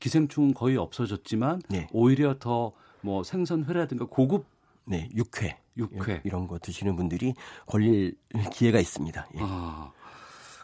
기생충은 0.00 0.54
거의 0.54 0.76
없어졌지만 0.76 1.62
네. 1.68 1.86
오히려 1.92 2.36
더 2.38 2.72
뭐 3.04 3.22
생선 3.22 3.66
회라든가 3.66 4.06
고급 4.06 4.46
네, 4.84 5.08
육회. 5.14 5.58
육회. 5.76 6.22
이런 6.24 6.46
거 6.46 6.58
드시는 6.58 6.96
분들이 6.96 7.34
걸릴 7.66 8.16
기회가 8.52 8.78
있습니다. 8.78 9.26
예. 9.34 9.38
아, 9.40 9.92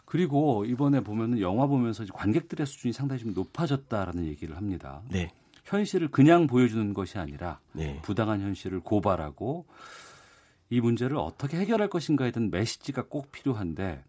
그리고 0.05 0.65
이번에 0.65 1.01
보면은 1.01 1.39
영화 1.39 1.67
보면서 1.67 2.05
관객들의 2.05 2.65
수준이 2.65 2.93
상당히 2.93 3.21
좀 3.21 3.33
높아졌다라는 3.33 4.25
얘기를 4.25 4.57
합니다. 4.57 5.01
네. 5.09 5.31
현실을 5.63 6.09
그냥 6.09 6.47
보여주는 6.47 6.93
것이 6.93 7.17
아니라 7.17 7.59
네. 7.71 7.99
부당한 8.01 8.41
현실을 8.41 8.81
고발하고 8.81 9.65
이 10.69 10.81
문제를 10.81 11.17
어떻게 11.17 11.57
해결할 11.57 11.89
것인가에 11.89 12.31
대한 12.31 12.49
메시지가 12.49 13.05
꼭 13.07 13.31
필요한데 13.31 14.03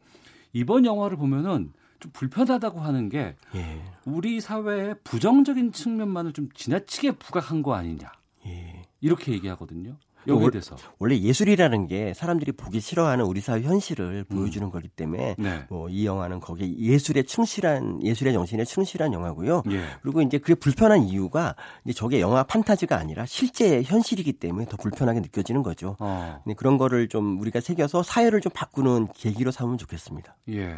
이번 0.53 0.85
영화를 0.85 1.17
보면은 1.17 1.73
좀 2.01 2.11
불편하다고 2.13 2.81
하는 2.81 3.09
게 3.09 3.37
예. 3.55 3.83
우리 4.05 4.41
사회의 4.41 4.97
부정적인 5.05 5.73
측면만을 5.73 6.33
좀 6.33 6.49
지나치게 6.53 7.13
부각한 7.13 7.63
거 7.63 7.75
아니냐 7.75 8.11
예. 8.47 8.72
이렇게 9.03 9.33
얘기하거든요. 9.33 9.97
여기에 10.29 10.41
월- 10.45 10.53
대해서 10.53 10.77
원래 11.01 11.19
예술이라는 11.19 11.89
게 11.89 12.15
사람들이 12.15 12.53
보기 12.53 12.79
싫어하는 12.79 13.25
우리 13.25 13.41
사회 13.41 13.61
현실을 13.63 14.23
보여주는 14.23 14.71
거기 14.71 14.87
때문에 14.87 15.35
네. 15.37 15.65
뭐이 15.69 16.07
영화는 16.07 16.39
거기에 16.39 16.73
예술에 16.79 17.25
충실한 17.25 18.01
예술의 18.05 18.33
정신에 18.33 18.65
충실한 18.65 19.13
영화고요. 19.15 19.65
예. 19.73 19.85
그리고 20.01 20.23
이제 20.23 20.39
그게 20.39 20.55
불편한 20.55 21.03
이유가 21.03 21.57
이제 21.85 21.93
저게 21.93 22.21
영화 22.21 22.45
판타지가 22.45 22.97
아니라 22.97 23.27
실제 23.27 23.83
현실이기 23.83 24.35
때문에 24.35 24.67
더 24.67 24.77
불편하게 24.77 25.19
느껴지는 25.23 25.65
거죠. 25.65 25.97
어. 25.99 26.41
그런 26.57 26.79
거를 26.79 27.09
좀 27.09 27.41
우리가 27.41 27.59
새겨서 27.59 28.05
사회를 28.05 28.41
좀 28.41 28.53
바꾸는 28.55 29.09
계기로 29.17 29.51
삼으면 29.51 29.77
좋겠습니다. 29.79 30.37
예. 30.51 30.77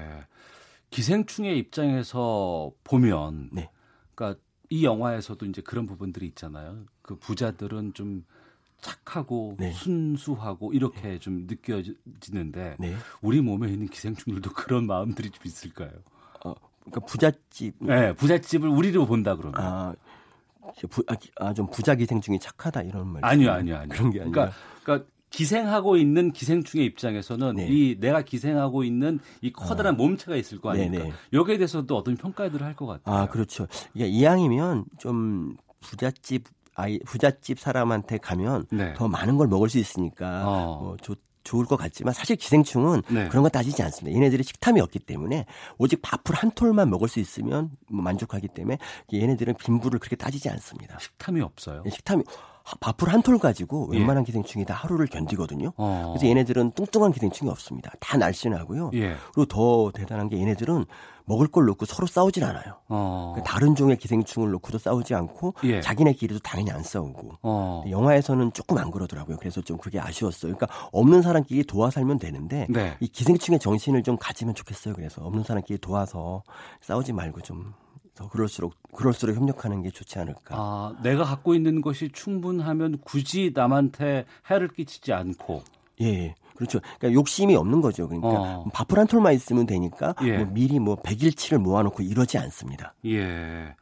기생충의 0.88 1.58
입장에서 1.58 2.70
보면, 2.84 3.50
네. 3.52 3.68
그러니까 4.14 4.40
이 4.74 4.84
영화에서도 4.84 5.46
이제 5.46 5.62
그런 5.62 5.86
부분들이 5.86 6.26
있잖아요. 6.26 6.84
그 7.00 7.14
부자들은 7.14 7.94
좀 7.94 8.24
착하고 8.80 9.56
네. 9.60 9.70
순수하고 9.70 10.72
이렇게 10.72 11.20
좀 11.20 11.46
느껴지는데 11.46 12.76
네. 12.80 12.96
우리 13.22 13.40
몸에 13.40 13.70
있는 13.70 13.86
기생충들도 13.86 14.50
그런 14.54 14.88
마음들이 14.88 15.30
좀 15.30 15.42
있을까요? 15.46 15.90
어, 16.44 16.54
그러니까 16.80 17.00
부잣집 17.06 17.76
네, 17.78 18.12
부잣집을 18.14 18.68
우리로 18.68 19.06
본다 19.06 19.36
그러면. 19.36 19.54
아, 19.60 19.94
부, 20.90 21.04
아, 21.06 21.14
기- 21.14 21.30
아, 21.36 21.54
좀 21.54 21.70
부자 21.70 21.94
기생충이 21.94 22.40
착하다 22.40 22.82
이런 22.82 23.06
말. 23.06 23.24
아니요, 23.24 23.52
아니요, 23.52 23.76
아니요. 23.76 23.88
그런 23.96 24.10
게 24.10 24.22
아니라. 24.22 24.32
그러니까, 24.32 24.56
그러니까 24.82 25.10
기생하고 25.38 25.96
있는 25.96 26.30
기생충의 26.32 26.86
입장에서는 26.86 27.56
네. 27.56 27.66
이 27.68 27.96
내가 27.98 28.22
기생하고 28.22 28.84
있는 28.84 29.18
이 29.42 29.52
커다란 29.52 29.96
몸체가 29.96 30.36
있을 30.36 30.60
거 30.60 30.70
아닙니까? 30.70 31.04
네네. 31.04 31.14
여기에 31.32 31.58
대해서도 31.58 31.96
어떤 31.96 32.16
평가들을 32.16 32.64
할 32.64 32.74
것 32.74 32.86
같아요. 32.86 33.14
아, 33.16 33.26
그렇죠. 33.26 33.66
이게 33.94 34.06
이왕이면 34.06 34.84
좀 34.98 35.56
부잣집 35.80 36.44
아이 36.76 36.98
부잣집 37.06 37.60
사람한테 37.60 38.18
가면 38.18 38.66
네. 38.72 38.94
더 38.94 39.06
많은 39.06 39.36
걸 39.36 39.46
먹을 39.46 39.68
수 39.68 39.78
있으니까 39.78 40.42
어. 40.48 40.80
뭐 40.82 40.96
좋, 41.00 41.16
좋을 41.44 41.66
것 41.66 41.76
같지만 41.76 42.12
사실 42.14 42.34
기생충은 42.34 43.02
네. 43.10 43.28
그런 43.28 43.44
거 43.44 43.48
따지지 43.48 43.80
않습니다. 43.84 44.16
얘네들이 44.16 44.42
식탐이 44.42 44.80
없기 44.80 44.98
때문에 45.00 45.46
오직 45.78 46.00
밥풀 46.02 46.34
한 46.34 46.50
톨만 46.52 46.90
먹을 46.90 47.06
수 47.08 47.20
있으면 47.20 47.70
뭐 47.88 48.02
만족하기 48.02 48.48
때문에 48.48 48.78
얘네들은 49.12 49.54
빈부를 49.56 50.00
그렇게 50.00 50.16
따지지 50.16 50.48
않습니다. 50.50 50.98
식탐이 50.98 51.40
없어요. 51.42 51.82
예, 51.86 51.90
식탐이 51.90 52.24
하- 52.26 52.53
밥풀 52.80 53.10
한 53.10 53.22
톨 53.22 53.38
가지고 53.38 53.90
예. 53.92 53.98
웬만한 53.98 54.24
기생충이 54.24 54.64
다 54.64 54.74
하루를 54.74 55.06
견디거든요. 55.06 55.72
어. 55.76 56.12
그래서 56.14 56.26
얘네들은 56.26 56.72
뚱뚱한 56.72 57.12
기생충이 57.12 57.50
없습니다. 57.50 57.92
다 58.00 58.16
날씬하고요. 58.18 58.90
예. 58.94 59.16
그리고 59.34 59.46
더 59.46 59.90
대단한 59.92 60.28
게 60.28 60.38
얘네들은 60.38 60.84
먹을 61.26 61.46
걸 61.46 61.64
놓고 61.66 61.86
서로 61.86 62.06
싸우질 62.06 62.44
않아요. 62.44 62.76
어. 62.88 63.32
그 63.36 63.42
다른 63.42 63.74
종의 63.74 63.96
기생충을 63.96 64.50
놓고도 64.50 64.78
싸우지 64.78 65.14
않고 65.14 65.54
예. 65.64 65.80
자기네끼리도 65.80 66.40
당연히 66.40 66.70
안 66.70 66.82
싸우고 66.82 67.38
어. 67.42 67.84
영화에서는 67.88 68.52
조금 68.52 68.76
안 68.78 68.90
그러더라고요. 68.90 69.36
그래서 69.38 69.60
좀 69.62 69.78
그게 69.78 69.98
아쉬웠어요. 70.00 70.54
그러니까 70.54 70.88
없는 70.92 71.22
사람끼리 71.22 71.64
도와 71.64 71.90
살면 71.90 72.18
되는데 72.18 72.66
네. 72.68 72.96
이 73.00 73.08
기생충의 73.08 73.58
정신을 73.60 74.02
좀 74.02 74.16
가지면 74.18 74.54
좋겠어요. 74.54 74.94
그래서 74.94 75.22
없는 75.22 75.44
사람끼리 75.44 75.78
도와서 75.78 76.42
싸우지 76.82 77.12
말고 77.12 77.40
좀 77.40 77.72
더 78.14 78.28
그럴수록 78.28 78.74
그럴수록 78.92 79.36
협력하는 79.36 79.82
게 79.82 79.90
좋지 79.90 80.18
않을까. 80.18 80.54
아, 80.56 80.96
내가 81.02 81.24
갖고 81.24 81.54
있는 81.54 81.80
것이 81.80 82.10
충분하면 82.12 82.98
굳이 83.02 83.52
남한테 83.54 84.24
해를 84.50 84.68
끼치지 84.68 85.12
않고 85.12 85.62
예, 86.00 86.06
예. 86.06 86.34
그렇죠. 86.54 86.80
그러니까 86.98 87.12
욕심이 87.18 87.56
없는 87.56 87.80
거죠. 87.80 88.06
그러니까 88.06 88.28
어. 88.28 88.64
밥풀 88.72 88.98
한 89.00 89.06
톨만 89.08 89.34
있으면 89.34 89.66
되니까 89.66 90.14
예. 90.22 90.38
뭐 90.38 90.46
미리 90.46 90.78
뭐 90.78 90.96
백일치를 90.96 91.58
모아놓고 91.58 92.02
이러지 92.02 92.38
않습니다. 92.38 92.94
예. 93.06 93.74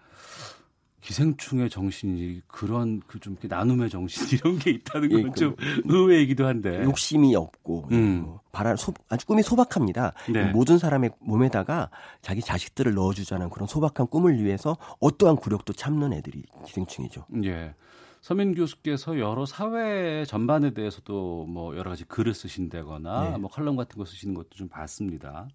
기생충의 1.03 1.69
정신이 1.69 2.43
그런 2.47 3.01
그 3.07 3.19
좀 3.23 3.37
나눔의 3.41 3.91
정신 3.91 4.27
이런 4.39 4.59
게 4.59 4.71
있다는 4.71 5.13
예, 5.13 5.23
건좀 5.23 5.57
그 5.57 5.83
의외이기도 5.87 6.47
한데. 6.47 6.83
욕심이 6.83 7.37
없고 7.37 7.89
음. 7.93 8.23
뭐 8.25 8.41
바람 8.51 8.77
소, 8.77 8.93
아주 9.09 9.27
꿈이 9.27 9.43
소박합니다. 9.43 10.13
네. 10.33 10.51
모든 10.51 10.79
사람의 10.79 11.11
몸에다가 11.21 11.91
자기 12.21 12.41
자식들을 12.41 12.95
넣어주자는 12.95 13.51
그런 13.51 13.69
소박한 13.69 14.09
꿈을 14.09 14.43
위해서 14.43 14.77
어떠한 15.01 15.37
굴욕도 15.37 15.73
참는 15.75 16.13
애들이 16.13 16.43
기생충이죠. 16.67 17.27
예. 17.45 17.75
서민 18.21 18.55
교수께서 18.55 19.19
여러 19.19 19.47
사회 19.47 20.25
전반에 20.25 20.75
대해서도 20.75 21.47
뭐 21.47 21.77
여러 21.77 21.91
가지 21.91 22.05
글을 22.05 22.35
쓰신다거나 22.35 23.31
네. 23.31 23.39
뭐 23.39 23.51
칼럼 23.51 23.75
같은 23.77 23.99
거 23.99 24.05
쓰시는 24.05 24.35
것도 24.35 24.51
좀 24.51 24.69
봤습니다. 24.69 25.49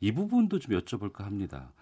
이 0.00 0.12
부분도 0.12 0.58
좀 0.58 0.78
여쭤볼까 0.78 1.22
합니다. 1.24 1.72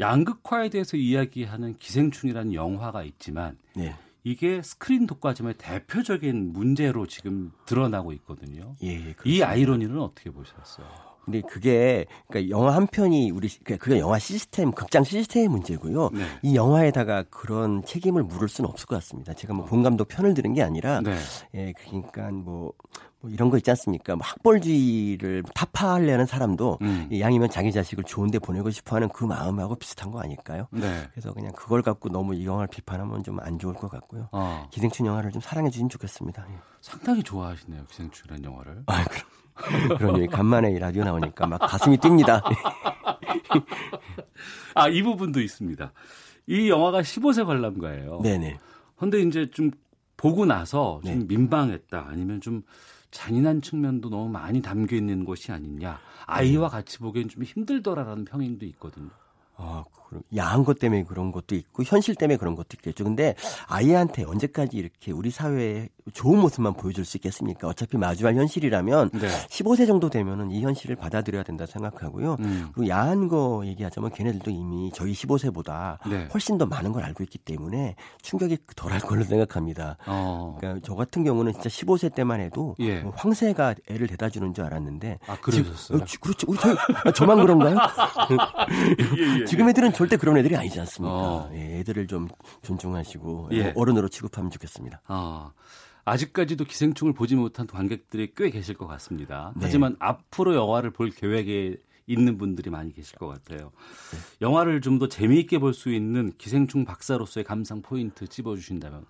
양극화에 0.00 0.70
대해서 0.70 0.96
이야기하는 0.96 1.76
기생충이라는 1.78 2.54
영화가 2.54 3.02
있지만 3.04 3.58
네. 3.74 3.94
이게 4.24 4.60
스크린 4.62 5.06
독과점의 5.06 5.54
대표적인 5.58 6.52
문제로 6.52 7.06
지금 7.06 7.52
드러나고 7.66 8.12
있거든요. 8.14 8.76
예, 8.82 8.88
예, 8.88 9.14
이. 9.24 9.42
아이러니는 9.42 9.98
어떻게 9.98 10.30
보셨어요? 10.30 11.09
근데 11.30 11.40
그게 11.46 12.06
그러니까 12.28 12.50
영화 12.50 12.74
한 12.74 12.86
편이 12.86 13.30
우리 13.30 13.48
그러니까 13.48 13.84
그게 13.84 13.98
영화 14.00 14.18
시스템, 14.18 14.72
극장 14.72 15.04
시스템의 15.04 15.48
문제고요. 15.48 16.10
네. 16.12 16.24
이 16.42 16.56
영화에다가 16.56 17.24
그런 17.30 17.84
책임을 17.84 18.22
물을 18.24 18.48
수는 18.48 18.68
없을 18.68 18.86
것 18.86 18.96
같습니다. 18.96 19.32
제가 19.34 19.54
뭐 19.54 19.66
본 19.70 19.82
감독 19.84 20.08
편을 20.08 20.34
들은 20.34 20.52
게 20.54 20.62
아니라 20.62 21.00
네. 21.00 21.16
예, 21.54 21.72
그러니까 21.78 22.30
뭐, 22.32 22.72
뭐 23.20 23.30
이런 23.30 23.50
거 23.50 23.56
있지 23.58 23.70
않습니까? 23.70 24.16
뭐 24.16 24.26
학벌주의를 24.26 25.44
타파하려는 25.54 26.26
사람도 26.26 26.78
음. 26.82 27.06
이 27.10 27.20
양이면 27.20 27.50
자기 27.50 27.70
자식을 27.70 28.02
좋은데 28.04 28.38
보내고 28.40 28.70
싶어하는 28.70 29.08
그 29.10 29.24
마음하고 29.24 29.76
비슷한 29.76 30.10
거 30.10 30.20
아닐까요? 30.20 30.66
네. 30.72 31.06
그래서 31.12 31.32
그냥 31.32 31.52
그걸 31.52 31.82
갖고 31.82 32.08
너무 32.08 32.34
이 32.34 32.44
영화를 32.46 32.68
비판하면 32.68 33.22
좀 33.22 33.38
안 33.40 33.58
좋을 33.58 33.74
것 33.74 33.90
같고요. 33.90 34.28
어, 34.32 34.66
기생충 34.70 35.06
영화를 35.06 35.30
좀 35.30 35.40
사랑해 35.40 35.70
주시면 35.70 35.88
좋겠습니다. 35.88 36.44
예. 36.50 36.54
상당히 36.82 37.22
좋아하시네요. 37.22 37.84
기생충이라는 37.86 38.44
영화를. 38.44 38.82
아, 38.86 39.04
그럼. 39.04 39.22
그러니 39.98 40.26
간만에 40.28 40.72
이 40.72 40.78
라디오 40.78 41.04
나오니까 41.04 41.46
막 41.46 41.58
가슴이 41.58 41.98
뜁니다. 41.98 42.42
아, 44.74 44.88
이 44.88 45.02
부분도 45.02 45.40
있습니다. 45.40 45.92
이 46.46 46.68
영화가 46.68 47.02
15세 47.02 47.46
관람가예요. 47.46 48.20
네네. 48.22 48.58
근데 48.96 49.20
이제 49.20 49.50
좀 49.50 49.70
보고 50.16 50.44
나서 50.44 51.00
좀 51.04 51.20
네. 51.20 51.24
민망했다. 51.26 52.06
아니면 52.08 52.40
좀 52.40 52.62
잔인한 53.10 53.62
측면도 53.62 54.10
너무 54.10 54.28
많이 54.28 54.62
담겨 54.62 54.96
있는 54.96 55.24
것이 55.24 55.52
아니냐. 55.52 55.98
아이와 56.26 56.68
네. 56.68 56.76
같이 56.76 56.98
보기엔 56.98 57.28
좀 57.28 57.42
힘들더라라는 57.42 58.24
평행도 58.24 58.66
있거든요. 58.66 59.10
아, 59.56 59.84
야한 60.36 60.64
것 60.64 60.78
때문에 60.78 61.04
그런 61.04 61.32
것도 61.32 61.54
있고 61.54 61.82
현실 61.84 62.14
때문에 62.14 62.36
그런 62.36 62.54
것도 62.56 62.68
있겠죠. 62.74 63.04
근데 63.04 63.34
아이한테 63.68 64.24
언제까지 64.24 64.76
이렇게 64.76 65.12
우리 65.12 65.30
사회의 65.30 65.88
좋은 66.12 66.40
모습만 66.40 66.74
보여줄 66.74 67.04
수 67.04 67.16
있겠습니까? 67.18 67.68
어차피 67.68 67.96
마주할 67.96 68.34
현실이라면 68.34 69.10
네. 69.12 69.28
15세 69.48 69.86
정도 69.86 70.10
되면은 70.10 70.50
이 70.50 70.62
현실을 70.62 70.96
받아들여야 70.96 71.42
된다 71.44 71.66
생각하고요. 71.66 72.36
음. 72.40 72.68
그리고 72.74 72.88
야한 72.88 73.28
거 73.28 73.62
얘기하자면 73.64 74.10
걔네들도 74.12 74.50
이미 74.50 74.90
저희 74.94 75.12
15세보다 75.12 75.98
네. 76.08 76.28
훨씬 76.32 76.58
더 76.58 76.66
많은 76.66 76.92
걸 76.92 77.04
알고 77.04 77.22
있기 77.24 77.38
때문에 77.38 77.94
충격이 78.22 78.58
덜할 78.74 79.00
걸로 79.00 79.22
생각합니다. 79.24 79.96
어. 80.06 80.56
그러니까 80.58 80.80
저 80.84 80.94
같은 80.94 81.22
경우는 81.24 81.52
진짜 81.52 81.68
15세 81.68 82.14
때만 82.14 82.40
해도 82.40 82.74
예. 82.80 83.00
뭐 83.00 83.12
황새가 83.16 83.74
애를 83.88 84.06
대다 84.08 84.30
주는 84.30 84.52
줄 84.52 84.64
알았는데 84.64 85.18
아, 85.26 85.36
그러셨어요? 85.40 85.98
지- 85.98 86.02
어, 86.02 86.06
지- 86.06 86.18
그렇죠. 86.18 86.46
저, 86.56 86.70
아, 87.04 87.12
저만 87.12 87.38
그런가요? 87.40 87.76
예, 89.18 89.40
예, 89.40 89.44
지금 89.44 89.68
애들은 89.68 89.92
절대 90.00 90.16
그런 90.16 90.36
애들이 90.38 90.56
아니지 90.56 90.80
않습니까? 90.80 91.14
어. 91.14 91.50
예, 91.54 91.78
애들을 91.80 92.06
좀 92.06 92.28
존중하시고 92.62 93.50
예. 93.52 93.72
어른으로 93.76 94.08
취급하면 94.08 94.50
좋겠습니다. 94.50 95.02
아, 95.06 95.52
아직까지도 96.04 96.64
기생충을 96.64 97.12
보지 97.12 97.36
못한 97.36 97.66
관객들이 97.66 98.32
꽤 98.34 98.50
계실 98.50 98.74
것 98.76 98.86
같습니다. 98.86 99.52
네. 99.56 99.66
하지만 99.66 99.96
앞으로 99.98 100.54
영화를 100.54 100.90
볼 100.90 101.10
계획에 101.10 101.76
있는 102.06 102.38
분들이 102.38 102.70
많이 102.70 102.92
계실 102.92 103.18
것 103.18 103.28
같아요. 103.28 103.70
네. 104.10 104.18
영화를 104.40 104.80
좀 104.80 104.98
더 104.98 105.06
재미있게 105.08 105.58
볼 105.58 105.72
수 105.74 105.90
있는 105.92 106.32
기생충 106.38 106.84
박사로서의 106.84 107.44
감상 107.44 107.82
포인트 107.82 108.26
찝어주신다면. 108.26 109.04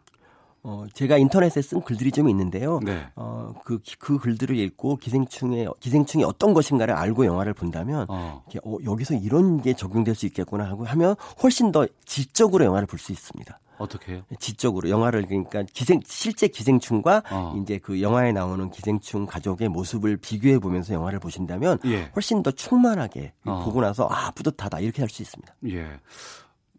어, 0.63 0.85
제가 0.93 1.17
인터넷에 1.17 1.63
쓴 1.63 1.81
글들이 1.81 2.13
좀 2.13 2.29
있는데요. 2.29 2.81
네. 2.85 3.07
어, 3.17 3.55
그, 3.65 3.81
그 3.99 4.19
글들을 4.19 4.57
읽고 4.57 4.97
기생충의, 4.97 5.69
기생충이 5.81 6.25
어떤 6.25 6.53
것인가를 6.55 6.95
알고 6.95 7.25
영화를 7.27 7.55
본다면, 7.55 8.07
어. 8.09 8.43
이렇게, 8.51 8.61
어, 8.69 8.77
여기서 8.85 9.15
이런 9.15 9.63
게 9.63 9.73
적용될 9.73 10.15
수 10.15 10.27
있겠구나 10.27 10.65
하고 10.65 10.85
하면 10.85 11.17
훨씬 11.43 11.73
더 11.73 11.87
지적으로 12.05 12.65
영화를 12.65 12.87
볼 12.87 12.99
수 12.99 13.13
있습니다. 13.13 13.59
어떻게 13.79 14.13
해요? 14.13 14.23
지적으로 14.39 14.91
영화를 14.91 15.25
그러니까 15.27 15.63
기생 15.73 16.01
실제 16.05 16.49
기생충과 16.49 17.23
어. 17.31 17.57
이제 17.63 17.79
그 17.79 18.03
영화에 18.03 18.31
나오는 18.31 18.71
기생충 18.71 19.25
가족의 19.25 19.71
모습을 19.71 20.19
비교해 20.19 20.59
보면서 20.59 20.93
영화를 20.93 21.19
보신다면 21.19 21.79
예. 21.87 22.11
훨씬 22.15 22.43
더 22.43 22.51
충만하게 22.51 23.33
어. 23.47 23.63
보고 23.65 23.81
나서 23.81 24.07
아 24.11 24.33
뿌듯하다 24.33 24.81
이렇게 24.81 25.01
할 25.01 25.09
수 25.09 25.23
있습니다. 25.23 25.55
예. 25.71 25.99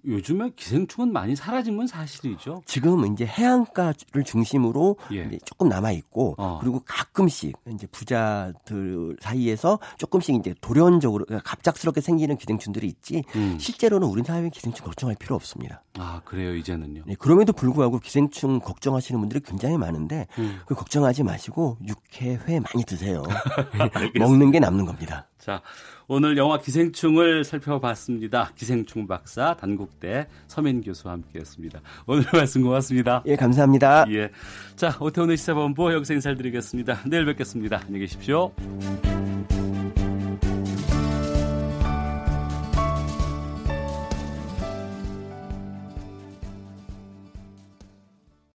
요즘에 0.06 0.52
기생충은 0.56 1.12
많이 1.12 1.36
사라진 1.36 1.78
건 1.78 1.88
사실이죠. 1.88 2.64
지금 2.66 3.06
이제 3.12 3.26
해안가를 3.26 4.24
중심으로 4.26 4.98
예. 5.14 5.26
이제 5.26 5.38
조금 5.46 5.70
남아 5.70 5.92
있고 5.92 6.36
어. 6.38 6.60
그리고 6.62 6.82
가끔씩 6.86 7.56
이제 7.74 7.88
부자들 7.88 9.18
사이에서 9.22 9.80
조금씩 9.98 10.36
이제 10.36 10.54
돌연적으로 10.62 11.26
그러니까 11.26 11.50
갑작스럽게 11.50 12.02
생기는 12.02 12.38
기생충들이 12.38 12.88
있지 12.88 13.24
음. 13.36 13.58
실제로는 13.60 14.08
우리 14.08 14.24
사회의 14.24 14.50
기생충 14.50 14.86
걱정할 14.86 15.16
필요 15.20 15.36
없습니다. 15.36 15.84
아, 15.98 16.22
그래요, 16.24 16.56
이제는요. 16.56 17.04
네, 17.06 17.16
그럼에도 17.16 17.54
불구하고 17.54 18.00
기생충 18.00 18.60
걱정하시는 18.60 19.20
분들이 19.20 19.42
굉장히 19.42 19.78
많은데 19.78 20.28
음. 20.40 20.62
그 20.66 20.76
걱정하지 20.76 21.24
마시고 21.24 21.78
육회 21.86 22.40
회 22.48 22.60
많이 22.60 22.86
드세요. 22.86 23.24
먹는 24.18 24.52
게 24.52 24.60
남는 24.60 24.86
겁니다. 24.86 25.28
자, 25.42 25.62
오늘 26.08 26.38
영화 26.38 26.60
기생충을 26.60 27.44
살펴봤습니다. 27.44 28.52
기생충 28.56 29.08
박사 29.08 29.56
단국대 29.56 30.28
서민 30.48 30.82
교수와 30.82 31.14
함께했습니다. 31.14 31.82
오늘 32.06 32.24
말씀 32.32 32.62
고맙습니다. 32.62 33.24
예, 33.26 33.36
감사합니다. 33.36 34.06
예. 34.12 34.30
자, 34.76 34.96
오태훈의 35.00 35.38
시사본부 35.38 35.94
여기서 35.94 36.14
인사드리겠습니다. 36.14 37.02
내일 37.08 37.26
뵙겠습니다. 37.26 37.82
안녕히 37.86 38.02
계십시오. 38.02 38.52